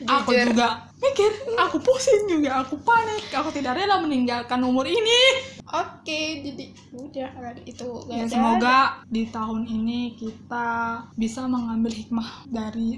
Aku 0.00 0.32
Jujur. 0.32 0.56
juga 0.56 0.68
mikir, 0.96 1.28
aku 1.56 1.76
pusing 1.76 2.24
juga, 2.24 2.60
aku 2.60 2.76
panik, 2.80 3.28
aku 3.32 3.52
tidak 3.52 3.76
rela 3.76 4.00
meninggalkan 4.00 4.60
umur 4.60 4.84
ini. 4.84 5.20
oke 5.64 6.20
jadi 6.40 6.72
udah 6.92 7.28
itu 7.62 7.84
gak 8.04 8.08
Ya 8.10 8.24
ada. 8.24 8.32
semoga 8.32 8.78
di 9.06 9.28
tahun 9.28 9.64
ini 9.64 10.16
kita 10.16 10.68
bisa 11.14 11.44
mengambil 11.44 11.92
hikmah 11.92 12.48
dari 12.48 12.96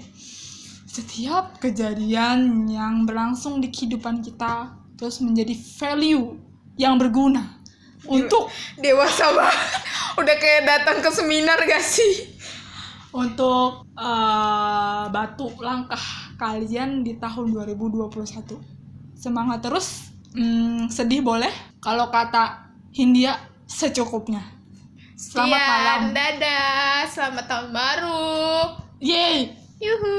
setiap 0.87 1.59
kejadian 1.59 2.69
yang 2.69 3.03
berlangsung 3.03 3.59
di 3.59 3.69
kehidupan 3.69 4.21
kita 4.21 4.71
terus 4.95 5.19
menjadi 5.19 5.53
value 5.81 6.39
yang 6.77 6.97
berguna 6.97 7.62
untuk 8.07 8.51
dewasa 8.79 9.31
banget 9.31 9.59
udah 10.19 10.37
kayak 10.37 10.63
datang 10.67 10.99
ke 11.01 11.11
seminar 11.11 11.59
gak 11.63 11.81
sih 11.81 12.35
untuk 13.13 13.85
eh, 13.93 15.05
batu 15.13 15.53
langkah 15.61 16.01
kalian 16.41 17.05
di 17.05 17.21
tahun 17.21 17.53
2021. 17.55 18.19
Semangat 19.15 19.63
terus. 19.63 20.11
Hmm, 20.33 20.89
sedih 20.89 21.21
boleh. 21.23 21.53
Kalau 21.79 22.09
kata 22.09 22.73
Hindia 22.91 23.37
secukupnya. 23.69 24.41
Selamat 25.15 25.55
Sekian, 25.55 25.71
malam. 25.71 26.03
dadah 26.17 27.07
selamat 27.07 27.45
tahun 27.47 27.69
baru 27.71 28.27
Yeay. 28.99 29.55
yuhu. 29.79 30.19